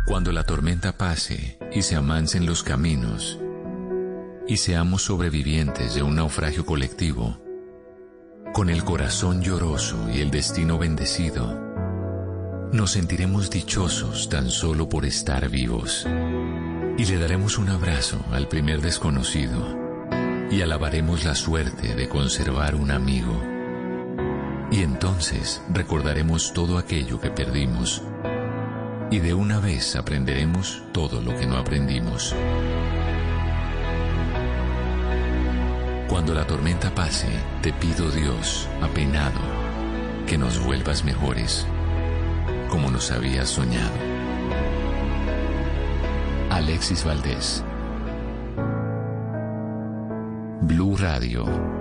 [0.08, 3.40] Cuando la tormenta pase y se amancen los caminos
[4.48, 7.40] y seamos sobrevivientes de un naufragio colectivo,
[8.54, 11.60] con el corazón lloroso y el destino bendecido,
[12.72, 16.08] nos sentiremos dichosos tan solo por estar vivos
[16.98, 19.78] y le daremos un abrazo al primer desconocido
[20.52, 23.42] y alabaremos la suerte de conservar un amigo.
[24.72, 28.04] Y entonces recordaremos todo aquello que perdimos
[29.12, 32.36] y de una vez aprenderemos todo lo que no aprendimos.
[36.10, 37.28] Cuando la tormenta pase,
[37.62, 39.40] te pido Dios, apenado,
[40.26, 41.68] que nos vuelvas mejores,
[42.68, 43.94] como nos habías soñado.
[46.50, 47.64] Alexis Valdés.
[50.62, 51.79] Blue Radio.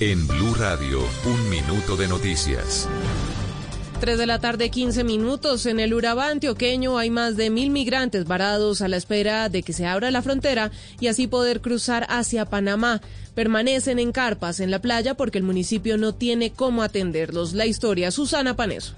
[0.00, 2.88] En Blue Radio, un minuto de noticias.
[4.00, 5.66] 3 de la tarde, 15 minutos.
[5.66, 9.74] En el Urabá antioqueño hay más de mil migrantes varados a la espera de que
[9.74, 10.70] se abra la frontera
[11.00, 13.02] y así poder cruzar hacia Panamá.
[13.34, 17.52] Permanecen en carpas en la playa porque el municipio no tiene cómo atenderlos.
[17.52, 18.94] La historia, Susana Paneso.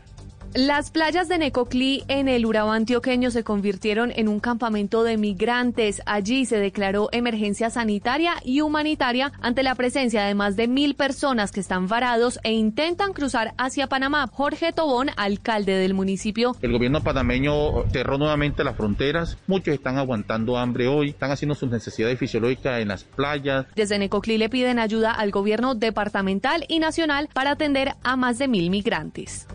[0.55, 6.03] Las playas de Necoclí en el Urabá antioqueño se convirtieron en un campamento de migrantes.
[6.05, 11.53] Allí se declaró emergencia sanitaria y humanitaria ante la presencia de más de mil personas
[11.53, 14.27] que están varados e intentan cruzar hacia Panamá.
[14.31, 19.39] Jorge Tobón, alcalde del municipio, El gobierno panameño cerró nuevamente las fronteras.
[19.47, 23.65] Muchos están aguantando hambre hoy, están haciendo sus necesidades fisiológicas en las playas.
[23.75, 28.49] desde Necoclí le piden ayuda al gobierno departamental y nacional para atender a más de
[28.49, 29.47] mil migrantes.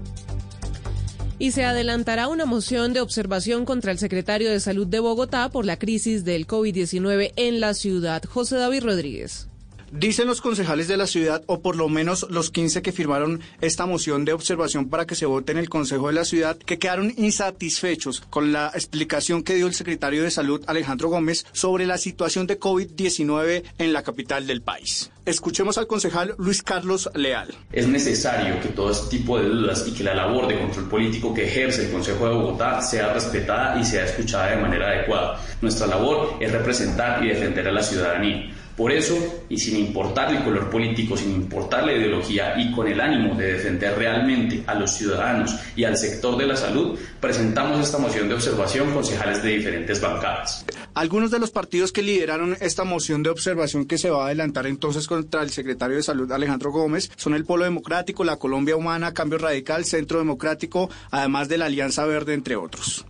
[1.40, 5.66] Y se adelantará una moción de observación contra el secretario de Salud de Bogotá por
[5.66, 8.24] la crisis del COVID-19 en la ciudad.
[8.24, 9.48] José David Rodríguez.
[9.92, 13.86] Dicen los concejales de la ciudad, o por lo menos los 15 que firmaron esta
[13.86, 17.14] moción de observación para que se vote en el Consejo de la Ciudad, que quedaron
[17.16, 22.48] insatisfechos con la explicación que dio el secretario de Salud, Alejandro Gómez, sobre la situación
[22.48, 25.10] de COVID-19 en la capital del país.
[25.26, 27.54] Escuchemos al concejal Luis Carlos Leal.
[27.72, 31.34] Es necesario que todo este tipo de dudas y que la labor de control político
[31.34, 35.40] que ejerce el Consejo de Bogotá sea respetada y sea escuchada de manera adecuada.
[35.62, 38.54] Nuestra labor es representar y defender a la ciudadanía.
[38.78, 39.18] Por eso,
[39.49, 43.54] y sin importar el color político, sin importar la ideología y con el ánimo de
[43.54, 48.36] defender realmente a los ciudadanos y al sector de la salud, presentamos esta moción de
[48.36, 50.64] observación concejales de diferentes bancadas.
[50.94, 54.68] Algunos de los partidos que lideraron esta moción de observación que se va a adelantar
[54.68, 59.16] entonces contra el secretario de Salud Alejandro Gómez son el Polo Democrático, la Colombia Humana,
[59.16, 63.08] Cambio Radical, Centro Democrático, además de la Alianza Verde, entre otros.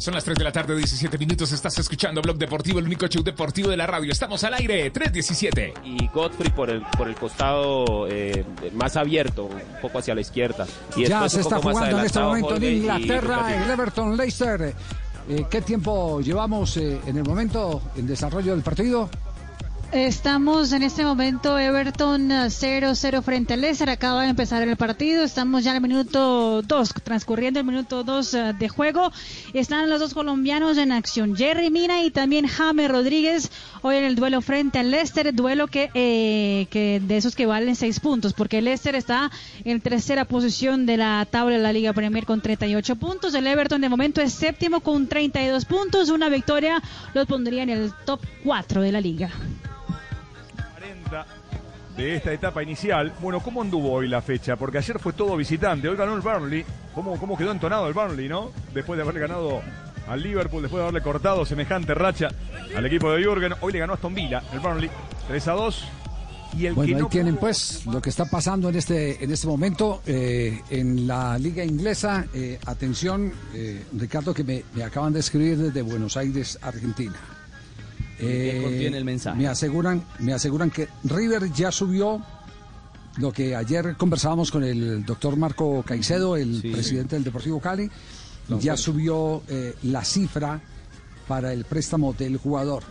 [0.00, 1.52] Son las 3 de la tarde, 17 minutos.
[1.52, 4.10] Estás escuchando Blog Deportivo, el único show deportivo de la radio.
[4.10, 5.74] Estamos al aire, 317.
[5.84, 10.66] y Godfrey por el por el costado eh, más abierto, un poco hacia la izquierda.
[10.96, 14.74] Y ya se está jugando en este momento en Inglaterra, el Everton Leicester.
[15.28, 19.10] Eh, ¿Qué tiempo llevamos eh, en el momento en desarrollo del partido?
[19.92, 23.90] Estamos en este momento Everton eh, 0-0 frente al Leicester.
[23.90, 25.24] Acaba de empezar el partido.
[25.24, 29.10] Estamos ya en el minuto 2, transcurriendo el minuto 2 eh, de juego.
[29.52, 31.34] Están los dos colombianos en acción.
[31.34, 33.50] Jerry Mina y también James Rodríguez
[33.82, 35.34] hoy en el duelo frente al Leicester.
[35.34, 39.32] Duelo que, eh, que de esos que valen 6 puntos, porque el Leicester está
[39.64, 43.34] en tercera posición de la tabla de la Liga Premier con 38 puntos.
[43.34, 46.10] El Everton de momento es séptimo con 32 puntos.
[46.10, 46.80] Una victoria
[47.12, 49.32] los pondría en el top 4 de la liga.
[51.10, 51.26] 40
[51.96, 53.12] de esta etapa inicial.
[53.20, 54.56] Bueno, ¿cómo anduvo hoy la fecha?
[54.56, 55.88] Porque ayer fue todo visitante.
[55.88, 56.64] Hoy ganó el Burnley.
[56.94, 58.50] ¿Cómo, cómo quedó entonado el Burnley, no?
[58.72, 59.60] Después de haberle ganado
[60.08, 62.28] al Liverpool, después de haberle cortado semejante racha
[62.76, 63.54] al equipo de Jürgen.
[63.60, 64.90] Hoy le ganó a Aston Villa, el Burnley,
[65.28, 65.84] 3 a 2.
[66.58, 69.46] Y el Bueno, que ahí tienen pues lo que está pasando en este en este
[69.46, 72.26] momento eh, en la liga inglesa.
[72.34, 77.14] Eh, atención, eh, Ricardo, que me, me acaban de escribir desde Buenos Aires, Argentina.
[78.20, 79.38] Eh, ¿Qué contiene el mensaje?
[79.38, 82.22] Me aseguran, me aseguran que River ya subió
[83.16, 87.90] lo que ayer conversábamos con el doctor Marco Caicedo, el presidente del Deportivo Cali,
[88.60, 90.60] ya subió eh, la cifra
[91.28, 92.82] para el préstamo del jugador,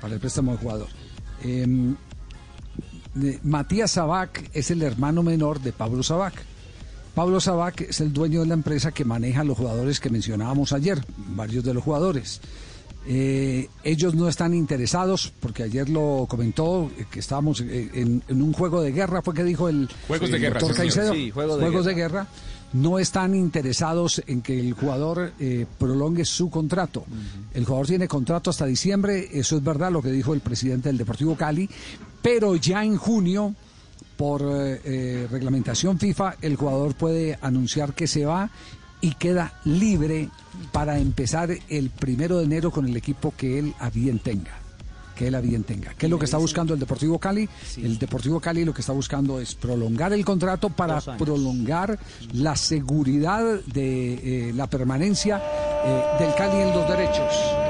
[0.00, 0.88] para el préstamo del jugador.
[1.42, 1.96] Em,
[3.42, 6.34] Matías Sabac es el hermano menor de Pablo Sabac.
[7.14, 11.04] Pablo Sabac es el dueño de la empresa que maneja los jugadores que mencionábamos ayer,
[11.16, 12.40] varios de los jugadores.
[13.06, 18.42] Eh, ellos no están interesados, porque ayer lo comentó, eh, que estábamos eh, en, en
[18.42, 20.76] un juego de guerra, fue que dijo el, Juegos de el guerra, doctor.
[20.76, 21.12] Caicedo.
[21.14, 21.96] Sí, juegos de Juegos guerra.
[21.96, 22.26] de guerra.
[22.72, 27.04] No están interesados en que el jugador eh, prolongue su contrato.
[27.52, 30.98] El jugador tiene contrato hasta diciembre, eso es verdad lo que dijo el presidente del
[30.98, 31.68] Deportivo Cali,
[32.22, 33.56] pero ya en junio,
[34.16, 38.50] por eh, eh, reglamentación FIFA, el jugador puede anunciar que se va
[39.00, 40.28] y queda libre
[40.72, 44.52] para empezar el primero de enero con el equipo que él a bien tenga.
[45.14, 45.94] Que él a bien tenga.
[45.94, 47.48] ¿Qué es lo que está buscando el Deportivo Cali?
[47.76, 51.98] El Deportivo Cali lo que está buscando es prolongar el contrato para prolongar
[52.32, 55.42] la seguridad de eh, la permanencia
[55.84, 57.69] eh, del Cali en los derechos.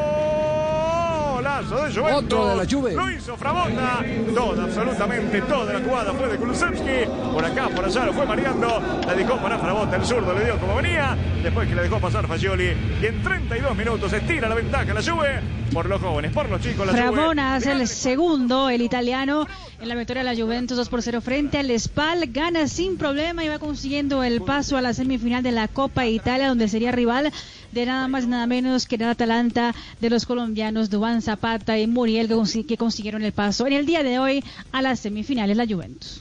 [1.40, 2.24] Golazo de Juventus.
[2.24, 2.94] Otro de la Juve.
[2.94, 4.04] Lo hizo Framonda.
[4.34, 7.32] Toda, absolutamente toda la jugada fue de Kulusevski.
[7.32, 9.00] Por acá, por allá lo fue mareando.
[9.06, 9.96] La dejó para Framonda.
[9.96, 11.16] El zurdo le dio como venía.
[11.42, 12.76] Después que le dejó pasar Fagioli.
[13.00, 15.40] Y en 32 minutos estira la ventaja la Juve.
[15.72, 19.46] Por los jóvenes, por los chicos, la hace el segundo, el italiano,
[19.80, 22.28] en la victoria de la Juventus 2 por 0 frente al Spal.
[22.32, 26.48] Gana sin problema y va consiguiendo el paso a la semifinal de la Copa Italia,
[26.48, 27.30] donde sería rival
[27.70, 31.86] de nada más y nada menos que el Atalanta de los colombianos Duván Zapata y
[31.86, 34.42] Muriel, que, consi- que consiguieron el paso en el día de hoy
[34.72, 36.20] a las semifinales la Juventus.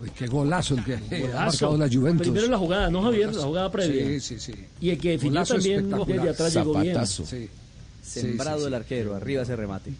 [0.00, 1.70] Uy, qué golazo el que eh, ha Golazo.
[1.70, 2.28] marcado la Juventus.
[2.28, 3.34] Primero la jugada, ¿no, Javier?
[3.34, 4.06] La jugada previa.
[4.06, 4.52] Sí, sí, sí.
[4.80, 6.16] Y el que definió Golazo también espectacular.
[6.20, 7.06] desde atrás llegó bien.
[7.06, 7.50] Sí.
[8.08, 8.68] Sembrado sí, sí.
[8.68, 9.92] el arquero, arriba ese remate.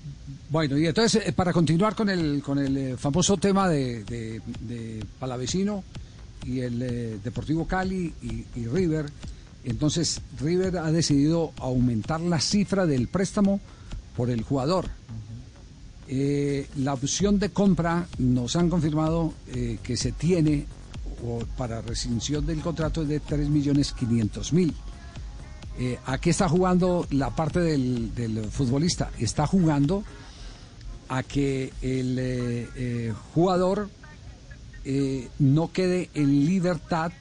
[0.50, 4.40] Bueno, y entonces, eh, para continuar con el, con el eh, famoso tema de, de,
[4.60, 5.84] de Palavecino
[6.44, 9.06] y el eh, Deportivo Cali y, y River,
[9.64, 13.60] entonces River ha decidido aumentar la cifra del préstamo
[14.16, 14.86] por el jugador.
[16.10, 20.64] Eh, la opción de compra nos han confirmado eh, que se tiene
[21.22, 24.72] o para rescisión del contrato es de 3.500.000.
[25.78, 29.10] Eh, ¿A qué está jugando la parte del, del futbolista?
[29.18, 30.02] Está jugando
[31.08, 33.88] a que el eh, eh, jugador
[34.84, 37.12] eh, no quede en libertad,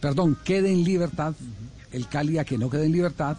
[0.00, 1.34] perdón, quede en libertad,
[1.92, 3.36] el Cali a que no quede en libertad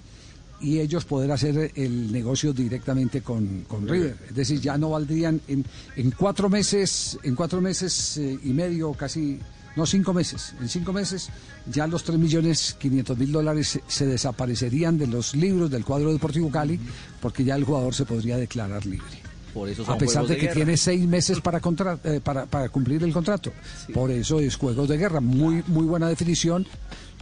[0.61, 4.17] y ellos poder hacer el negocio directamente con, con River.
[4.29, 5.65] Es decir, ya no valdrían en,
[5.95, 9.39] en cuatro meses, en cuatro meses eh, y medio, casi,
[9.75, 11.29] no cinco meses, en cinco meses
[11.71, 16.49] ya los tres millones quinientos mil dólares se, desaparecerían de los libros del cuadro deportivo
[16.51, 16.79] Cali
[17.21, 19.07] porque ya el jugador se podría declarar libre.
[19.53, 23.01] Por eso A pesar de que tiene seis meses para, contra- eh, para, para cumplir
[23.03, 23.53] el contrato.
[23.93, 25.21] Por eso es juegos de guerra.
[25.21, 26.67] Muy, muy buena definición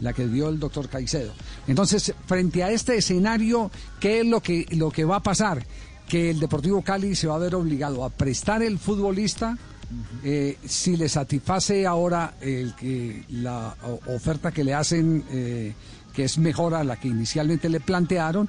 [0.00, 1.32] la que dio el doctor Caicedo.
[1.68, 3.70] Entonces, frente a este escenario,
[4.00, 5.64] ¿qué es lo que, lo que va a pasar?
[6.08, 9.56] Que el Deportivo Cali se va a ver obligado a prestar el futbolista.
[10.22, 13.76] Eh, si le satisface ahora el que la
[14.06, 15.74] oferta que le hacen, eh,
[16.12, 18.48] que es mejor a la que inicialmente le plantearon,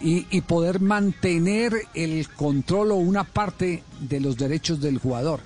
[0.00, 5.40] y, y poder mantener el control o una parte de los derechos del jugador.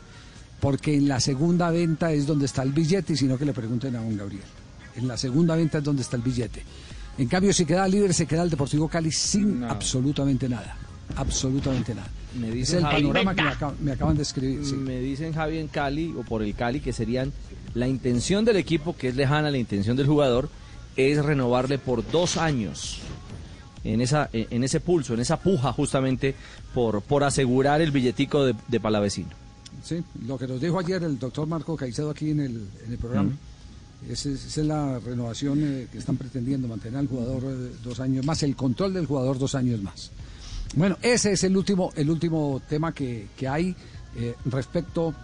[0.60, 3.52] Porque en la segunda venta es donde está el billete, y si no que le
[3.52, 4.44] pregunten a don Gabriel.
[4.96, 6.62] En la segunda venta es donde está el billete.
[7.18, 10.76] En cambio, si queda libre, se queda el Deportivo Cali sin absolutamente nada.
[11.16, 12.08] Absolutamente nada.
[12.40, 14.64] Me es dicen el panorama que me, acab- me acaban de escribir.
[14.64, 14.74] sí.
[14.74, 17.32] Me dicen Javi en Cali o por el Cali que serían
[17.74, 20.48] la intención del equipo, que es lejana a la intención del jugador,
[20.96, 23.00] es renovarle por dos años.
[23.84, 26.34] en esa en ese pulso, en esa puja justamente
[26.74, 29.28] por por asegurar el billetico de, de Palavecino.
[29.84, 32.98] Sí, lo que nos dijo ayer el doctor Marco Caicedo aquí en el, en el
[32.98, 33.30] programa.
[34.10, 38.00] Esa es, esa es la renovación eh, que están pretendiendo mantener al jugador eh, dos
[38.00, 40.10] años más, el control del jugador dos años más.
[40.76, 43.74] Bueno, ese es el último, el último tema que, que hay
[44.16, 45.14] eh, respecto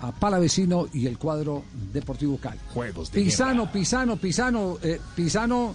[0.00, 2.58] a Palavecino y el cuadro Deportivo Cali.
[2.74, 5.74] Juegos de Pisano, Pisano, Pisano, eh, Pisano,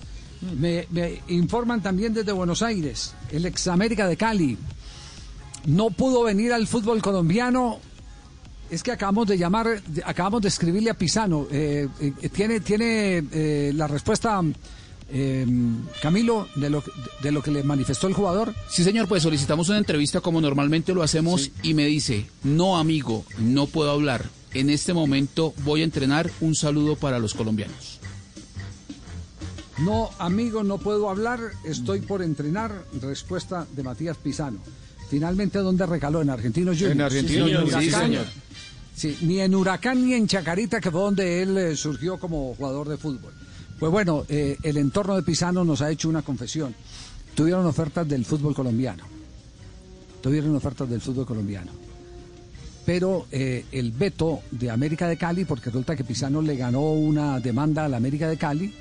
[0.60, 4.58] me, me informan también desde Buenos Aires, el ex América de Cali.
[5.68, 7.80] No pudo venir al fútbol colombiano.
[8.70, 11.48] Es que acabamos de llamar, acabamos de escribirle a Pisano.
[11.52, 14.42] Eh, eh, tiene tiene eh, la respuesta,
[15.10, 15.46] eh,
[16.02, 16.84] Camilo, de lo,
[17.22, 18.54] de lo que le manifestó el jugador.
[18.70, 23.26] Sí, señor, pues solicitamos una entrevista como normalmente lo hacemos y me dice, no amigo,
[23.40, 24.26] no puedo hablar.
[24.54, 28.00] En este momento voy a entrenar un saludo para los colombianos.
[29.80, 32.84] No, amigo, no puedo hablar, estoy por entrenar.
[33.02, 34.58] Respuesta de Matías Pisano.
[35.10, 36.22] Finalmente, ¿dónde recaló?
[36.22, 36.94] En Argentinos Juniors.
[36.96, 37.64] En Argentinos Sí, señor.
[37.64, 38.08] Juniors, sí, Huracán.
[38.10, 38.26] señor.
[38.96, 42.90] Sí, ni en Huracán ni en Chacarita, que fue donde él eh, surgió como jugador
[42.90, 43.32] de fútbol.
[43.80, 46.74] Pues bueno, eh, el entorno de Pisano nos ha hecho una confesión.
[47.36, 49.04] Tuvieron ofertas del fútbol colombiano.
[50.22, 51.72] Tuvieron ofertas del fútbol colombiano.
[52.86, 57.40] Pero eh, el veto de América de Cali, porque resulta que Pisano le ganó una
[57.40, 58.74] demanda a la América de Cali,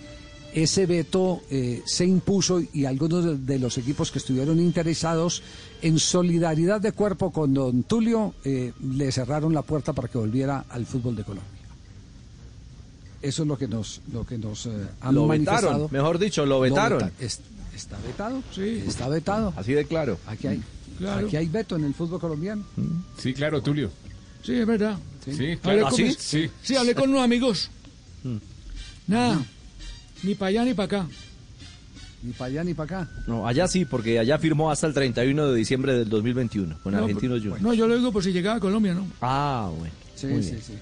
[0.55, 5.43] ese veto eh, se impuso y algunos de, los equipos que estuvieron interesados
[5.83, 10.87] en solidaridad de cuerpo con don Tulio le cerraron la puerta para que volviera al
[10.87, 11.56] fútbol de Colombia.
[13.23, 14.71] Eso es lo que nos, lo que nos eh,
[15.01, 15.69] han Lo manifestado.
[15.73, 16.99] vetaron, mejor dicho, lo vetaron.
[16.99, 17.41] veta- es-
[17.75, 18.83] está vetado, sí.
[18.87, 19.53] Está vetado.
[19.57, 20.19] Así de claro.
[20.27, 20.63] Aquí hay,
[20.99, 21.27] Claro.
[21.27, 22.65] aquí hay veto en el fútbol colombiano.
[23.19, 23.91] Sí, claro, Tulio.
[24.43, 24.99] Sí, es verdad.
[25.25, 25.83] Sí, Hablé claro.
[25.91, 26.51] con ¿Ah, mis- sí?
[26.63, 27.71] sí, hablé con unos amigos.
[29.07, 29.41] Nada,
[30.23, 31.09] ni para allá ni para acá.
[32.23, 33.11] Ni para allá ni para acá.
[33.27, 36.99] No, allá sí, porque allá firmó hasta el 31 de diciembre del 2021 con No,
[37.05, 37.63] Argentinos Juniors.
[37.63, 39.07] No, yo lo digo por si llegaba a Colombia, ¿no?
[39.21, 39.93] Ah, bueno.
[40.17, 40.73] Sí, sí, sí.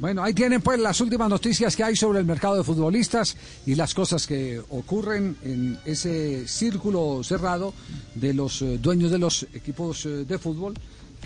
[0.00, 3.74] Bueno, ahí tienen pues las últimas noticias que hay sobre el mercado de futbolistas y
[3.74, 7.74] las cosas que ocurren en ese círculo cerrado
[8.14, 10.74] de los eh, dueños de los equipos eh, de fútbol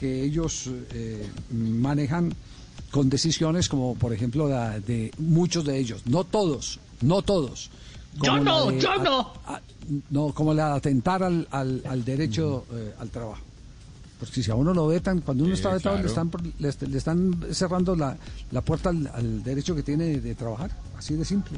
[0.01, 2.33] que ellos eh, manejan
[2.91, 7.71] con decisiones como por ejemplo la de muchos de ellos, no todos, no todos.
[8.15, 9.21] Yo como no, de yo a- no.
[9.47, 9.61] a-
[10.11, 13.43] no, como la de atentar al, al, al derecho eh, al trabajo.
[14.19, 16.83] Porque si a uno lo vetan, cuando uno Sí, está vetado, le, están, le, est-
[16.83, 18.17] le están cerrando la,
[18.51, 20.71] la puerta al, al derecho que tiene de, de trabajar.
[20.97, 21.57] Así de simple.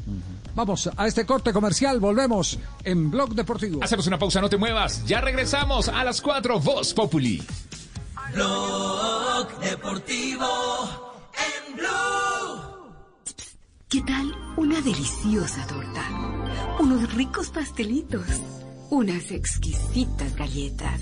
[0.53, 1.99] Vamos a este corte comercial.
[1.99, 3.83] Volvemos en Blog Deportivo.
[3.83, 5.03] Hacemos una pausa, no te muevas.
[5.05, 7.41] Ya regresamos a las 4, Voz Populi.
[8.35, 10.45] Blog Deportivo
[11.33, 11.85] en Blue.
[13.89, 16.03] ¿Qué tal una deliciosa torta?
[16.79, 18.25] Unos ricos pastelitos,
[18.89, 21.01] unas exquisitas galletas,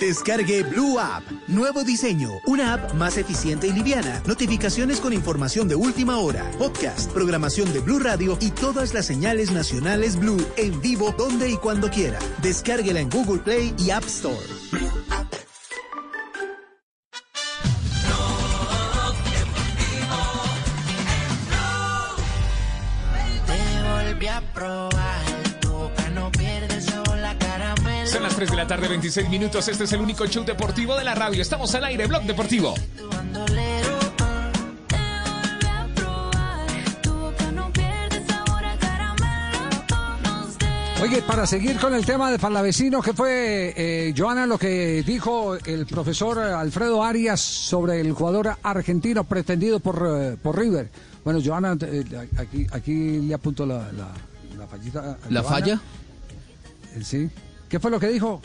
[0.00, 1.22] Descargue Blue App.
[1.46, 2.30] Nuevo diseño.
[2.46, 4.22] Una app más eficiente y liviana.
[4.26, 6.50] Notificaciones con información de última hora.
[6.58, 11.56] Podcast, programación de Blue Radio y todas las señales nacionales Blue en vivo donde y
[11.58, 12.18] cuando quiera.
[12.40, 14.99] Descárguela en Google Play y App Store.
[28.70, 29.66] Tarde, 26 minutos.
[29.66, 31.42] Este es el único show deportivo de la radio.
[31.42, 32.72] Estamos al aire, Blog Deportivo.
[41.02, 45.56] Oye, para seguir con el tema de Palavecino, ¿qué fue, eh, Joana, lo que dijo
[45.56, 50.90] el profesor Alfredo Arias sobre el jugador argentino pretendido por, eh, por River?
[51.24, 52.04] Bueno, Joana, eh,
[52.36, 54.08] aquí, aquí le apunto la, la,
[54.56, 55.00] la fallita.
[55.00, 55.42] a ¿La Joana.
[55.42, 55.80] falla?
[56.94, 57.28] Eh, Sí.
[57.68, 58.40] ¿Qué fue lo que dijo?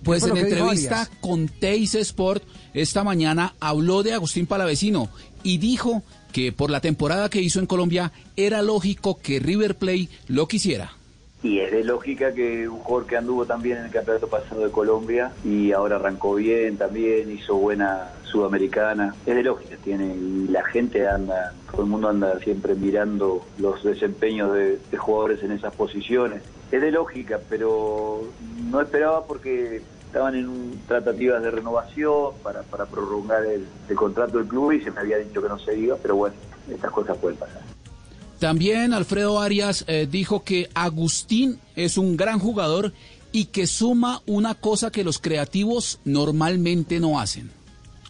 [0.00, 5.10] ¿Qué Pues en entrevista con Teis Sport esta mañana habló de Agustín Palavecino
[5.42, 6.02] y dijo
[6.32, 10.92] que por la temporada que hizo en Colombia era lógico que River Plate lo quisiera.
[11.42, 14.70] Y es de lógica que un jugador que anduvo también en el campeonato pasado de
[14.70, 20.64] Colombia y ahora arrancó bien también, hizo buena sudamericana, es de lógica, tiene y la
[20.64, 25.74] gente anda, todo el mundo anda siempre mirando los desempeños de, de jugadores en esas
[25.74, 26.42] posiciones.
[26.72, 28.22] Es de lógica, pero
[28.70, 34.38] no esperaba porque estaban en un- tratativas de renovación para, para prolongar el, el contrato
[34.38, 36.34] del club y se me había dicho que no se iba, pero bueno,
[36.72, 37.60] estas cosas pueden pasar.
[38.38, 42.92] También Alfredo Arias eh, dijo que Agustín es un gran jugador
[43.32, 47.50] y que suma una cosa que los creativos normalmente no hacen.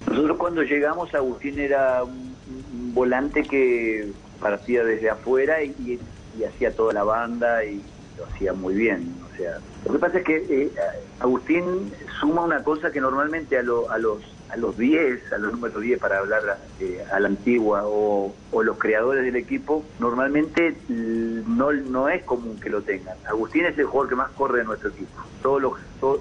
[0.08, 2.34] Nosotros cuando llegamos, Agustín era un,
[2.72, 5.98] un volante que partía desde afuera y, y-
[6.38, 7.82] y hacía toda la banda y
[8.20, 9.14] lo hacía muy bien.
[9.32, 9.52] O sea,
[9.86, 10.72] lo que pasa es que eh,
[11.20, 14.22] Agustín suma una cosa que normalmente a, lo- a los
[14.52, 18.78] a los 10, a los números 10 para hablar eh, a la antigua o, los
[18.78, 23.16] creadores del equipo, normalmente no, no es común que lo tengan.
[23.28, 25.10] Agustín es el jugador que más corre de nuestro equipo.
[25.42, 25.72] Todos los,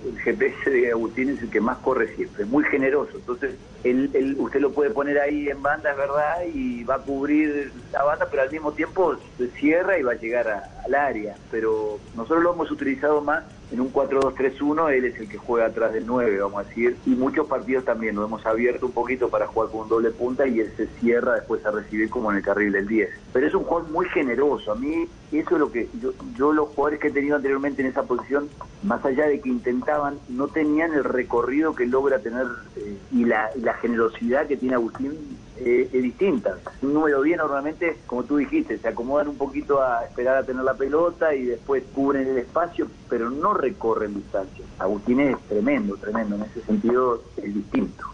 [0.06, 3.12] el GPS de Agustín es el que más corre siempre, muy generoso.
[3.18, 7.00] Entonces, él, él- usted lo puede poner ahí en banda, es verdad, y va a
[7.00, 11.36] cubrir la banda, pero al mismo tiempo se cierra y va a llegar al área.
[11.52, 15.94] Pero nosotros lo hemos utilizado más en un 4-2-3-1, él es el que juega atrás
[15.94, 19.48] del 9, vamos a decir, y muchos partidos también lo hemos abierto un poquito para
[19.48, 22.44] jugar con un doble punta y él se cierra después a recibir como en el
[22.44, 23.10] carril del 10.
[23.32, 26.70] Pero es un jugador muy generoso, a mí eso es lo que yo, yo los
[26.70, 28.50] jugadores que he tenido anteriormente en esa posición,
[28.82, 33.50] más allá de que intentaban, no tenían el recorrido que logra tener eh, y, la,
[33.62, 35.14] la generosidad que tiene Agustín
[35.60, 36.58] eh, es distinta.
[36.82, 40.64] Un número 10 normalmente, como tú dijiste, se acomodan un poquito a esperar a tener
[40.64, 44.64] la pelota y después cubren el espacio, pero no recorren distancia.
[44.78, 48.06] Agustín es tremendo, tremendo, en ese sentido es distinto.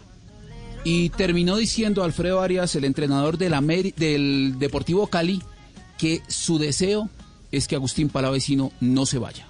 [0.84, 3.54] Y terminó diciendo Alfredo Arias, el entrenador del,
[3.96, 5.42] del Deportivo Cali,
[5.98, 7.08] que su deseo
[7.50, 9.45] es que Agustín Palavecino no se vaya.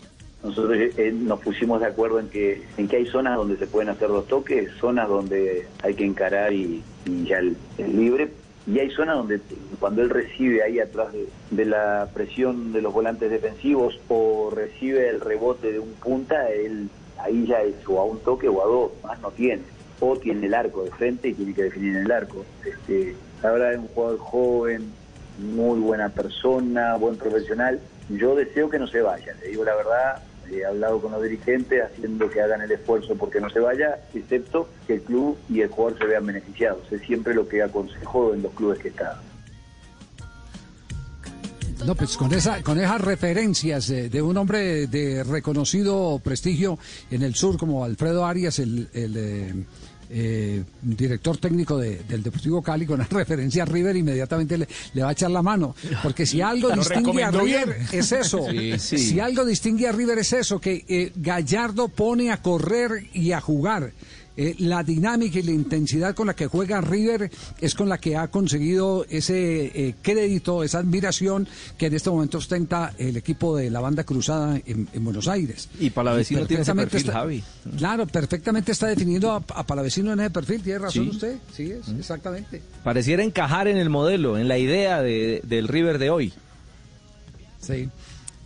[0.46, 3.88] Nosotros eh, nos pusimos de acuerdo en que en que hay zonas donde se pueden
[3.88, 6.82] hacer los toques, zonas donde hay que encarar y,
[7.24, 8.30] ya el- es libre,
[8.66, 9.40] y hay zonas donde
[9.80, 11.08] cuando él recibe ahí atrás
[11.50, 16.88] de, la presión de los volantes defensivos o recibe el rebote de un punta, él
[17.18, 19.62] ahí ya es o a un toque o a dos, más no tiene.
[20.00, 22.44] O tiene el arco de frente y tiene que definir el arco.
[22.64, 24.92] Este, la verdad un jugador joven,
[25.38, 27.80] muy buena persona, buen profesional.
[28.08, 31.82] Yo deseo que no se vaya, le digo la verdad, he hablado con los dirigentes
[31.82, 35.68] haciendo que hagan el esfuerzo porque no se vaya, excepto que el club y el
[35.68, 36.80] jugador se vean beneficiados.
[36.90, 39.20] Es siempre lo que aconsejo en los clubes que está.
[41.84, 46.78] No, pues con, esa, con esas referencias de, de un hombre de reconocido prestigio
[47.10, 49.54] en el sur como Alfredo Arias, el, el, eh,
[50.10, 55.02] eh, director técnico de- del Deportivo Cali, con la referencia a River, inmediatamente le, le
[55.02, 55.74] va a echar la mano.
[56.02, 57.88] Porque si algo Lo distingue a River bien.
[57.92, 58.46] es eso.
[58.50, 58.98] Sí, sí.
[58.98, 63.40] Si algo distingue a River es eso, que eh, Gallardo pone a correr y a
[63.40, 63.92] jugar.
[64.38, 67.30] Eh, la dinámica y la intensidad con la que juega River
[67.60, 71.48] es con la que ha conseguido ese eh, crédito, esa admiración
[71.78, 75.68] que en este momento ostenta el equipo de la banda cruzada en, en Buenos Aires.
[75.80, 77.18] Y Palavecino tiene ese Perfectamente perfil, está-
[77.70, 77.76] Javi.
[77.78, 81.10] Claro, perfectamente está definiendo a, a Palavecino en ese perfil, tiene razón Sí.
[81.10, 81.36] usted.
[81.54, 82.60] Sí, es, exactamente.
[82.84, 86.32] Pareciera encajar en el modelo, en la idea de- del River de hoy.
[87.60, 87.88] Sí.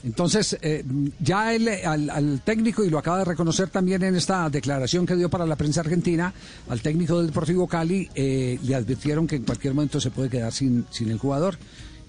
[0.03, 0.83] Entonces, eh,
[1.21, 5.15] ya él, al, al técnico, y lo acaba de reconocer también en esta declaración que
[5.15, 6.33] dio para la prensa argentina,
[6.69, 10.53] al técnico del Deportivo Cali, eh, le advirtieron que en cualquier momento se puede quedar
[10.53, 11.59] sin, sin el jugador.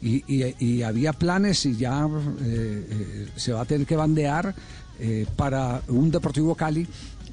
[0.03, 4.55] Y, y- había planes y ya eh, eh, se va a tener que bandear
[4.99, 6.87] eh, para un Deportivo Cali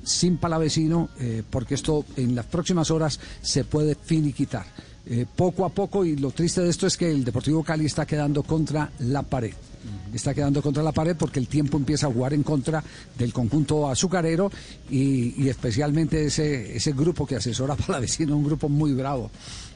[0.04, 4.66] sin palavecino, eh, porque esto en las próximas horas se puede finiquitar.
[5.06, 8.04] Eh, poco a poco, y lo triste de esto es que el Deportivo Cali está
[8.04, 9.54] quedando contra la pared.
[10.12, 12.82] Está quedando contra la pared porque el tiempo empieza a jugar en contra
[13.16, 14.50] del conjunto azucarero
[14.90, 19.30] y, especialmente ese, ese grupo que asesora a Palavecino, un grupo muy bravo.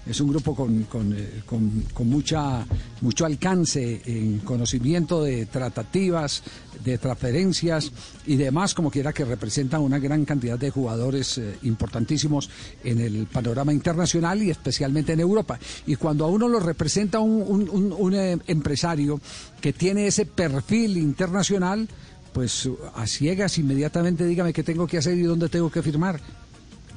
[0.04, 2.66] Es un grupo con, con, eh, con- con mucha,
[3.02, 6.42] mucho alcance en conocimiento de tratativas,
[6.84, 7.92] de transferencias
[8.26, 12.50] y demás, como quiera que representan una gran cantidad de jugadores eh, importantísimos
[12.82, 15.60] en el panorama internacional y especialmente en Europa.
[15.86, 19.20] Y cuando a uno lo representa un, un- un- un, eh, empresario
[19.60, 21.88] que tiene ese perfil internacional,
[22.32, 26.20] pues a ciegas inmediatamente dígame qué tengo que hacer y dónde tengo que firmar.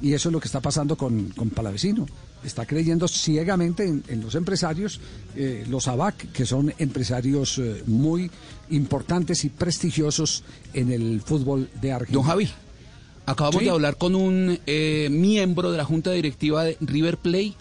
[0.02, 2.04] Y eso es lo que está pasando con, con Palavecino.
[2.44, 5.00] Está creyendo ciegamente en, en los empresarios,
[5.34, 8.30] eh, los ABAC, que son empresarios eh, muy
[8.70, 12.18] importantes y prestigiosos en el fútbol de Argentina.
[12.18, 12.48] Don Javi,
[13.26, 13.64] acabamos Sí.
[13.64, 17.56] de hablar con un eh, miembro de la junta directiva de River Play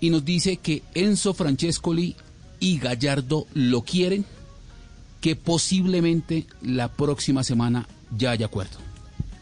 [0.00, 2.14] y nos dice que Enzo Francescoli
[2.60, 4.26] y Gallardo lo quieren,
[5.22, 8.76] que posiblemente la próxima semana ya haya acuerdo.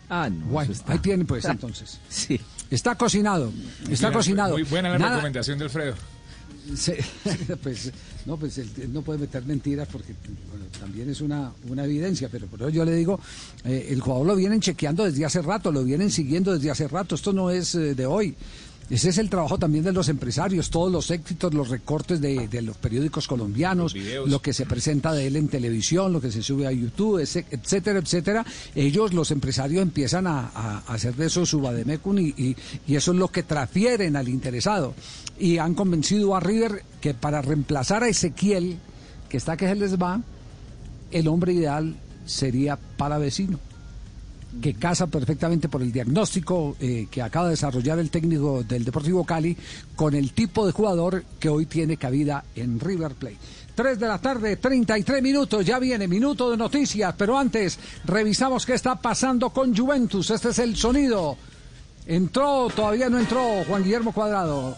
[0.09, 0.47] Ah, no.
[0.47, 1.99] Bueno, ahí tiene pues entonces.
[2.09, 2.39] Sí.
[2.71, 3.53] Está cocinado,
[3.91, 4.55] está cocinado.
[4.55, 5.95] Muy buena la Nada- recomendación de Alfredo.
[6.75, 6.93] Sí,
[7.63, 7.93] pues,
[8.25, 10.15] no, pues él no puede meter mentiras porque
[10.51, 13.21] bueno, también es una, una evidencia, pero por eso yo le digo,
[13.65, 17.17] eh, el jugador lo vienen chequeando desde hace rato, lo vienen siguiendo desde hace rato,
[17.17, 18.35] esto no es eh, de hoy.
[18.91, 22.63] Ese es el trabajo también de los empresarios, todos los éxitos, los recortes de, de
[22.63, 23.95] los periódicos colombianos,
[24.31, 27.47] lo que se presenta de él en televisión, lo que se sube a YouTube, ese-
[27.51, 28.45] etcétera, etcétera.
[28.75, 32.57] Ellos, los empresarios, empiezan a, a- a hacer de eso su vademecum y, y-
[32.87, 34.95] y eso es lo que transfieren al interesado.
[35.39, 38.77] Y han convencido a River que para reemplazar a Ezequiel,
[39.29, 40.21] que está que se les va,
[41.11, 41.97] el hombre ideal
[42.27, 43.59] sería para vecino
[44.61, 49.25] que casa perfectamente por el diagnóstico eh, que acaba de desarrollar el técnico del Deportivo
[49.25, 49.57] Cali
[49.97, 53.39] con el tipo de jugador que hoy tiene cabida en River Plate.
[53.75, 58.75] 3 de la tarde, 33 minutos, ya viene minuto de noticias, pero antes revisamos qué
[58.75, 60.31] está pasando con Juventus.
[60.31, 61.37] Este es el sonido.
[62.07, 64.77] Entró, todavía no entró Juan Guillermo Cuadrado.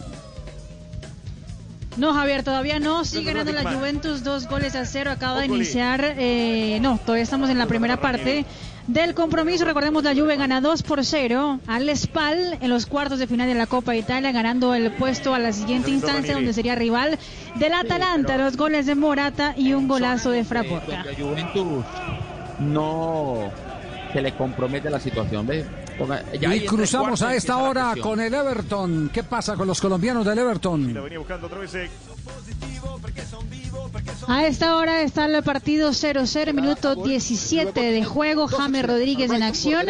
[1.97, 3.05] No, Javier, todavía no.
[3.05, 5.11] Sigue ganando la Juventus dos goles a cero.
[5.11, 6.15] Acaba de iniciar.
[6.17, 8.45] eh, no, todavía estamos en la primera parte
[8.87, 9.65] del compromiso.
[9.65, 13.53] Recordemos, la Juve gana 2 por 0 al Spal en los cuartos de final de
[13.53, 17.19] la Copa de Italia, ganando el puesto a la siguiente instancia, donde sería rival
[17.55, 18.37] del Atalanta.
[18.37, 21.05] Los goles de Morata y un golazo de Fraporta.
[22.59, 23.51] No
[24.13, 25.65] se le compromete la situación, ¿ves?
[26.41, 29.09] Y cruzamos a esta hora con el Everton.
[29.13, 30.95] ¿Qué pasa con los colombianos del Everton?
[34.29, 38.47] A esta hora está el partido 0-0, minuto 17 de juego.
[38.47, 39.85] James Rodríguez en acción.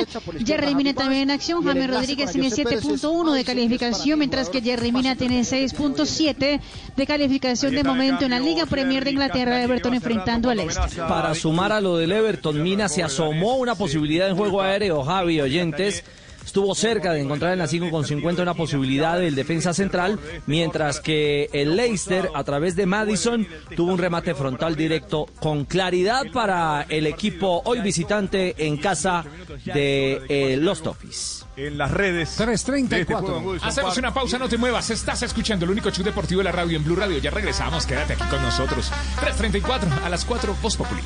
[0.45, 1.63] Jerry Mina también en acción.
[1.63, 6.59] James Rodríguez tiene 7.1 de calificación, mientras que Jerry Mina tiene 6.7
[6.95, 9.63] de calificación de momento en la Liga Premier de Inglaterra.
[9.63, 11.01] Everton enfrentando al Este.
[11.01, 15.41] Para sumar a lo del Everton, Mina se asomó una posibilidad en juego aéreo, Javi,
[15.41, 16.03] oyentes.
[16.47, 21.01] Estuvo cerca de encontrar en la 5 con 50 una posibilidad del defensa central, mientras
[21.01, 23.45] que el Leicester, a través de Madison,
[23.75, 29.25] tuvo un remate frontal directo con claridad para el equipo hoy visitante en casa
[29.65, 31.45] de eh, Lost Office.
[31.57, 32.37] En las redes.
[32.37, 33.57] 334.
[33.61, 34.89] Hacemos una pausa, no te muevas.
[34.89, 37.17] Estás escuchando el único show deportivo de la radio en Blue Radio.
[37.17, 38.89] Ya regresamos, quédate aquí con nosotros.
[39.19, 41.01] 3.34 a las 4, Voz Populi.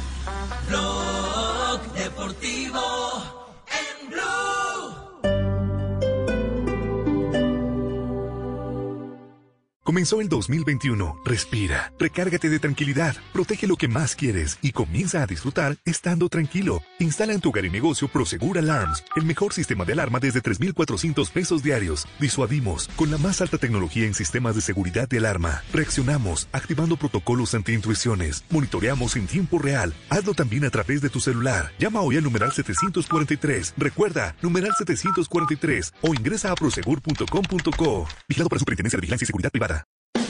[0.69, 4.50] Blog Deportivo en Blue.
[9.83, 11.21] Comenzó el 2021.
[11.25, 16.83] Respira, recárgate de tranquilidad, protege lo que más quieres y comienza a disfrutar estando tranquilo.
[16.99, 21.31] Instala en tu hogar y negocio Prosegur Alarms, el mejor sistema de alarma desde 3,400
[21.31, 22.07] pesos diarios.
[22.19, 25.63] Disuadimos con la más alta tecnología en sistemas de seguridad de alarma.
[25.73, 28.43] Reaccionamos activando protocolos anti-intrusiones.
[28.51, 29.95] Monitoreamos en tiempo real.
[30.11, 31.71] Hazlo también a través de tu celular.
[31.79, 33.73] Llama hoy al numeral 743.
[33.77, 38.07] Recuerda, numeral 743 o ingresa a prosegur.com.co.
[38.29, 39.71] Vigilado por la Superintendencia de Vigilancia y Seguridad Privada.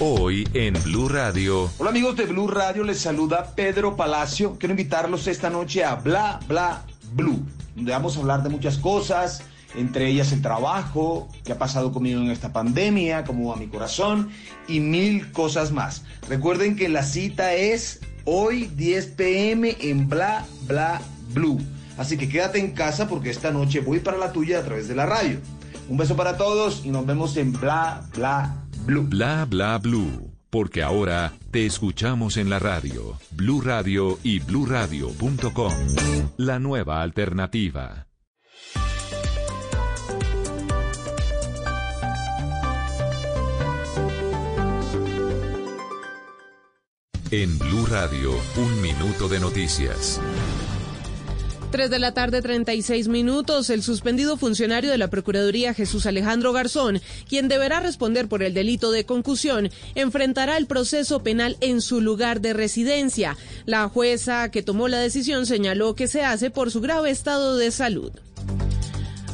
[0.04, 1.70] Hoy en Blue Radio.
[1.78, 4.58] Hola amigos de Blue Radio, les saluda Pedro Palacio.
[4.58, 6.84] Quiero invitarlos esta noche a Bla Bla
[7.14, 7.46] Blue,
[7.76, 9.44] donde vamos a hablar de muchas cosas,
[9.76, 14.32] entre ellas el trabajo, qué ha pasado conmigo en esta pandemia, cómo va mi corazón
[14.68, 16.02] y mil cosas más.
[16.28, 21.00] Recuerden que la cita es hoy 10 pm en Bla Bla
[21.32, 21.60] Blue.
[22.00, 24.96] Así que quédate en casa porque esta noche voy para la tuya a través de
[24.96, 25.38] la radio.
[25.90, 29.04] Un beso para todos y nos vemos en Bla Bla Blue.
[29.08, 30.32] Bla bla blue.
[30.50, 33.18] Porque ahora te escuchamos en la radio.
[33.32, 35.74] Blue Radio y bluradio.com.
[36.38, 38.08] La nueva alternativa.
[47.32, 50.20] En Blue Radio, un minuto de noticias.
[51.72, 53.70] 3 de la tarde, 36 minutos.
[53.70, 58.92] El suspendido funcionario de la Procuraduría, Jesús Alejandro Garzón, quien deberá responder por el delito
[58.92, 63.38] de concusión, enfrentará el proceso penal en su lugar de residencia.
[63.66, 67.72] La jueza que tomó la decisión señaló que se hace por su grave estado de
[67.72, 68.12] salud.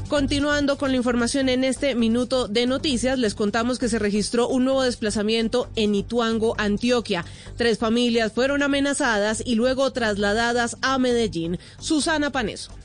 [0.08, 4.64] Continuando con la información en este minuto de noticias, les contamos que se registró un
[4.64, 7.26] nuevo desplazamiento en Ituango, Antioquia.
[7.58, 11.60] Tres familias fueron amenazadas y luego trasladadas a Medellín.
[11.80, 12.77] Susana Paneso.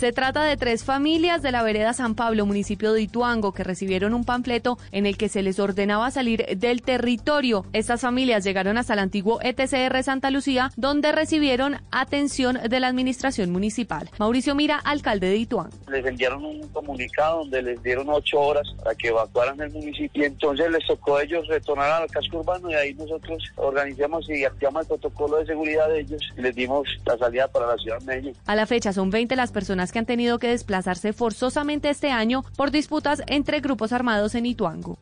[0.00, 4.14] Se trata de tres familias de la vereda San Pablo, municipio de Ituango, que recibieron
[4.14, 7.66] un panfleto en el que se les ordenaba salir del territorio.
[7.74, 13.50] Estas familias llegaron hasta el antiguo ETCR Santa Lucía, donde recibieron atención de la administración
[13.50, 14.08] municipal.
[14.18, 15.76] Mauricio Mira, alcalde de Ituango.
[15.90, 20.24] les enviaron un comunicado donde les dieron ocho horas para que evacuaran el municipio y
[20.24, 24.80] entonces les tocó a ellos retornar al casco urbano y ahí nosotros organizamos y activamos
[24.80, 28.06] el protocolo de seguridad de ellos y les dimos la salida para la ciudad de
[28.06, 28.34] Medellín.
[28.46, 32.44] A la fecha son 20 las personas que han tenido que desplazarse forzosamente este año
[32.56, 34.98] por disputas entre grupos armados en Ituango.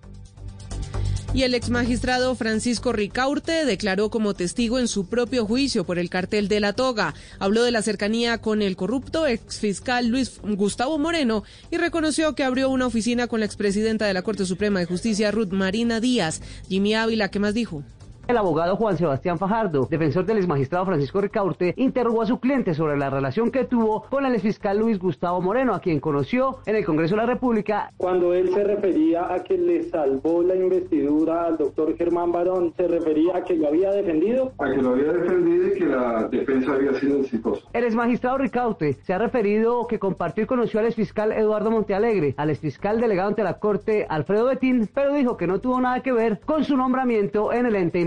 [1.35, 6.09] Y el ex magistrado Francisco Ricaurte declaró como testigo en su propio juicio por el
[6.09, 7.15] cartel de la toga.
[7.39, 12.44] Habló de la cercanía con el corrupto ex fiscal Luis Gustavo Moreno y reconoció que
[12.44, 16.40] abrió una oficina con la expresidenta de la Corte Suprema de Justicia, Ruth Marina Díaz.
[16.66, 17.85] Jimmy Ávila, ¿qué más dijo?
[18.28, 22.98] El abogado Juan Sebastián Fajardo, defensor del exmagistrado Francisco Ricaurte, interrogó a su cliente sobre
[22.98, 26.84] la relación que tuvo con el exfiscal Luis Gustavo Moreno, a quien conoció en el
[26.84, 27.90] Congreso de la República.
[27.96, 32.86] Cuando él se refería a que le salvó la investidura al doctor Germán Barón, ¿se
[32.86, 34.52] refería a que lo había defendido?
[34.59, 37.62] A que lo había defendido y que la defensa había sido exitosa.
[37.72, 42.50] El exmagistrado Ricaurte se ha referido que compartió y conoció al exfiscal Eduardo Montealegre, al
[42.50, 46.40] exfiscal delegado ante la Corte Alfredo Betín, pero dijo que no tuvo nada que ver
[46.44, 48.00] con su nombramiento en el ente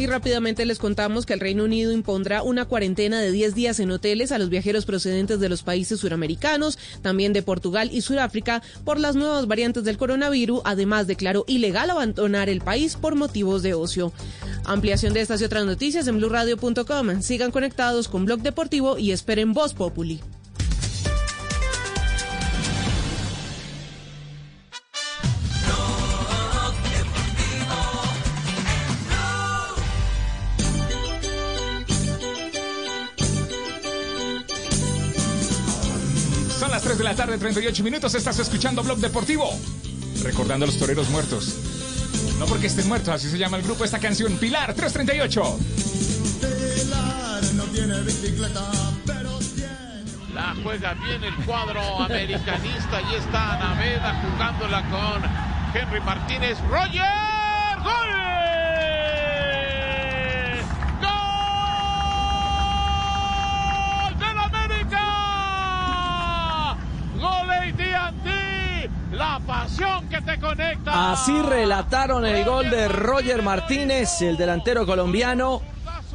[0.00, 3.90] Y rápidamente les contamos que el Reino Unido impondrá una cuarentena de 10 días en
[3.90, 8.98] hoteles a los viajeros procedentes de los países suramericanos, también de Portugal y Sudáfrica, por
[8.98, 10.62] las nuevas variantes del coronavirus.
[10.64, 14.10] Además, declaró ilegal abandonar el país por motivos de ocio.
[14.64, 17.20] Ampliación de estas y otras noticias en blurradio.com.
[17.20, 20.22] Sigan conectados con Blog Deportivo y esperen Voz Populi.
[37.26, 38.14] Tarde, 38 minutos.
[38.14, 39.50] Estás escuchando Blog Deportivo.
[40.22, 41.54] Recordando a los toreros muertos.
[42.38, 44.38] No porque estén muertos, así se llama el grupo esta canción.
[44.38, 45.58] Pilar 338.
[46.40, 48.70] Pilar no tiene bicicleta,
[49.04, 49.38] pero
[50.34, 53.02] La juega bien el cuadro americanista.
[53.12, 56.56] Y está Naveda jugándola con Henry Martínez.
[56.70, 57.02] Roger.
[57.84, 58.69] ¡Gol
[70.86, 75.62] Así relataron el gol de Roger Martínez, el delantero colombiano,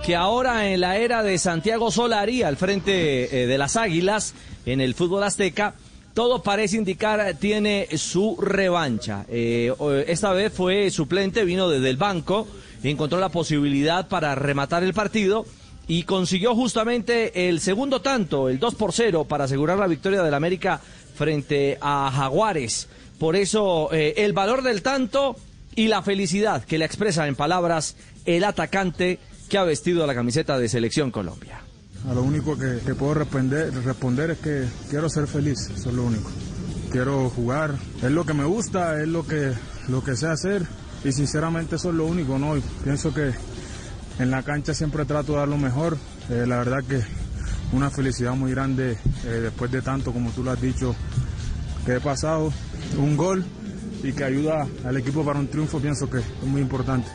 [0.04, 4.34] que ahora en la era de Santiago Solari, al frente eh, de las Águilas,
[4.66, 5.76] en el fútbol azteca,
[6.14, 9.26] todo parece indicar tiene su revancha.
[9.30, 9.74] Eh,
[10.08, 12.48] esta vez fue suplente, vino desde el banco,
[12.84, 15.46] encontró la posibilidad para rematar el partido
[15.88, 20.34] y consiguió justamente el segundo tanto, el 2 por 0, para asegurar la victoria del
[20.34, 20.82] América
[21.16, 22.88] frente a Jaguares.
[23.20, 25.36] Por eso eh, el valor del tanto
[25.76, 29.20] y la felicidad que le expresa en palabras el atacante
[29.50, 31.62] que ha vestido la camiseta de Selección Colombia.
[32.10, 36.04] A lo único que, puedo responder, responder es que quiero ser feliz, eso es lo
[36.04, 36.30] único.
[36.92, 39.54] Quiero jugar, es lo que me gusta, es lo que,
[39.88, 40.64] lo que sé hacer
[41.04, 42.58] y sinceramente eso es lo único, ¿no?
[42.58, 43.32] Y pienso que
[44.20, 45.98] en la cancha siempre trato de dar lo mejor,
[46.30, 47.02] eh, la verdad que
[47.74, 50.96] una felicidad muy grande eh, después de tanto, como tú lo has dicho,
[51.86, 52.52] que he pasado,
[52.98, 53.44] un gol
[54.04, 57.10] y que ayuda al equipo para un triunfo, pienso que es muy importante.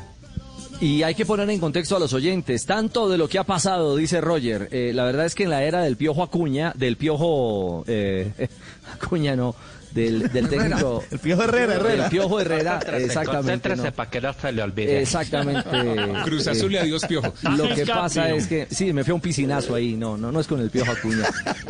[0.80, 3.96] Y hay que poner en contexto a los oyentes, tanto de lo que ha pasado,
[3.96, 4.68] dice Roger.
[4.72, 8.48] eh, la verdad es que en la era del Piojo Acuña, del Piojo eh,
[8.94, 9.54] Acuña no,
[9.92, 11.02] del, del técnico...
[11.10, 12.04] El Piojo Herrera, Herrera.
[12.04, 13.38] El Piojo Herrera, Concéntrese, exactamente.
[13.68, 13.92] concéntrese no.
[13.92, 15.00] para que no se le olvide.
[15.02, 15.64] Exactamente.
[16.24, 17.32] Cruz Azul y adiós, Piojo.
[17.56, 19.94] Lo que pasa es que, sí, me fue un piscinazo ahí.
[19.96, 21.24] No, no, no es con el Piojo Acuña,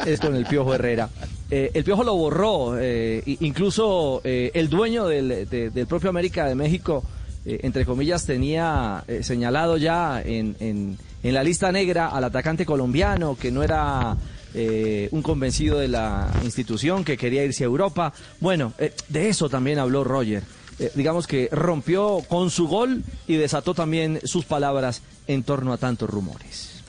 [0.06, 1.08] es con el Piojo Herrera.
[1.50, 6.46] Eh, el Piojo lo borró, eh, incluso eh, el dueño del, de- del propio América
[6.46, 7.02] de México,
[7.44, 12.64] eh, entre comillas, tenía eh, señalado ya en, en, en la lista negra al atacante
[12.64, 14.16] colombiano, que no era
[14.52, 18.12] eh, un convencido de la institución, que quería irse a Europa.
[18.40, 20.42] Bueno, eh, de eso también habló Roger.
[20.78, 25.76] Eh, digamos que rompió con su gol y desató también sus palabras en torno a
[25.76, 26.82] tantos rumores.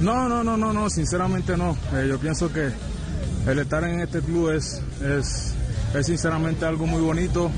[0.00, 1.76] No, no, no, no, no, sinceramente no.
[2.08, 2.70] Yo pienso que
[3.46, 5.54] el estar en este club es, es,
[6.06, 7.50] sinceramente algo muy bonito.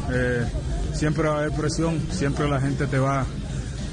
[0.92, 3.24] Siempre va a haber presión, siempre la gente te va,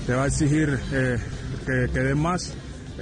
[0.07, 2.53] te va a exigir que, que des más.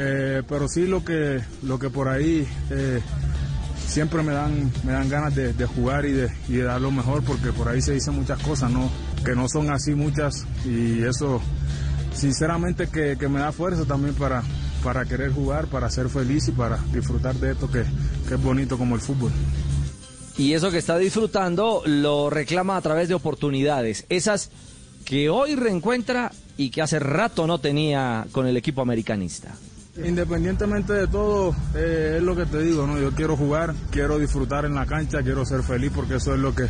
[0.01, 3.01] Eh, pero sí lo que, lo que por ahí eh,
[3.85, 7.67] siempre me dan, me dan ganas de, jugar y de, dar lo mejor porque por
[7.67, 8.89] ahí se dicen muchas cosas, ¿no?
[9.25, 11.41] Que no son así muchas y eso
[12.13, 14.41] sinceramente que, me da fuerza también para,
[14.85, 18.95] para querer jugar, para ser feliz y para disfrutar de esto que es bonito como
[18.95, 19.33] el fútbol.
[20.37, 24.49] Y eso que está disfrutando lo reclama a través de oportunidades, esas
[25.03, 29.57] que hoy reencuentra y que hace rato no tenía con el equipo americanista.
[30.03, 32.97] Independientemente de todo, eh, es lo que te digo, ¿no?
[32.99, 36.55] Yo quiero jugar, quiero disfrutar en la cancha, quiero ser feliz porque eso es lo
[36.55, 36.67] que,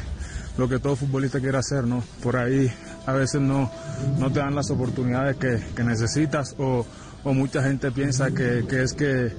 [0.57, 2.03] lo que todo futbolista quiere hacer, ¿no?
[2.23, 2.71] Por ahí
[3.05, 3.71] a veces no,
[4.17, 6.85] no te dan las oportunidades que, que necesitas o,
[7.23, 9.31] o mucha gente piensa que, que es que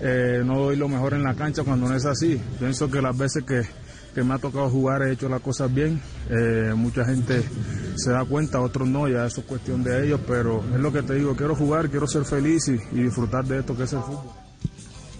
[0.00, 2.40] eh, no doy lo mejor en la cancha cuando no es así.
[2.58, 3.62] Pienso que las veces que,
[4.14, 6.00] que me ha tocado jugar he hecho las cosas bien.
[6.30, 7.42] Eh, mucha gente
[7.96, 11.02] se da cuenta, otros no, ya eso es cuestión de ellos, pero es lo que
[11.02, 14.30] te digo, quiero jugar, quiero ser feliz y, disfrutar de esto que es el fútbol.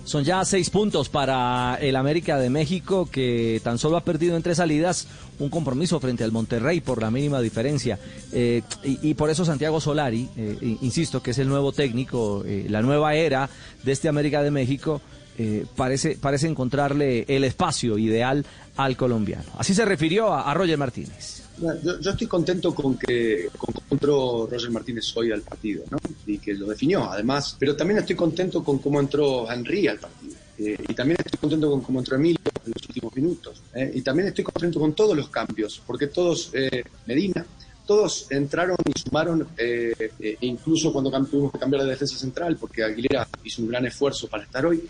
[0.05, 4.43] Son ya seis puntos para el América de México que tan solo ha perdido en
[4.43, 5.07] tres salidas
[5.39, 8.01] un compromiso frente al Monterrey por la mínima diferencia.
[8.33, 13.15] Eh, y, por eso Santiago Solari, eh, insisto que es el nuevo técnico, la nueva
[13.15, 13.49] era
[13.85, 15.01] de este América de México,
[15.39, 18.45] eh, parece, parece encontrarle el espacio ideal
[18.77, 19.51] al colombiano.
[19.59, 21.43] Así se refirió a, a Roger Martínez.
[21.61, 25.99] Yo, yo estoy contento con que con entró Roger Martínez hoy al partido, ¿no?
[26.27, 27.57] Y que lo definió, además.
[27.59, 30.35] Pero también estoy contento con cómo entró Henry al partido.
[30.59, 33.63] Eh, y también estoy contento con cómo entró Emilio en los últimos minutos.
[33.75, 33.91] ¿eh?
[33.95, 37.45] Y también estoy contento con todos los cambios, porque todos, eh, Medina,
[37.87, 42.85] todos entraron y sumaron, eh, eh, incluso cuando tuvimos que cambiar de defensa central, porque
[42.85, 44.83] Aguilera hizo un gran esfuerzo para estar hoy,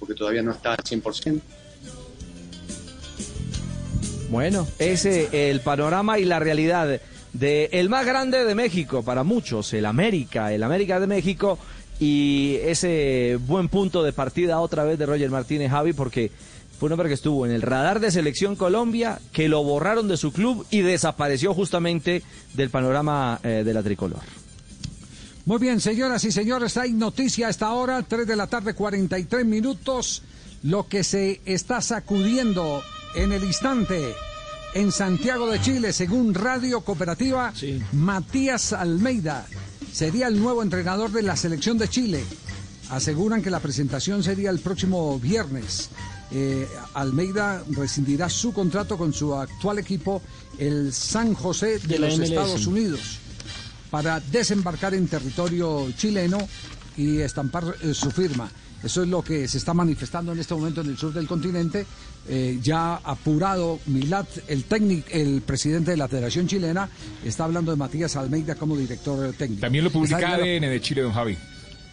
[0.00, 1.40] porque todavía no está al 100%.
[4.30, 7.00] Bueno, ese el panorama y la realidad
[7.32, 11.58] de el más grande de México para muchos, el América, el América de México
[11.98, 16.30] y ese buen punto de partida otra vez de Roger Martínez Javi porque
[16.78, 20.16] fue un hombre que estuvo en el radar de selección Colombia, que lo borraron de
[20.16, 22.22] su club y desapareció justamente
[22.54, 24.20] del panorama eh, de la tricolor.
[25.46, 29.46] Muy bien, señoras y señores, hay noticia a esta hora, 3 de la tarde, 43
[29.46, 30.22] minutos.
[30.62, 32.82] Lo que se está sacudiendo
[33.14, 34.14] en el instante
[34.74, 37.54] en Santiago de Chile, según Radio Cooperativa,
[37.92, 39.46] Matías Almeida
[39.90, 42.22] sería el nuevo entrenador de la selección de Chile.
[42.90, 45.88] Aseguran que la presentación sería el próximo viernes.
[46.32, 50.20] Eh, Almeida rescindirá su contrato con su actual equipo,
[50.58, 52.28] el San José de, los MLS.
[52.28, 53.20] Estados Unidos
[53.90, 56.38] para desembarcar en territorio chileno
[56.96, 58.50] y estampar eh, su firma.
[58.82, 61.84] Eso es lo que se está manifestando en este momento en el sur del continente.
[62.28, 66.88] Eh, ya apurado Milat, el técnico, el presidente de la Federación Chilena,
[67.24, 69.60] está hablando de Matías Almeida como director técnico.
[69.60, 71.36] También lo publica ADN de Chile, don Javi.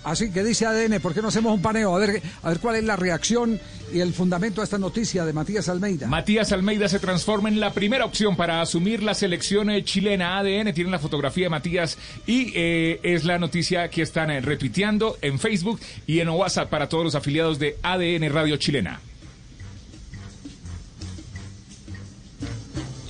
[0.08, 1.94] Así que dice ADN, ¿por qué no hacemos un paneo?
[1.94, 3.60] A ver, a ver cuál es la reacción
[3.94, 6.08] y el fundamento de esta noticia de Matías Almeida.
[6.08, 10.74] Matías Almeida se transforma en la primera opción para asumir la selección eh, chilena ADN.
[10.74, 15.40] Tienen la fotografía de Matías y eh, es la noticia que están eh, retuiteando en
[15.40, 19.02] Facebook y en WhatsApp para todos los afiliados de ADN Radio Chilena.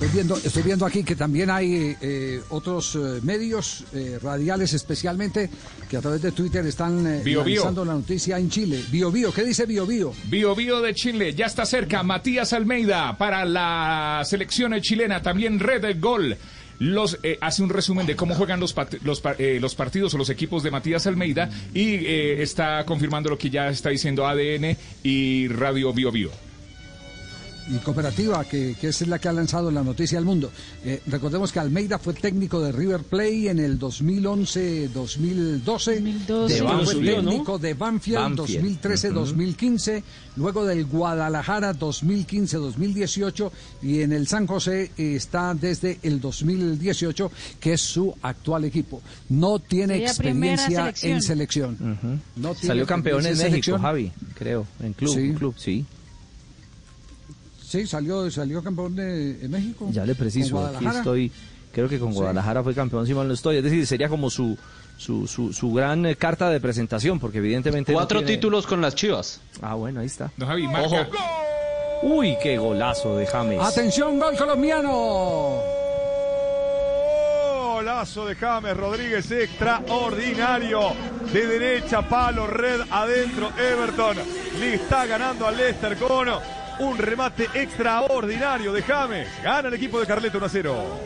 [0.08, 5.50] Estoy viendo, estoy viendo aquí que también hay eh, otros eh, medios eh, radiales especialmente
[5.90, 7.42] que a través de Twitter están Bio.
[7.42, 8.82] analizando la noticia en Chile.
[8.90, 10.14] Bio Bio, ¿qué dice Bio Bio?
[10.30, 12.02] Bio Bio de Chile, ya está cerca.
[12.02, 15.20] Matías Almeida para la selección chilena.
[15.20, 16.36] También Red del Gol.
[16.78, 20.14] Los, eh, hace un resumen de cómo juegan los, pat- los, pa- eh, los partidos
[20.14, 24.26] o los equipos de Matías Almeida y eh, está confirmando lo que ya está diciendo
[24.26, 26.30] ADN y Radio Bio Bio.
[27.70, 30.50] Y Cooperativa, que, que es la que ha lanzado la noticia al mundo.
[30.84, 34.88] Eh, recordemos que Almeida fue técnico de River Play en el 2011-2012.
[34.88, 36.00] 2012.
[36.00, 36.84] Después Banfield,
[37.14, 37.30] fue ¿no?
[37.30, 38.80] técnico de Banfield, Banfield.
[38.80, 40.02] 2013-2015.
[40.36, 43.50] Luego del Guadalajara 2015-2018.
[43.82, 47.30] Y en el San José eh, está desde el 2018,
[47.60, 49.02] que es su actual equipo.
[49.28, 51.12] No tiene Sería experiencia selección.
[51.12, 51.76] en selección.
[52.36, 53.80] No tiene Salió campeón en México, selección.
[53.82, 55.20] Javi, creo, en club, Sí.
[55.20, 55.84] en club, sí.
[57.68, 59.88] Sí, salió, salió campeón de, de México.
[59.92, 61.30] Ya le preciso, aquí estoy,
[61.72, 62.16] creo que con Sí.
[62.18, 64.56] Guadalajara fue campeón, si mal no estoy, es decir, sería como su
[64.96, 67.92] su, su, su gran eh, carta de presentación, porque evidentemente...
[67.92, 69.40] no Cuatro tiene- títulos con las Chivas.
[69.62, 70.32] Ah, bueno, ahí está.
[70.36, 70.86] Don Javi, marca.
[70.86, 71.06] Ojo.
[72.02, 73.60] Uy, qué golazo de James.
[73.60, 75.60] Atención, gol colombiano.
[77.74, 80.80] Golazo de James Rodríguez, extraordinario.
[81.32, 84.16] De derecha, palo, red, adentro, Everton.
[84.58, 86.28] Le está ganando al Leicester con
[86.80, 89.28] un remate extraordinario de James.
[89.42, 90.98] Gana el equipo de Carleto 1 a 0.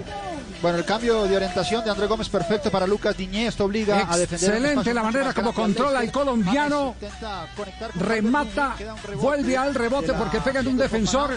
[0.61, 3.49] Bueno, el cambio de orientación de André Gómez perfecto para Lucas Diñé.
[3.49, 4.51] Esto obliga a defender.
[4.51, 6.95] Excelente la manera como controla el colombiano.
[7.97, 8.77] Remata,
[9.17, 11.33] vuelve al rebote porque pega en un de defensor.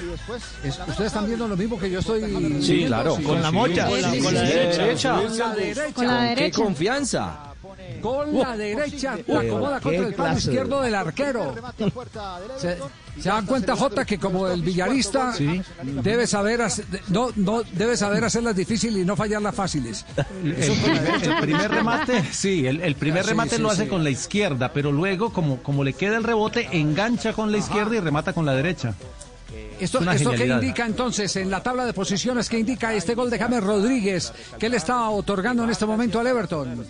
[0.63, 3.17] Es- Ustedes están viendo lo mismo que yo estoy Sí, claro.
[3.23, 3.87] Con la mocha.
[3.87, 5.19] Con la- derecha.
[5.93, 6.35] Con la derecha.
[6.35, 7.39] Qué confianza.
[8.01, 11.55] Con la derecha la acomoda contra el palo izquierdo del arquero.
[12.57, 12.77] Se,
[13.19, 15.33] se dan cuenta Jota que como el villarista
[16.03, 20.05] debe saber hacer, no no debe saber hacerlas difíciles y no fallarlas fáciles.
[20.43, 21.35] El, Eso con la primer, derecha.
[21.35, 23.89] el primer remate, sí, el, el primer Sí, remate sí, lo hace sí.
[23.89, 27.95] con la izquierda, pero luego, como, como le queda el rebote, engancha con la izquierda
[27.95, 28.93] y remata con la derecha.
[29.79, 33.37] Esto, esto que indica entonces en la tabla de posiciones que indica este gol de
[33.39, 36.85] James Rodríguez que le está otorgando en este momento al Everton.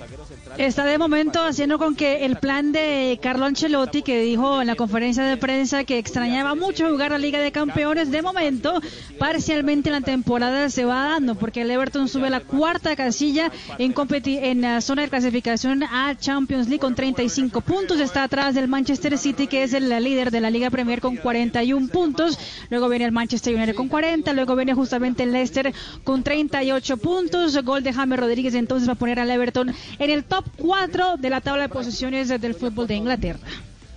[0.57, 4.75] Está de momento haciendo con que el plan de Carlo Ancelotti, que dijo en la
[4.75, 8.81] conferencia de prensa que extrañaba mucho jugar la Liga de Campeones, de momento,
[9.19, 13.93] parcialmente la temporada se va dando, porque el Everton sube a la cuarta casilla en,
[13.93, 17.99] competi- en la zona de clasificación a Champions League con 35 puntos.
[17.99, 21.87] Está atrás del Manchester City, que es el líder de la Liga Premier con 41
[21.89, 22.37] puntos.
[22.76, 25.73] Luego viene el Manchester United con 40, luego viene justamente el Leicester
[26.03, 27.57] con 38 puntos.
[27.64, 31.30] Gol de James Rodríguez entonces va a poner al Everton en el top 4 de
[31.30, 33.39] la tabla de posiciones del fútbol de Inglaterra.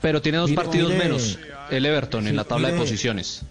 [0.01, 1.03] Pero tiene dos Mire, partidos mire.
[1.03, 1.41] menos
[1.73, 3.43] el Everton en la tabla de posiciones.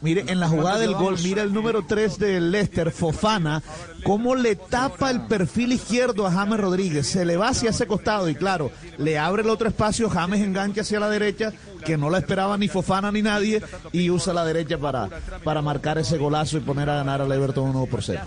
[0.00, 3.62] Mire, en la jugada del gol, mira el número 3 del Leicester, Fofana,
[4.02, 7.06] cómo le tapa el perfil izquierdo a James Rodríguez.
[7.06, 10.80] Se le va hacia ese costado y claro, le abre el otro espacio, James engancha
[10.80, 11.52] hacia la derecha,
[11.84, 15.08] que no la esperaba ni Fofana ni nadie, y usa la derecha para,
[15.44, 18.20] para marcar ese golazo y poner a ganar al Everton 1 por 0.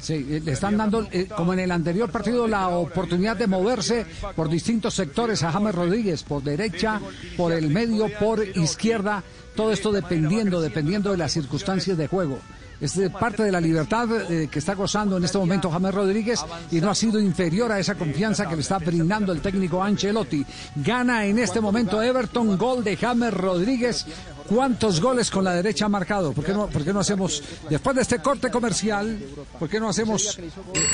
[0.00, 4.06] Sí, eh, le están dando, eh, como en el anterior partido, la oportunidad de moverse
[4.36, 7.00] por distintos sectores a James Rodríguez, por derecha,
[7.36, 9.22] por el medio, por izquierda,
[9.56, 12.38] todo esto dependiendo, dependiendo de las circunstancias de juego.
[12.80, 16.44] Es de parte de la libertad eh, que está gozando en este momento James Rodríguez
[16.70, 20.44] y no ha sido inferior a esa confianza que le está brindando el técnico Ancelotti.
[20.76, 24.06] Gana en este momento Everton, gol de James Rodríguez.
[24.48, 26.32] ¿Cuántos goles con la derecha ha marcado?
[26.32, 29.18] ¿Por qué no, por qué no hacemos, después de este corte comercial,
[29.58, 30.50] por qué no hacemos eh,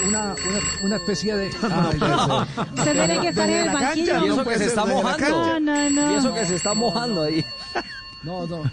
[0.09, 1.53] una, una, una especie de...
[2.85, 4.27] Se tiene que estar en el banquillo.
[4.27, 5.59] Y eso que se está mojando.
[5.61, 7.45] Y eso que se está mojando ahí.
[8.25, 8.63] No, no.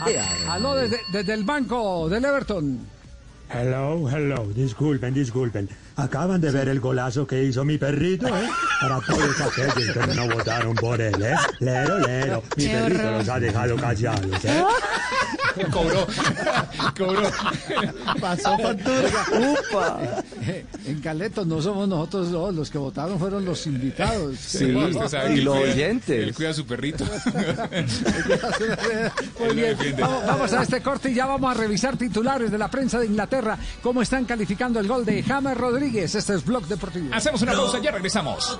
[0.00, 2.78] Ah, Aló desde, desde el banco del Everton.
[3.50, 5.68] Hello, hello, disculpen, disculpen.
[5.96, 8.48] Acaban de ver el golazo que hizo mi perrito, ¿eh?
[8.80, 11.36] Para todos aquellos que no votaron por él, ¿eh?
[11.60, 12.42] Lero, lero.
[12.56, 13.18] Mi Qué perrito horror.
[13.18, 14.64] los ha dejado callados, ¿eh?
[15.70, 16.04] Cobró,
[16.98, 17.30] cobró.
[18.20, 19.08] Pasó factura.
[19.70, 20.00] ¡Upa!
[20.84, 24.36] En Caleto no somos nosotros dos, los que votaron fueron los invitados.
[24.36, 25.72] Sí, usted sabe que él cuida-
[26.24, 27.04] Él cuida a su perrito.
[29.38, 32.68] Muy bien, vamos, vamos a este corte y ya vamos a revisar titulares de la
[32.68, 33.56] prensa de Inglaterra.
[33.80, 35.83] ¿Cómo están calificando el gol de James Rodríguez?
[35.84, 37.10] Este es Blog Deportivo.
[37.12, 38.58] Hacemos una pausa, ya regresamos.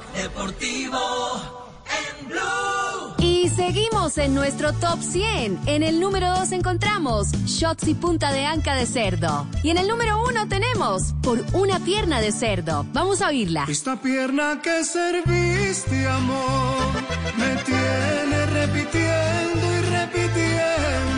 [3.18, 5.60] Y seguimos en nuestro top 100.
[5.66, 9.46] En el número 2 encontramos shots y punta de anca de cerdo.
[9.62, 12.84] Y en el número 1 tenemos por una pierna de cerdo.
[12.92, 13.64] Vamos a oírla.
[13.68, 16.92] Esta pierna que serviste, amor,
[17.38, 21.13] me tiene repitiendo y repitiendo.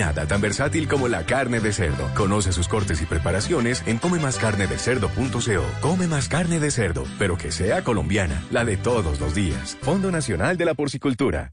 [0.00, 2.08] Nada tan versátil como la carne de cerdo.
[2.14, 5.66] Conoce sus cortes y preparaciones en comemascarnedecerdo.co.
[5.82, 9.76] Come más carne de cerdo, pero que sea colombiana, la de todos los días.
[9.82, 11.52] Fondo Nacional de la Porcicultura.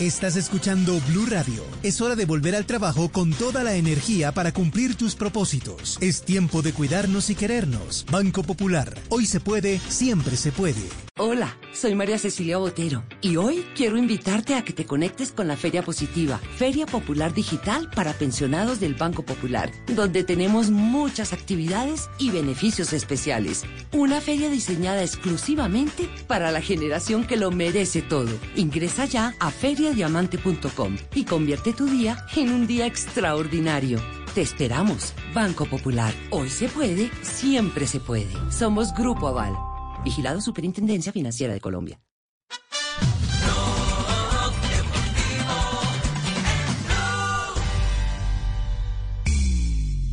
[0.00, 1.62] Estás escuchando Blue Radio.
[1.82, 5.98] Es hora de volver al trabajo con toda la energía para cumplir tus propósitos.
[6.00, 8.06] Es tiempo de cuidarnos y querernos.
[8.10, 8.98] Banco Popular.
[9.10, 10.80] Hoy se puede, siempre se puede.
[11.22, 15.56] Hola, soy María Cecilia Botero y hoy quiero invitarte a que te conectes con la
[15.58, 22.30] Feria Positiva, Feria Popular Digital para pensionados del Banco Popular, donde tenemos muchas actividades y
[22.30, 23.64] beneficios especiales.
[23.92, 28.30] Una feria diseñada exclusivamente para la generación que lo merece todo.
[28.56, 29.50] Ingresa ya a
[29.90, 33.98] feriadiamante.com y convierte tu día en un día extraordinario.
[34.34, 36.14] Te esperamos, Banco Popular.
[36.30, 38.30] Hoy se puede, siempre se puede.
[38.50, 39.56] Somos Grupo Aval.
[40.04, 42.00] Vigilado Superintendencia Financiera de Colombia.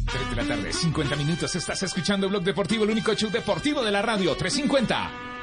[0.06, 1.56] Tres de la tarde, 50 minutos.
[1.56, 4.36] Estás escuchando Blog Deportivo, el único show deportivo de la radio.
[4.36, 5.37] 350.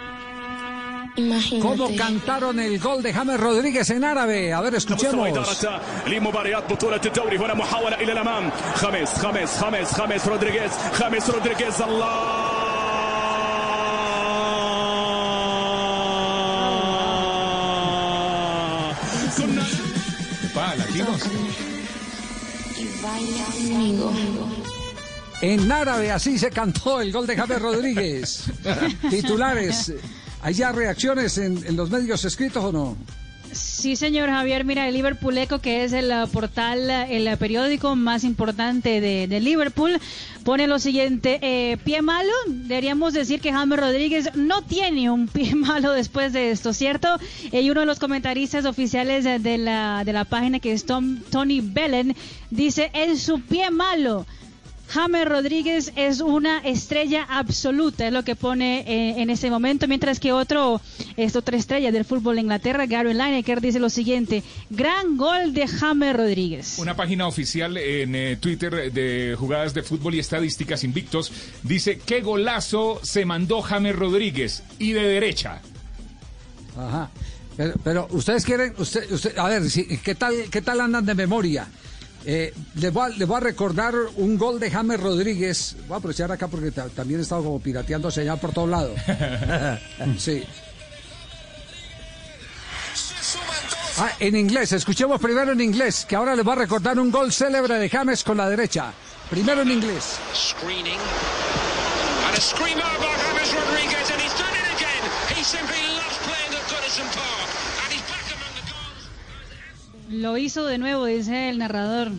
[1.61, 4.53] ¿Cómo cantaron el gol de James Rodríguez en árabe?
[4.53, 5.27] A ver, escuchemos.
[5.27, 11.81] إدارة لمباريات بطولة الدوري هنا محاولة إلى الأمام خميس خميس خميس خميس رودريغيز خميس رودريغيز
[11.81, 12.09] الله
[19.37, 19.63] كنا
[20.55, 21.21] Pa, latinos.
[25.41, 28.43] En árabe así se cantó el gol de James Rodríguez.
[29.09, 29.93] Titulares.
[30.44, 32.98] ¿Hay ya reacciones en, en los medios escritos o no?
[33.50, 37.38] Sí, señor Javier, mira, el Liverpool Echo, que es el uh, portal, uh, el uh,
[37.38, 39.98] periódico más importante de, de Liverpool,
[40.44, 45.54] pone lo siguiente, eh, pie malo, deberíamos decir que James Rodríguez no tiene un pie
[45.54, 47.08] malo después de esto, ¿cierto?
[47.50, 51.20] Eh, y uno de los comentaristas oficiales de, la, de la página, que es Tom,
[51.30, 52.14] Tony Bellen,
[52.50, 54.26] dice, en su pie malo.
[54.88, 60.20] James Rodríguez es una estrella absoluta, es lo que pone eh, en ese momento, mientras
[60.20, 60.80] que otro,
[61.16, 65.66] es otra estrella del fútbol de Inglaterra, Gary Lineker, dice lo siguiente, gran gol de
[65.66, 66.78] James Rodríguez.
[66.78, 71.32] Una página oficial en eh, Twitter de jugadas de fútbol y estadísticas invictos
[71.62, 75.60] dice qué golazo se mandó James Rodríguez y de derecha.
[76.76, 77.10] Ajá.
[77.56, 81.14] Pero, pero ustedes quieren, usted, usted, a ver, si- ¿qué tal, qué tal andan de
[81.14, 81.66] memoria?
[82.26, 85.76] Eh, les, voy a, les voy a recordar un gol de James Rodríguez.
[85.86, 88.98] Voy a aprovechar acá porque ta- también he estado como pirateando señal por todos lados.
[90.18, 90.42] sí.
[93.98, 97.32] Ah, en inglés, escuchemos primero en inglés, que ahora les voy a recordar un gol
[97.32, 98.92] célebre de James con la derecha.
[99.30, 100.16] Primero en inglés.
[100.34, 100.98] Screening.
[102.26, 103.93] And a screamer by James Rodriguez,
[110.10, 112.10] Lo hizo de nuevo, dice el narrador.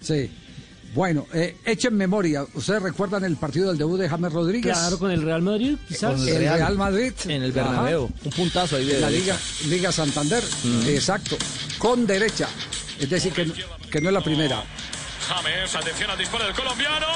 [0.00, 0.30] Sí.
[0.94, 2.44] Bueno, eh, echen memoria.
[2.54, 4.76] ¿Ustedes recuerdan el partido del debut de James Rodríguez?
[4.76, 6.12] Claro, con el Real Madrid, quizás.
[6.20, 7.12] Con el Real, Madrid.
[7.26, 8.04] En el Bernabéu.
[8.04, 8.14] Ajá.
[8.24, 9.32] Un puntazo ahí de la derecha.
[9.62, 10.42] Liga, Liga Santander.
[10.86, 11.36] Exacto.
[11.78, 12.48] Con derecha.
[13.00, 13.54] Es decir, que, no-
[13.90, 14.62] que no es la primera.
[15.28, 17.06] James, atención al disparo del colombiano.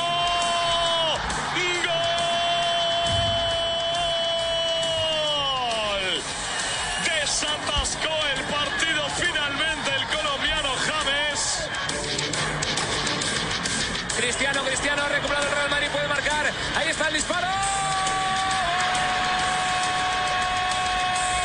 [16.76, 17.46] Ahí está el disparo.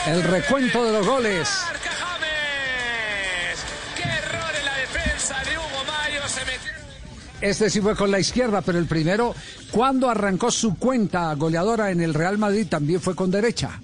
[0.08, 1.50] El recuento de los goles.
[3.96, 6.28] ¡Qué error en la defensa de Hugo Mayo!
[6.28, 6.72] Se metió.
[7.40, 9.34] Este sí fue con la izquierda, pero el primero,
[9.72, 13.80] cuando arrancó su cuenta goleadora en el Real Madrid, también fue con derecha.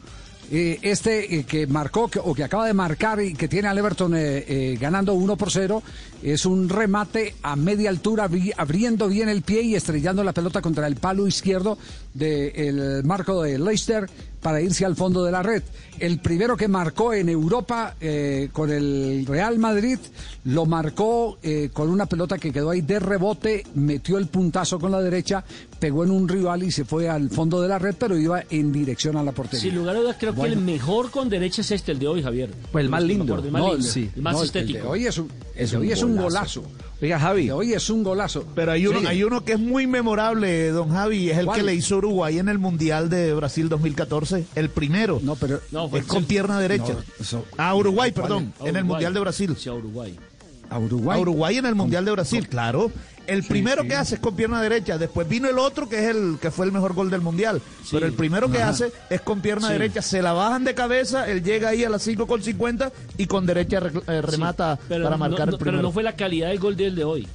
[0.49, 4.13] Eh, este eh, que marcó o que acaba de marcar y que tiene al Everton
[4.15, 5.83] eh, ganando 1 por 0
[6.23, 10.61] es un remate a media altura abri- abriendo bien el pie y estrellando la pelota
[10.61, 11.77] contra el palo izquierdo
[12.17, 14.09] del marco de Leicester
[14.41, 15.63] para irse al fondo de la red.
[15.99, 19.97] El primero que marcó en Europa eh, con el Real Madrid
[20.45, 24.91] lo marcó eh, con una pelota que quedó ahí de rebote, metió el puntazo con
[24.91, 25.43] la derecha,
[25.79, 28.71] pegó en un rival y se fue al fondo de la red, pero iba en
[28.71, 29.59] dirección a la portería.
[29.61, 32.21] Sin lugar a dudas, creo que el mejor con derecha es este, el de hoy,
[32.21, 32.51] Javier.
[32.71, 33.35] Pues el más lindo.
[33.39, 34.09] El más No, lindo, sí.
[34.15, 34.89] el más No, el de estético.
[34.89, 35.29] hoy es un,
[35.79, 36.63] hoy es un golazo.
[36.99, 37.51] Oiga, Javi.
[37.51, 38.43] Hoy es un golazo.
[38.55, 39.05] Pero hay uno, Sí.
[39.05, 41.57] hay uno que es muy memorable, don Javi, es el ¿Cuál?
[41.59, 44.45] que le hizo Uruguay en el Mundial de Brasil 2014.
[44.55, 45.19] El primero.
[45.21, 46.93] No, pero No, fue es con el- pierna derecha.
[46.93, 48.83] No, eso- a Uruguay, perdón, A en el.
[48.83, 49.55] Mundial de Brasil.
[49.59, 50.17] Sí, a Uruguay.
[50.71, 51.17] A Uruguay.
[51.17, 52.91] A Uruguay en el Mundial de Brasil, claro.
[53.27, 56.37] El primero que hace es con pierna derecha, después vino el otro que es el
[56.41, 58.69] que fue el mejor gol del Mundial, pero el primero que Ajá.
[58.69, 62.01] hace es con pierna derecha, se la bajan de cabeza, él llega ahí a las
[62.03, 65.77] 5 con 50 y con derecha re- eh, remata para no- marcar no- el primero.
[65.77, 67.27] Pero no fue la calidad del gol del de hoy.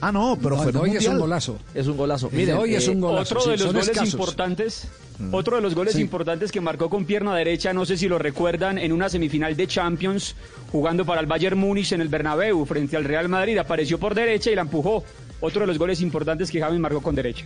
[0.00, 1.58] Ah, no, pero No, fue hoy es un golazo.
[1.74, 2.26] Es un golazo.
[2.28, 3.34] El de Miren, hoy es eh, un golazo.
[3.34, 4.12] Otro sí, de los goles escasos.
[4.12, 4.88] importantes,
[5.32, 6.00] otro de los goles Sí.
[6.00, 9.66] importantes que marcó con pierna derecha, no sé si lo recuerdan, en una semifinal de
[9.66, 10.36] Champions,
[10.70, 14.50] jugando para el Bayern Múnich en el Bernabéu frente al Real Madrid, apareció por derecha
[14.50, 15.02] y la empujó.
[15.40, 17.44] Otro de los goles importantes que James marcó con derecha.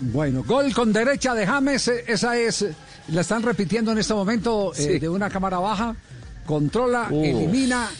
[0.00, 2.74] Bueno, gol con derecha de James, eh, esa es, eh,
[3.08, 5.96] la están repitiendo en este momento eh, de una cámara baja,
[6.46, 7.24] controla, Uh.
[7.24, 7.90] elimina,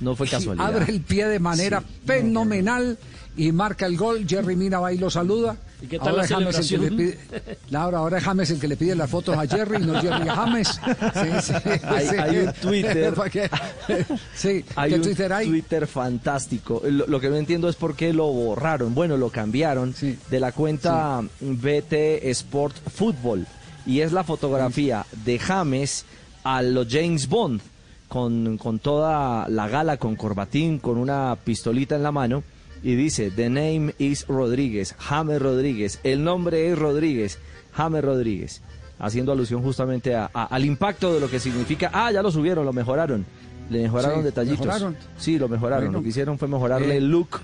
[0.00, 0.66] No fue casualidad.
[0.66, 2.98] abre el pie de manera fenomenal
[3.36, 4.24] y marca el gol.
[4.26, 5.56] Jerry Mina va y lo saluda.
[5.82, 6.96] ¿Y qué tal ahora la James el que le celebración?
[6.96, 10.26] pide, Laura, ahora es James el que le pide las fotos a Jerry, no Jerry
[10.28, 10.68] a James.
[10.68, 11.52] Sí, sí,
[11.84, 12.16] Hay- sí.
[12.16, 13.14] hay un Twitter.
[14.34, 15.48] Sí, Hay ¿qué un Twitter hay?
[15.48, 16.82] Twitter fantástico.
[16.88, 18.94] Lo, lo que no entiendo es por qué lo borraron.
[18.94, 19.94] Bueno, lo cambiaron
[20.30, 21.92] de la cuenta BT
[22.30, 23.46] Sport Football.
[23.84, 26.04] Y es la fotografía de James
[26.42, 27.60] a los James Bond,
[28.08, 32.42] con, con toda la gala, con corbatín, con una pistolita en la mano.
[32.82, 35.98] Y dice, The name is Rodríguez, James Rodríguez.
[36.04, 37.38] El nombre es Rodríguez,
[37.72, 38.62] James Rodríguez.
[38.98, 41.90] Haciendo alusión justamente a- a- al impacto de lo que significa.
[41.92, 43.26] Ah, ya lo subieron, lo mejoraron.
[43.70, 44.60] Le mejoraron Sí, detallitos.
[44.66, 44.96] mejoraron.
[45.18, 45.86] Sí, lo mejoraron.
[45.86, 45.98] Bueno.
[45.98, 47.40] lo que hicieron fue mejorarle Eh, el look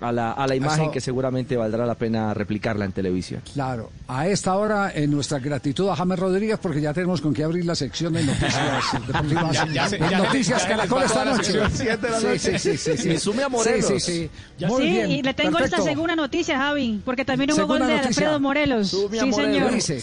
[0.00, 3.40] a la, a la imagen eso- que seguramente valdrá la pena replicarla en televisión.
[3.54, 7.44] Claro, a esta hora en nuestra gratitud a James Rodríguez porque ya tenemos con qué
[7.44, 8.54] abrir la sección de noticias
[9.06, 9.72] deportivas.
[9.72, 11.52] Ya- noticias Caracol esta noche.
[11.72, 12.38] Sí, noche.
[12.38, 13.08] sí, sí, sí, sí.
[13.08, 13.86] Me sume a Morelos.
[13.86, 14.30] Sí, sí, sí.
[14.58, 15.10] Ya Muy sí, bien.
[15.10, 15.76] y le tengo perfecto.
[15.78, 17.94] esta segunda noticia, Javi, porque también hubo gol de.
[17.94, 18.92] Alfredo Morelos.
[18.92, 19.84] A Sí, Morelos.
[19.84, 20.02] señor.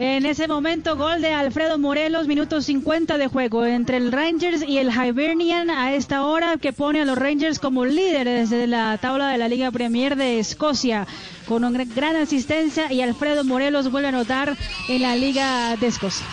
[0.00, 4.78] En ese momento, gol de Alfredo Morelos, minuto 50 de juego entre el Rangers y
[4.78, 9.26] el Hibernian a esta hora que pone a los Rangers como líderes de la tabla
[9.26, 11.04] de la Liga Premier de Escocia
[11.48, 14.56] con una gran asistencia y Alfredo Morelos vuelve a anotar
[14.88, 16.26] en la Liga de Escocia.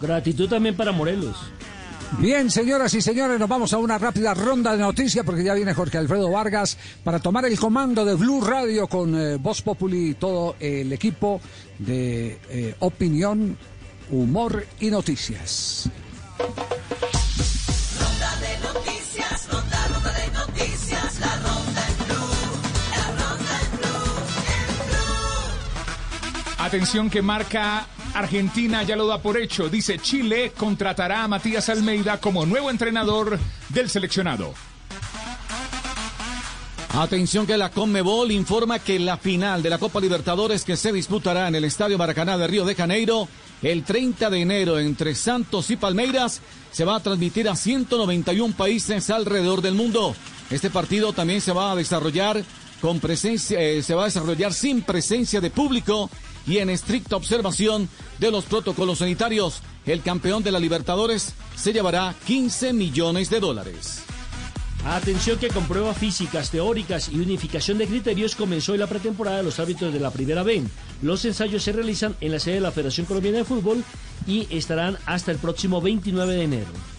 [0.00, 1.36] Gratitud también para Morelos.
[2.16, 5.74] Bien, señoras y señores, nos vamos a una rápida ronda de noticias porque ya viene
[5.74, 10.14] Jorge Alfredo Vargas para tomar el comando de Blue Radio con eh, Voz Populi y
[10.14, 11.40] todo el equipo
[11.78, 13.56] de eh, opinión,
[14.10, 15.88] humor y noticias.
[26.68, 29.70] Atención que marca Argentina ya lo da por hecho.
[29.70, 33.38] Dice Chile contratará a Matías Almeida como nuevo entrenador
[33.70, 34.52] del seleccionado.
[36.90, 41.48] Atención que la Conmebol informa que la final de la Copa Libertadores que se disputará
[41.48, 43.28] en el Estadio Maracaná de Río de Janeiro
[43.62, 49.08] el 30 de enero entre Santos y Palmeiras se va a transmitir a 191 países
[49.08, 50.14] alrededor del mundo.
[50.50, 52.44] Este partido también se va a desarrollar
[52.82, 56.10] con presencia, eh, se va a desarrollar sin presencia de público
[56.48, 57.88] y en estricta observación
[58.18, 59.60] de los protocolos sanitarios.
[59.86, 64.02] El campeón de la Libertadores se llevará 15 millones de dólares.
[64.84, 69.42] Atención que con pruebas físicas, teóricas y unificación de criterios comenzó hoy la pretemporada de
[69.42, 70.62] los árbitros de la Primera B.
[71.02, 73.84] Los ensayos se realizan en la sede de la Federación Colombiana de Fútbol
[74.26, 76.97] y estarán hasta el próximo 29 de enero.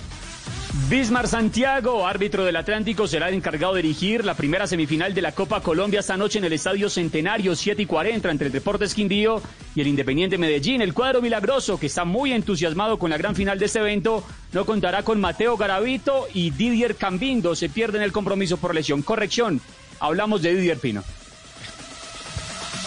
[0.71, 5.31] Bismar Santiago, árbitro del Atlántico, será el encargado de dirigir la primera semifinal de la
[5.31, 9.41] Copa Colombia esta noche en el Estadio Centenario 7 y 40 entre el Deportes Quindío
[9.73, 10.81] y el Independiente Medellín.
[10.81, 14.23] El cuadro milagroso, que está muy entusiasmado con la gran final de este evento,
[14.53, 17.55] no contará con Mateo Garavito y Didier Cambindo.
[17.55, 19.01] Se pierden el compromiso por lesión.
[19.01, 19.61] Corrección,
[19.99, 21.03] hablamos de Didier Pino.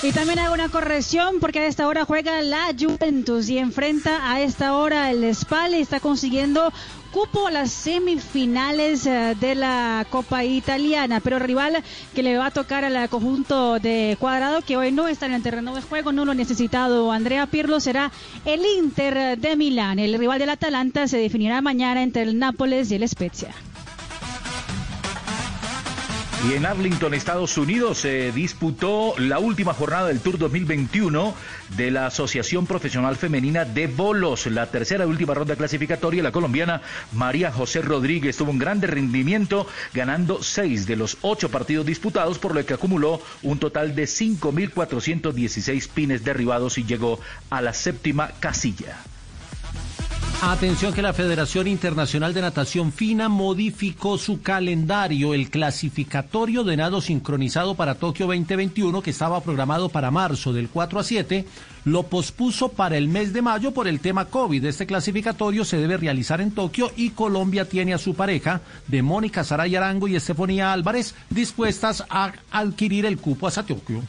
[0.04, 4.40] Y también hago una corrección porque a esta hora juega la Juventus y enfrenta a
[4.40, 6.72] esta hora el Spal y está consiguiendo
[7.12, 11.84] cupo a las semifinales eh, de la Copa Italiana, pero rival
[12.16, 15.42] que le va a tocar al conjunto de Cuadrado que hoy no está en el
[15.44, 18.10] terreno de juego, no lo ha necesitado Andrea Pirlo, será
[18.44, 20.00] el Inter de Milán.
[20.00, 23.54] El rival del Atalanta se definirá mañana entre el Nápoles y el Spezia.
[26.44, 31.36] Y en Arlington, Estados Unidos, se disputó la última jornada del Tour 2021
[31.76, 34.46] de la Asociación Profesional Femenina de Bolos.
[34.46, 36.82] La tercera y última ronda clasificatoria, la colombiana
[37.12, 42.56] María José Rodríguez tuvo un grande rendimiento, ganando seis de los ocho partidos disputados, por
[42.56, 47.20] lo que acumuló un total de 5.416 pines derribados y llegó
[47.50, 48.98] a la séptima casilla.
[50.44, 55.34] Atención que la Federación Internacional de Natación Fina modificó su calendario.
[55.34, 60.98] El clasificatorio de nado sincronizado para Tokio 2021, que estaba programado para marzo del 4
[60.98, 61.46] a 7,
[61.84, 64.64] lo pospuso para el mes de mayo por el tema COVID.
[64.64, 69.44] Este clasificatorio se debe realizar en Tokio y Colombia tiene a su pareja de Mónica
[69.44, 74.02] Saray Arango y Estefanía Álvarez dispuestas a adquirir el cupo hacia Tokio.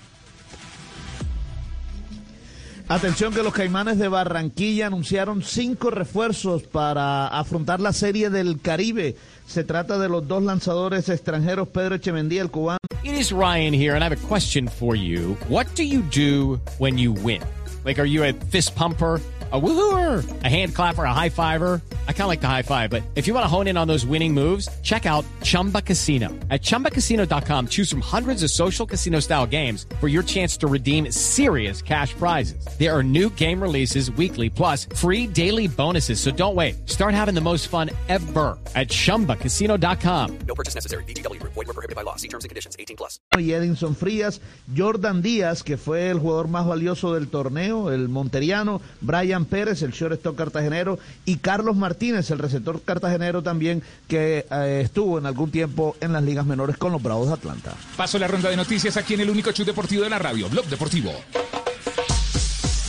[2.94, 9.16] Atención que los Caimanes de Barranquilla anunciaron cinco refuerzos para afrontar la Serie del Caribe.
[9.48, 12.78] Se trata de los dos lanzadores extranjeros, Pedro Echemendía, el cubano.
[13.04, 15.36] It is Ryan here, and I have a question for you.
[15.50, 17.42] What do you do when you win?
[17.84, 19.20] Like, are you a fist pumper?
[19.54, 21.80] A woohooer, a hand clapper, a high fiver.
[22.08, 23.88] I kind of like the high five, but if you want to hone in on
[23.88, 26.30] those winning moves, check out Chumba Casino.
[26.50, 31.12] At chumbacasino.com, choose from hundreds of social casino style games for your chance to redeem
[31.12, 32.66] serious cash prizes.
[32.80, 36.20] There are new game releases weekly, plus free daily bonuses.
[36.20, 36.90] So don't wait.
[36.90, 40.40] Start having the most fun ever at chumbacasino.com.
[40.48, 41.04] No purchase necessary.
[41.04, 41.44] BGW.
[41.44, 42.16] Void were prohibited by law.
[42.16, 42.76] See terms and conditions.
[42.80, 43.20] 18 plus.
[43.38, 44.42] y Edinson Frías,
[44.76, 49.92] Jordan Díaz, que fue el jugador más valioso del torneo, el monteriano, Brian Pérez, el
[49.92, 55.96] shortstop cartagenero, y Carlos Martínez, el receptor cartagenero también, que eh, estuvo en algún tiempo
[56.02, 57.74] en las ligas menores con los Bravos de Atlanta.
[57.98, 60.66] Paso la ronda de noticias aquí en el único show deportivo de la radio, Blog
[60.66, 61.12] Deportivo.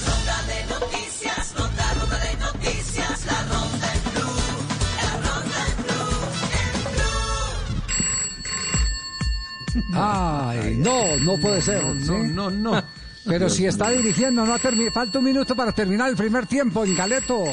[0.07, 4.41] Ronda de noticias, ronda, ronda de noticias, la ronda en blue,
[5.03, 6.19] la ronda en blue,
[9.75, 9.99] en blue.
[9.99, 11.85] Ay, no, no puede ser.
[11.85, 13.04] No, no, no.
[13.27, 14.59] Pero si está dirigiendo, no ha
[14.93, 17.45] falta un minuto para terminar el primer tiempo en Galeto.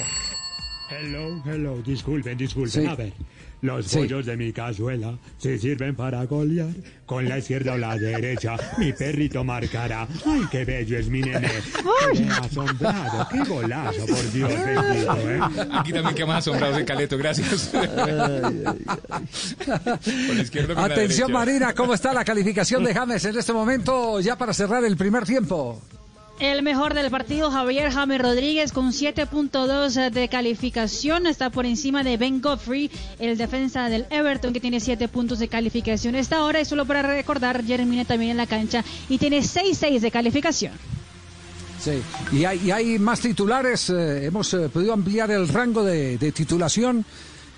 [0.89, 2.84] Hello, hello, disculpen, disculpen.
[2.84, 2.88] Sí.
[2.88, 3.14] A ver,
[3.62, 3.98] los Sí.
[4.00, 6.70] pollos de mi cazuela se sirven para golear
[7.06, 8.56] con la izquierda o la derecha.
[8.78, 10.08] Mi perrito marcará.
[10.26, 11.50] ¡Ay, qué bello es mi nene!
[12.14, 15.40] Quedé asombrado, qué golazo, por Dios bendito, ¿eh?
[15.74, 17.72] Aquí también quedamos asombrados de Caleto, gracias.
[17.74, 18.76] La
[20.42, 21.32] izquierda o con Atención.
[21.32, 25.24] Marina, ¿cómo está la calificación de James en este momento ya para cerrar el primer
[25.26, 25.82] tiempo?
[26.41, 31.27] El mejor del partido, Javier James Rodríguez, con 7.2 de calificación.
[31.27, 32.89] Está por encima de Ben Godfrey,
[33.19, 36.15] el defensa del Everton, que tiene 7 puntos de calificación.
[36.15, 40.09] Esta ahora, y solo para recordar, Jeremy también en la cancha y tiene 6.6 de
[40.09, 40.73] calificación.
[41.80, 42.01] Sí,
[42.31, 43.91] y hay, y hay más titulares.
[43.91, 47.05] eh, hemos eh, podido ampliar el rango de, de titulación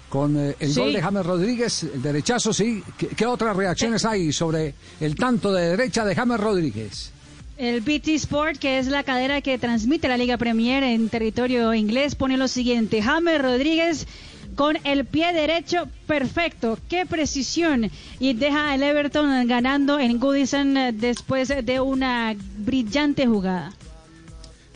[0.09, 0.79] con eh, el Sí.
[0.81, 2.83] gol de James Rodríguez, el derechazo, sí.
[2.97, 7.12] ¿Qué, qué otras reacciones hay sobre el tanto de derecha de James Rodríguez?
[7.57, 12.15] El BT Sport, que es la cadera que transmite la Liga Premier en territorio inglés,
[12.15, 13.01] pone lo siguiente.
[13.01, 14.07] James Rodríguez
[14.55, 16.79] con el pie derecho perfecto.
[16.89, 17.91] Qué precisión.
[18.19, 23.71] Y deja al Everton ganando en Goodison después de una brillante jugada.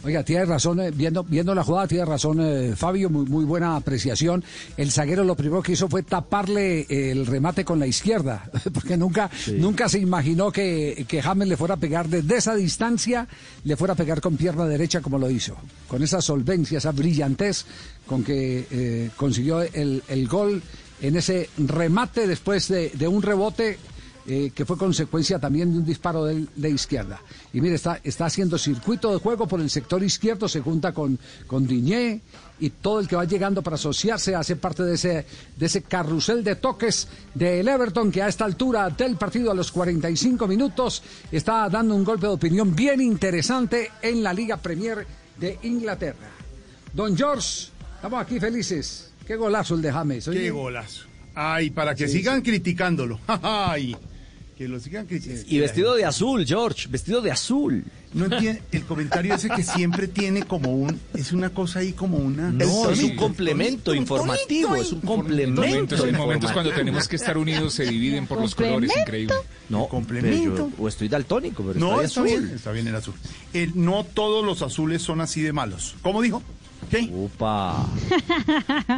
[0.03, 3.75] Oiga, tiene razón, eh, viendo, viendo la jugada, tiene razón eh, Fabio, muy, muy buena
[3.75, 4.43] apreciación.
[4.77, 8.95] El zaguero lo primero que hizo fue taparle eh, el remate con la izquierda, porque
[8.95, 13.27] nunca, nunca se imaginó que, que James le fuera a pegar desde esa distancia,
[13.63, 15.57] le fuera a pegar con pierna derecha como lo hizo.
[15.87, 17.65] Con esa solvencia, esa brillantez
[18.05, 20.61] con que eh, consiguió el, el gol
[21.01, 23.77] en ese remate después de, de un rebote
[24.27, 27.21] eh, que fue consecuencia también de un disparo de, de izquierda.
[27.53, 31.17] Y mire, está, está haciendo circuito de juego por el sector izquierdo, se junta con,
[31.47, 32.21] con Diñé
[32.59, 35.25] y todo el que va llegando para asociarse hace parte de ese,
[35.55, 39.71] de ese carrusel de toques del Everton que a esta altura del partido a los
[39.71, 45.05] 45 minutos está dando un golpe de opinión bien interesante en la Liga Premier
[45.39, 46.31] de Inglaterra.
[46.93, 49.11] Don George, estamos aquí felices.
[49.25, 50.27] Qué golazo el de James.
[50.27, 50.39] oye.
[50.41, 51.05] Qué golazo.
[51.35, 53.19] Ay, para que Sí, sigan criticándolo.
[53.27, 53.95] Ay,
[54.57, 55.43] que lo sigan criticando.
[55.47, 57.83] Y vestido de azul, George, vestido de azul.
[58.13, 60.99] No entiende el comentario ese que siempre tiene como un.
[61.13, 62.49] Es una cosa ahí como una.
[62.51, 66.05] No, es un complemento informativo, es un complemento.
[66.07, 69.35] En momentos cuando tenemos que estar unidos se dividen por los colores, increíble.
[69.69, 70.55] No, Complemento.
[70.57, 72.23] yo- o estoy daltónico, pero No, está azul.
[72.25, 73.13] bien, está bien el azul.
[73.53, 75.95] El- no todos los azules son así de malos.
[76.01, 76.41] ¿Cómo dijo?
[76.89, 77.09] ¿Qué?
[77.11, 77.85] Upa.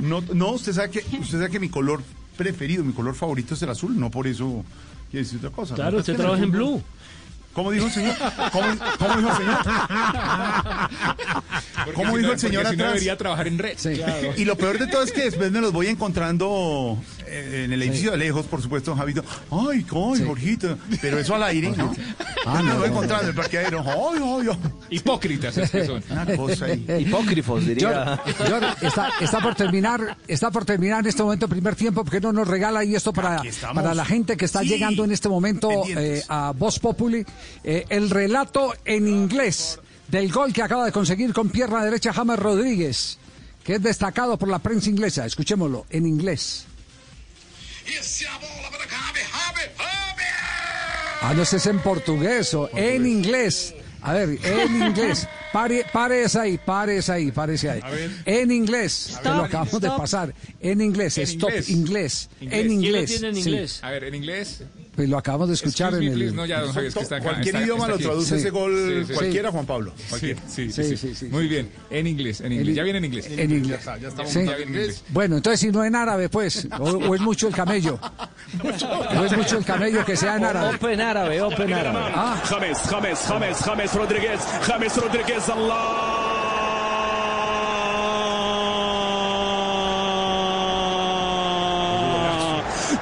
[0.01, 2.01] No, no usted, sabe que, usted sabe que mi color
[2.37, 3.99] preferido, mi color favorito es el azul.
[3.99, 4.63] No por eso
[5.09, 5.75] quiere decir otra cosa.
[5.75, 5.97] Claro, ¿no?
[5.99, 6.81] usted trabaja en Blue.
[7.53, 8.15] ¿Cómo dijo el señor?
[8.51, 8.67] ¿Cómo,
[8.99, 9.57] cómo dijo el señor?
[11.85, 12.93] Porque ¿Cómo si dijo no- el señor porque si no atrás?
[12.93, 13.77] debería trabajar en red.
[13.77, 14.33] Claro.
[14.37, 16.97] Y lo peor de todo es que después me los voy encontrando
[17.31, 19.23] en el edificio de lejos, por supuesto, Javito.
[19.51, 20.77] Ay, ay, Jorgito.
[21.01, 21.93] Pero eso al aire, ¿no?
[22.45, 23.83] Ah, no, lo voy no, encontrando en el parqueadero.
[23.85, 24.71] Ay, ay, ay.
[24.91, 26.01] Hipócritas es que son.
[26.09, 26.85] Una cosa ahí.
[26.99, 28.19] Hipócrifos, diría.
[28.25, 32.03] George, George, está, está por terminar, está por terminar en este momento el primer tiempo,
[32.03, 33.41] porque no nos regala ahí esto para,
[33.73, 34.69] para la gente que está Sí.
[34.69, 37.25] llegando en este momento eh, a Voz Populi,
[37.63, 42.39] eh, el relato en inglés del gol que acaba de conseguir con pierna derecha James
[42.39, 43.19] Rodríguez,
[43.63, 45.25] que es destacado por la prensa inglesa.
[45.25, 46.65] Escuchémoslo en inglés.
[51.21, 53.75] Ah, no, ese es en portugués o en inglés.
[54.01, 55.27] A ver, en inglés.
[55.51, 57.81] Pare, pares ahí, pares ahí, parece ahí.
[58.25, 59.97] En inglés, que lo acabamos de stop.
[59.97, 60.33] pasar.
[60.61, 61.69] En inglés, En stop, inglés.
[61.69, 62.29] inglés.
[62.41, 63.09] En ¿Quién lo inglés.
[63.09, 63.41] tiene en sí.
[63.49, 63.79] inglés?
[63.83, 64.61] A ver, en inglés.
[64.95, 66.29] Pues lo acabamos de escuchar Excuse en me, please.
[66.31, 66.35] el.
[66.35, 67.23] No, ya, don Javier, es que está acá.
[67.23, 68.35] Cualquier está- idioma está lo traduce Sí.
[68.41, 69.13] ese gol Sí, sí.
[69.13, 69.93] cualquiera, Juan Pablo.
[69.95, 70.41] Sí, Cualquiera.
[70.47, 71.15] sí, Sí, sí, sí, sí, sí.
[71.15, 71.25] sí.
[71.27, 71.69] Muy bien.
[71.89, 72.75] En inglés, en inglés.
[72.75, 73.27] Ya viene en inglés.
[73.29, 73.79] En inglés.
[73.85, 74.45] Ya estamos Sí.
[74.45, 75.03] Ya en inglés.
[75.09, 76.67] Bueno, entonces si no en árabe, pues.
[76.77, 77.97] O, o es mucho el camello.
[78.61, 80.75] O es mucho el camello que sea en árabe.
[80.75, 82.11] Open árabe, open árabe.
[82.13, 86.99] Ah, James, James, James, James Rodríguez, James Rodríguez, Allah.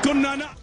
[0.04, 0.56] Con Nana.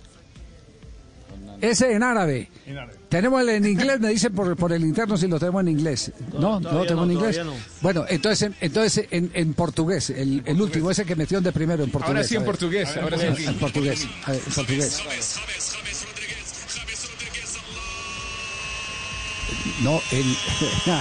[1.60, 2.51] ese en árabe.
[2.66, 2.94] En árabe.
[3.09, 6.12] Tenemos el en inglés, me dicen por, por el interno si lo tenemos en inglés.
[6.32, 7.40] No, no, lo tenemos en inglés.
[7.44, 7.52] no.
[7.80, 11.84] Bueno, entonces, en- entonces en, en portugués, el, el último, ese que metió de primero
[11.84, 12.16] en portugués.
[12.16, 12.96] Ahora sí en portugués.
[12.96, 15.02] Ahora sí En portugués, en portugués.
[19.82, 20.24] No, el...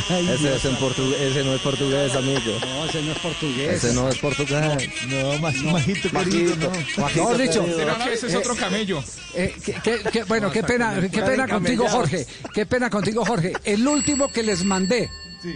[0.10, 2.40] Ay, Ese, es en portugués, ese no es portugués, amigo.
[2.62, 3.84] No, ese no es portugués.
[3.84, 4.90] Ese no es portugués.
[5.08, 6.72] No, más majito querido, no.
[7.02, 7.66] Majito No, dicho.
[8.12, 9.04] ese es otro camello.
[9.36, 12.26] Eh, que- que- bueno, qué pena, qué pena contigo, Jorge.
[12.54, 13.54] Qué pena contigo, Jorge.
[13.64, 15.10] El último que les mandé.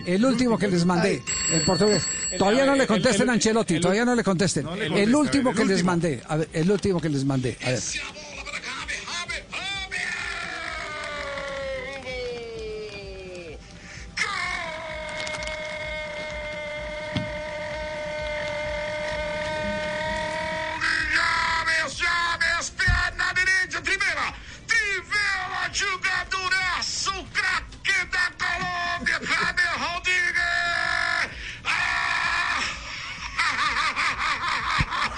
[0.05, 2.03] El último que les mandé en portugués.
[2.38, 4.68] Todavía no le contesten a Ancelotti, todavía no le contesten.
[4.95, 6.22] El último que les mandé.
[6.27, 7.57] A ver, el último que les mandé.
[7.64, 7.80] A ver.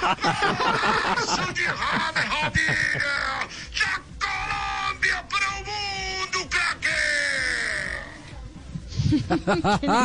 [0.10, 0.16] Ah!
[1.16, 3.04] Golaço de James Rodrigues,
[3.80, 7.00] da Colômbia para o mundo, craque.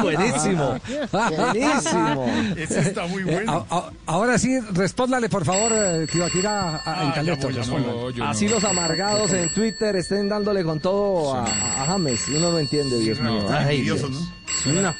[0.02, 0.80] Buenísimo.
[1.12, 2.54] Buenísimo.
[2.56, 7.04] Ese está muy Eh, a- a- ahora sí, respóndale, por favor, eh, Tibaquirá, a- a-
[7.04, 7.92] en Caleto, respóndale.
[7.94, 8.52] No, yo Así no.
[8.56, 12.28] los amargados en Twitter estén dándole con todo a, a- a James.
[12.28, 13.46] Uno no entiende, Dios mío.
[13.50, 14.66] Ay, envidiosos, Dios.
[14.74, 14.82] ¿no?
[14.82, 14.94] No.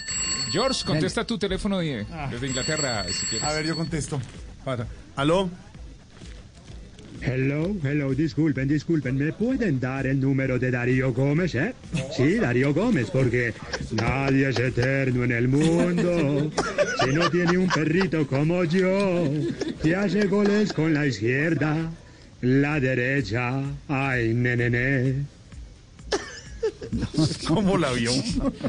[0.51, 3.43] George, contesta tu teléfono de- desde Inglaterra, si quieres.
[3.49, 4.21] A ver, yo contesto.
[4.65, 4.87] Para.
[5.17, 5.51] ¿Aló?
[7.21, 11.75] Hello, hello, disculpen, disculpen, ¿me pueden dar el número de Darío Gómez, eh?
[12.15, 13.55] Sí, Darío Gómez, porque
[13.93, 16.51] nadie es eterno en el mundo.
[17.03, 19.31] Si no tiene un perrito como yo,
[19.83, 21.91] que hace goles con la izquierda,
[22.43, 25.34] la derecha, ay, nene, nene.
[27.49, 28.11] ¿Cómo la vio?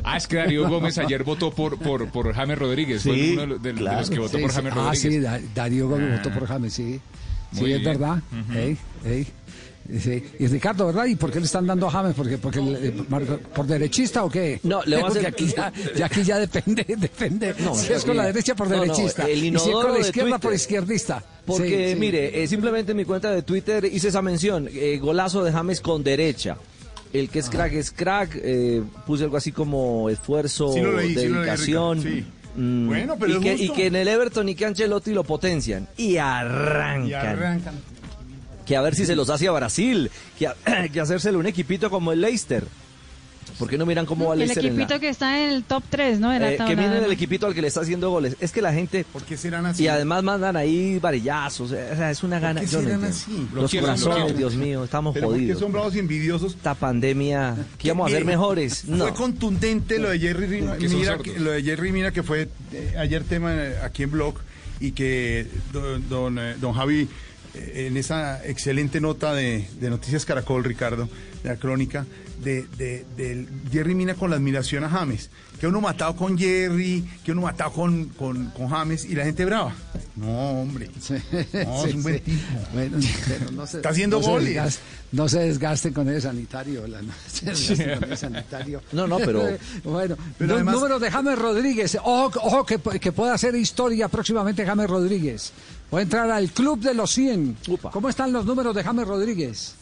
[0.03, 3.03] Ah, es que Darío Gómez ayer votó por, por, por James Rodríguez.
[3.03, 4.55] Fue Sí, uno de los, de- de los que votó Sí, por sí.
[4.57, 5.01] James Ah, Rodríguez.
[5.13, 6.17] sí, Da- Darío Gómez Ah.
[6.23, 6.99] votó por James, sí.
[7.53, 8.21] Sí, es verdad.
[8.31, 8.57] Ujú.
[8.57, 9.27] Ey, ey.
[9.99, 10.23] Sí.
[10.39, 11.05] Y Ricardo, ¿verdad?
[11.05, 12.15] ¿Y por qué le están dando a James?
[12.15, 14.59] Porque, porque le- Marco- ¿Por derechista o qué?
[14.63, 17.53] No, le voy a Porque hacer- aquí ya, ya aquí ya depende, depende.
[17.59, 19.23] No, si es con la derecha, por no, no, derechista.
[19.29, 20.55] el y si es con la izquierda, por Twitter.
[20.55, 21.23] izquierdista.
[21.45, 21.99] Porque, Sí, sí.
[21.99, 24.67] mire, eh, simplemente en mi cuenta de Twitter hice esa mención.
[24.73, 26.57] eh, golazo de James con derecha.
[27.19, 28.31] El que es crack es crack.
[28.41, 31.97] eh, puse algo así como esfuerzo, Sí sí leí, dedicación.
[32.03, 32.17] Ricardo,
[32.55, 32.59] sí.
[32.61, 33.63] mm, Bueno, pero y es que, justo.
[33.65, 35.87] y que en el Everton y que Ancelotti lo potencian.
[35.97, 37.07] Y arrancan.
[37.09, 37.75] Y arrancan.
[38.65, 40.09] Que a ver si se los hace a Brasil.
[40.39, 40.55] Que, a-
[40.91, 42.63] que hacérselo un equipito como el Leicester.
[43.59, 45.49] ¿Por qué no miran cómo va el El Leicester en la- equipito que está en
[45.51, 46.29] el top 3, ¿no?
[46.31, 46.75] De la eh, tabla.
[46.75, 48.35] que miren el equipito al que le está haciendo goles.
[48.39, 49.05] Es que la gente.
[49.11, 49.83] ¿Por qué serán así?
[49.83, 51.71] Y además mandan ahí varillazos.
[51.71, 52.61] O sea, es una gana.
[52.61, 53.47] qué yo serán así?
[53.53, 54.37] Los quieren, corazones.
[54.37, 55.59] Dios mío, estamos Pero ¿por qué jodidos.
[55.61, 56.53] son bravos y envidiosos?
[56.55, 57.55] Esta pandemia.
[57.77, 58.85] Que íbamos a ser Mire, mejores.
[58.85, 59.05] No.
[59.05, 60.47] Fue contundente lo de Jerry
[60.89, 64.35] Mira, que- lo de Jerry Mina que fue eh, ayer tema eh, aquí en Blog
[64.79, 67.07] y que don, don, eh, don Javi eh,
[67.55, 71.09] en esa excelente nota de, de Noticias Caracol, Ricardo,
[71.43, 72.05] de la crónica,
[72.43, 72.65] de,
[73.71, 75.29] Jerry Mina con la admiración a James.
[75.59, 79.45] Que uno matado con Jerry, que uno matado con, con, con James y la gente
[79.45, 79.73] brava.
[80.17, 80.89] No, hombre.
[80.93, 81.15] No, Sí,
[81.53, 82.21] es un buen sí.
[82.21, 82.43] tipo.
[82.73, 84.79] Bueno, pero no se- Está haciendo no se goles.
[85.13, 86.85] no se desgasten con el sanitario.
[86.87, 88.81] la- no se desgasten con el sanitario.
[88.91, 89.47] No, no, pero-
[89.85, 91.97] bueno, Pero además- números de James Rodríguez.
[92.03, 95.53] Ojo, ojo que, que pueda hacer historia próximamente James Rodríguez.
[95.89, 97.57] Puede entrar al club de los 100.
[97.91, 99.75] ¿Cómo están los números de James Rodríguez?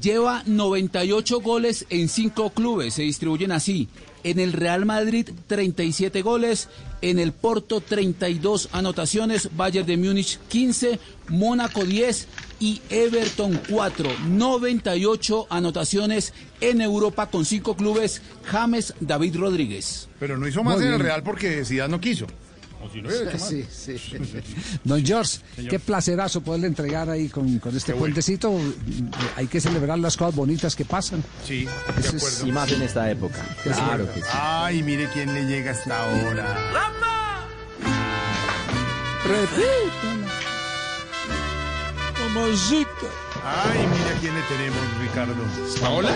[0.00, 3.88] Lleva 98 goles en 5 clubes, se distribuyen así.
[4.22, 6.68] En el Real Madrid 37 goles,
[7.02, 12.28] en el Porto 32 anotaciones, Bayern de Múnich 15, Mónaco 10
[12.60, 14.10] y Everton 4.
[14.28, 20.08] 98 anotaciones en Europa con 5 clubes, James David Rodríguez.
[20.20, 21.00] Pero no hizo más Muy en el.
[21.00, 22.26] Real porque Zidane no quiso.
[22.80, 23.48] O si lo hubiera hecho más.
[23.70, 24.16] Sí, sí.
[24.84, 25.70] Don George, Señor.
[25.70, 28.14] qué placerazo poderle entregar ahí con, con este Qué bueno.
[28.14, 28.56] puentecito.
[29.36, 31.22] Hay que celebrar las cosas bonitas que pasan.
[31.46, 32.46] Sí, de Eso es- acuerdo.
[32.46, 33.44] Y más en esta época.
[33.62, 34.26] Claro que sí.
[34.32, 36.56] Ay, mire quién le llega hasta ahora.
[42.34, 43.08] Mamacita.
[43.44, 45.34] Ay, mira quién le tenemos, Ricardo.
[45.80, 46.10] ¿Paola?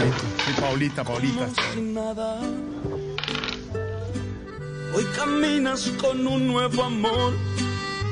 [0.46, 1.46] Sí, Paulita, Paulita.
[4.94, 7.32] Hoy caminas con un nuevo amor,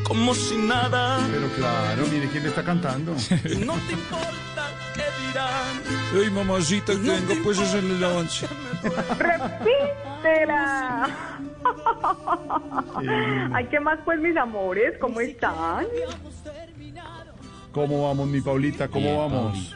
[0.03, 1.19] como si nada.
[1.31, 3.13] Pero claro, mire quién le está cantando.
[3.13, 5.83] No te importa qué dirán.
[6.15, 8.47] Ay, mamacita, que venga pues a hacerle el avance.
[9.19, 11.09] ¡Repítela!
[13.53, 14.97] Ay, ¿qué más pues, mis amores?
[14.99, 15.87] ¿Cómo están?
[17.73, 18.89] ¿Cómo vamos, mi Paulita?
[18.89, 19.75] ¿Cómo vamos?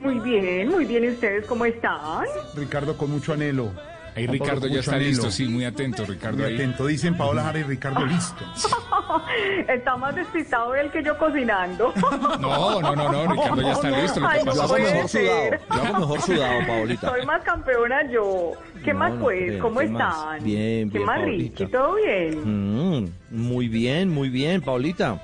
[0.00, 1.04] Muy bien, muy bien.
[1.04, 2.24] ¿Y ustedes cómo están?
[2.54, 3.70] Ricardo con mucho anhelo.
[4.18, 5.08] Ahí Juan Ricardo ya está anhelo.
[5.10, 6.38] listo, sí, muy atento, Ricardo.
[6.38, 6.54] Muy ahí.
[6.56, 6.86] atento.
[6.86, 8.44] Dicen Paola Jara y Ricardo listo.
[9.68, 11.92] Está más despistado él que yo cocinando.
[12.40, 14.20] No, no, no, no, Ricardo ya está listo.
[14.20, 15.60] Lo que Ay, pasa no es Yo hago mejor ser.
[15.60, 15.82] sudado.
[15.82, 17.08] Yo hago mejor sudado, Paolita.
[17.10, 18.52] Soy más campeona yo.
[18.84, 19.38] ¿Qué No, más no pues?
[19.46, 19.62] creo.
[19.62, 20.14] ¿Cómo ¿Qué más?
[20.16, 20.44] están?
[20.44, 21.22] Bien, ¿Qué bien, más.
[21.22, 21.66] Ricky?
[21.66, 23.00] ¿Todo bien?
[23.02, 25.20] Mm, muy bien, muy bien, Paulita.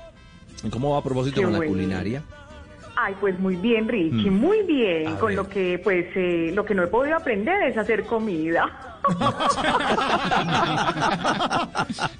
[0.63, 2.23] ¿Y ¿Cómo va a propósito Qué con la culinaria?
[2.97, 4.39] Ay, pues muy bien, Richie, Mm.
[4.39, 5.07] muy bien.
[5.07, 5.35] A Con ver.
[5.37, 8.71] lo que, pues, eh, lo que no he podido aprender es hacer comida.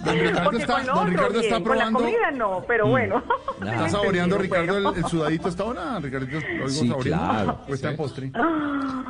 [0.06, 3.24] Don Ricardo Porque está, con don está con la comida no, pero bueno.
[3.66, 4.98] ¿Está saboreando, Ricardo, el, Bueno.
[4.98, 6.00] el sudadito hasta ahora?
[6.00, 7.26] Ricardo, ¿lo oigo Sí, saboreando?
[7.34, 7.60] claro.
[7.68, 8.32] ¿O está en postre?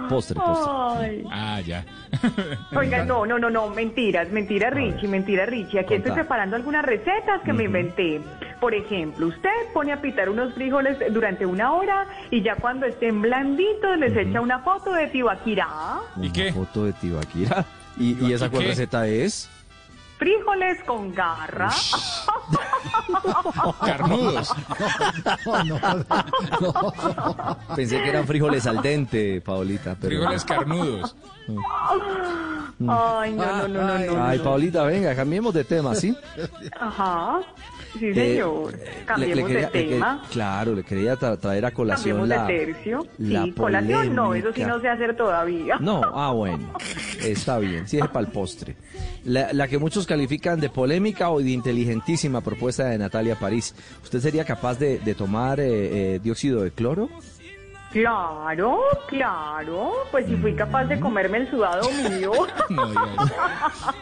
[0.10, 0.72] Postre, postre.
[1.00, 1.24] Ay.
[1.32, 1.84] Ah, ya.
[2.78, 5.80] Oiga, no, no, no, no, mentiras, mentira Richie, mentira Richie.
[5.80, 8.22] Aquí estoy preparando algunas recetas que me inventé.
[8.62, 13.20] Por ejemplo, usted pone a pitar unos frijoles durante una hora y ya cuando estén
[13.22, 15.68] blanditos les echa una foto de Tibaquirá.
[16.18, 16.54] ¿Y Una qué?
[16.54, 17.65] foto de Tibaquira.
[17.98, 18.70] ¿Y, y esa ¿Y cuál qué?
[18.70, 19.50] receta es?
[20.18, 21.70] Frijoles con garra.
[23.86, 24.54] Carnudos.
[25.46, 25.80] No, no,
[26.62, 27.58] no.
[27.76, 29.98] Pensé que eran frijoles al dente, Paolita.
[30.00, 30.16] Pero...
[30.16, 31.16] Frijoles carnudos.
[32.88, 34.26] Ay, no, no, no, no, no.
[34.26, 36.18] Ay, Paolita, venga, cambiemos de tema, ¿sí?
[36.80, 37.42] Ajá.
[38.00, 38.72] Sí, Eh, señor.
[38.74, 40.24] le- Cambiemos le quería- de le tema.
[40.32, 43.08] claro, le quería tra- traer a colación Cambiemos la, de tercio.
[43.20, 45.78] la sí, colación no, eso sí no sé hacer todavía.
[45.80, 46.74] No, ah, bueno,
[47.24, 48.76] está bien, sí es para el postre.
[49.24, 53.74] La, la que muchos califican de polémica o de inteligentísima propuesta de Natalia París.
[54.04, 57.10] ¿Usted sería capaz de, de tomar eh, eh, dióxido de cloro?
[58.00, 59.94] Claro, claro.
[60.12, 62.34] Pues si fui capaz de comerme el sudado mío.
[62.70, 63.08] No digas,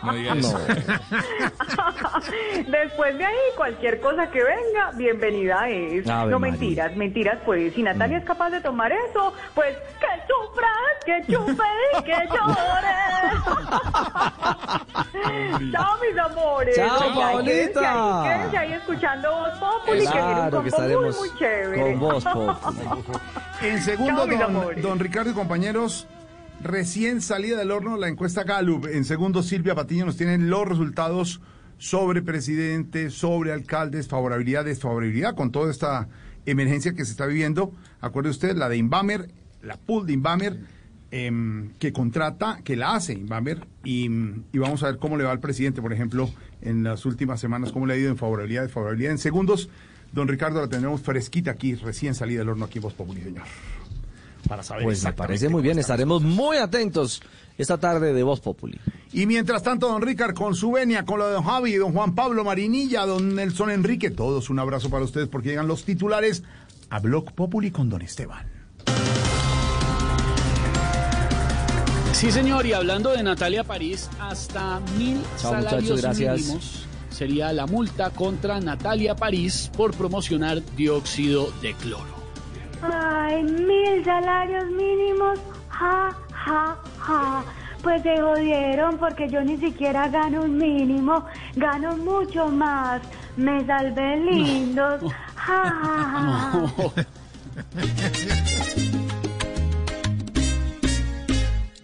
[0.01, 0.57] no digas eso.
[2.71, 6.09] Después de ahí, cualquier cosa que venga, bienvenida es.
[6.09, 6.51] Ave no María.
[6.57, 7.71] mentiras, mentiras, pues.
[7.75, 10.69] Si Natalia es capaz de tomar eso, pues que sufra,
[11.05, 11.63] que chupe
[11.99, 12.97] y que llore.
[15.71, 16.75] Chao, mis amores.
[16.75, 18.23] Chao, Oiga, quédense Paolita.
[18.23, 21.37] ahí, Quédense ahí escuchando Voz Populi, que viene un Claro que combo estaremos muy, muy
[21.37, 21.81] chévere.
[21.81, 22.87] con vos, Populi.
[23.83, 26.07] Segundo, don, don Ricardo y compañeros,
[26.61, 28.85] recién salida del horno la encuesta Gallup.
[28.85, 31.41] En segundo, Silvia Patiño nos tiene los resultados
[31.77, 36.07] sobre presidente, sobre alcaldes, favorabilidad, desfavorabilidad con toda esta
[36.45, 37.73] emergencia que se está viviendo.
[37.99, 39.29] Acuerde usted, la de Inbamer,
[39.61, 40.61] la pool de Inbamer,
[41.11, 44.05] em, que contrata, que la hace Inbamer, y,
[44.53, 46.29] y vamos a ver cómo le va al presidente, por ejemplo,
[46.61, 49.11] en las últimas semanas, cómo le ha ido en favorabilidad, desfavorabilidad.
[49.11, 49.69] En segundos,
[50.13, 53.43] don Ricardo la tendremos fresquita aquí, recién salida del horno aquí en Voz Populi, señor.
[54.47, 57.21] Para saber Pues me parece muy bien, estaremos muy atentos
[57.57, 58.79] esta tarde de Voz Populi.
[59.11, 62.15] Y mientras tanto, don Ricard, con su venia, con lo de don Javi, don Juan
[62.15, 66.43] Pablo Marinilla, don Nelson Enrique, todos un abrazo para ustedes porque llegan los titulares
[66.89, 68.47] a Blog Populi con don Esteban.
[72.13, 76.37] Sí, señor, y hablando de Natalia París, hasta mil Chao, salarios gracias.
[76.39, 82.22] mínimos sería la multa contra Natalia París por promocionar dióxido de cloro.
[82.91, 85.39] Ay, mil salarios mínimos.
[85.69, 86.09] Ja,
[86.45, 86.77] ja,
[87.07, 87.43] ja.
[87.81, 93.01] Pues se jodieron porque yo ni siquiera gano un mínimo, gano mucho más.
[93.35, 95.01] Me salvé lindos.
[95.45, 97.05] Ja, ja, ja.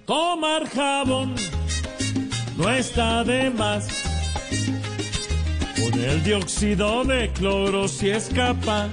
[0.05, 1.35] Tomar jabón
[2.57, 3.88] no está de más.
[5.76, 8.89] Con el dióxido de cloro si es capaz.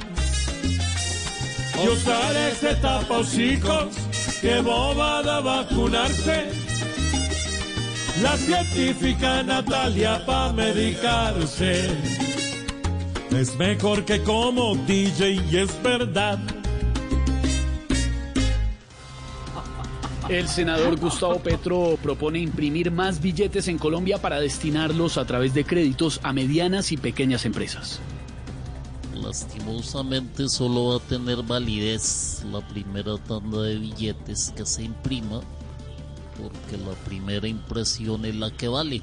[1.83, 3.95] Y usar este tapahocicos,
[4.41, 6.49] que bobada vacunarse.
[8.23, 11.91] La científica Natalia pa' medicarse.
[13.31, 16.39] Es mejor que como DJ y es verdad.
[20.29, 25.65] El senador Gustavo Petro propone imprimir más billetes en Colombia para destinarlos a través de
[25.65, 28.01] créditos a medianas y pequeñas empresas.
[29.27, 35.41] Lastimosamente solo va a tener validez la primera tanda de billetes que se imprima,
[36.41, 39.03] porque la primera impresión es la que vale.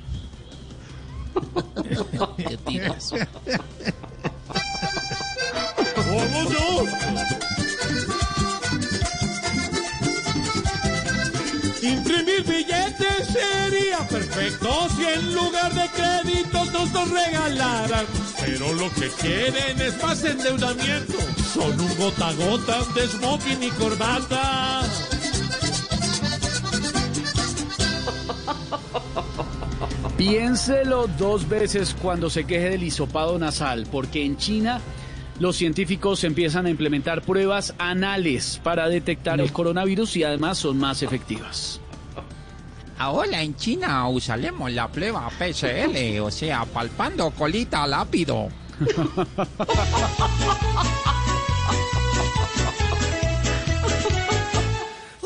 [2.37, 2.57] ¿Qué?
[12.37, 18.05] Imprimir billetes sería perfecto si en lugar de créditos nos los regalaran.
[18.39, 21.17] Pero lo que quieren es más endeudamiento.
[21.53, 24.83] Son un gota a gota de smoking y corbata.
[30.17, 34.79] Piénselo dos veces cuando se queje del hisopado nasal, porque en China
[35.39, 41.03] los científicos empiezan a implementar pruebas anales para detectar el coronavirus y además son más
[41.03, 41.81] efectivas.
[43.03, 48.47] Ahora en China usaremos la prueba PCL, o sea, palpando colita lápido.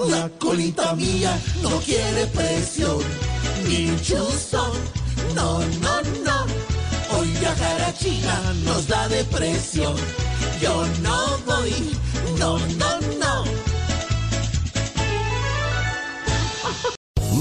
[0.09, 2.97] La colita mía no quiere presión,
[3.67, 4.71] ni chuzón,
[5.35, 6.47] no, no, no.
[7.15, 9.95] Hoy viajar a China nos da depresión.
[10.59, 11.95] Yo no voy,
[12.39, 13.66] no, no, no.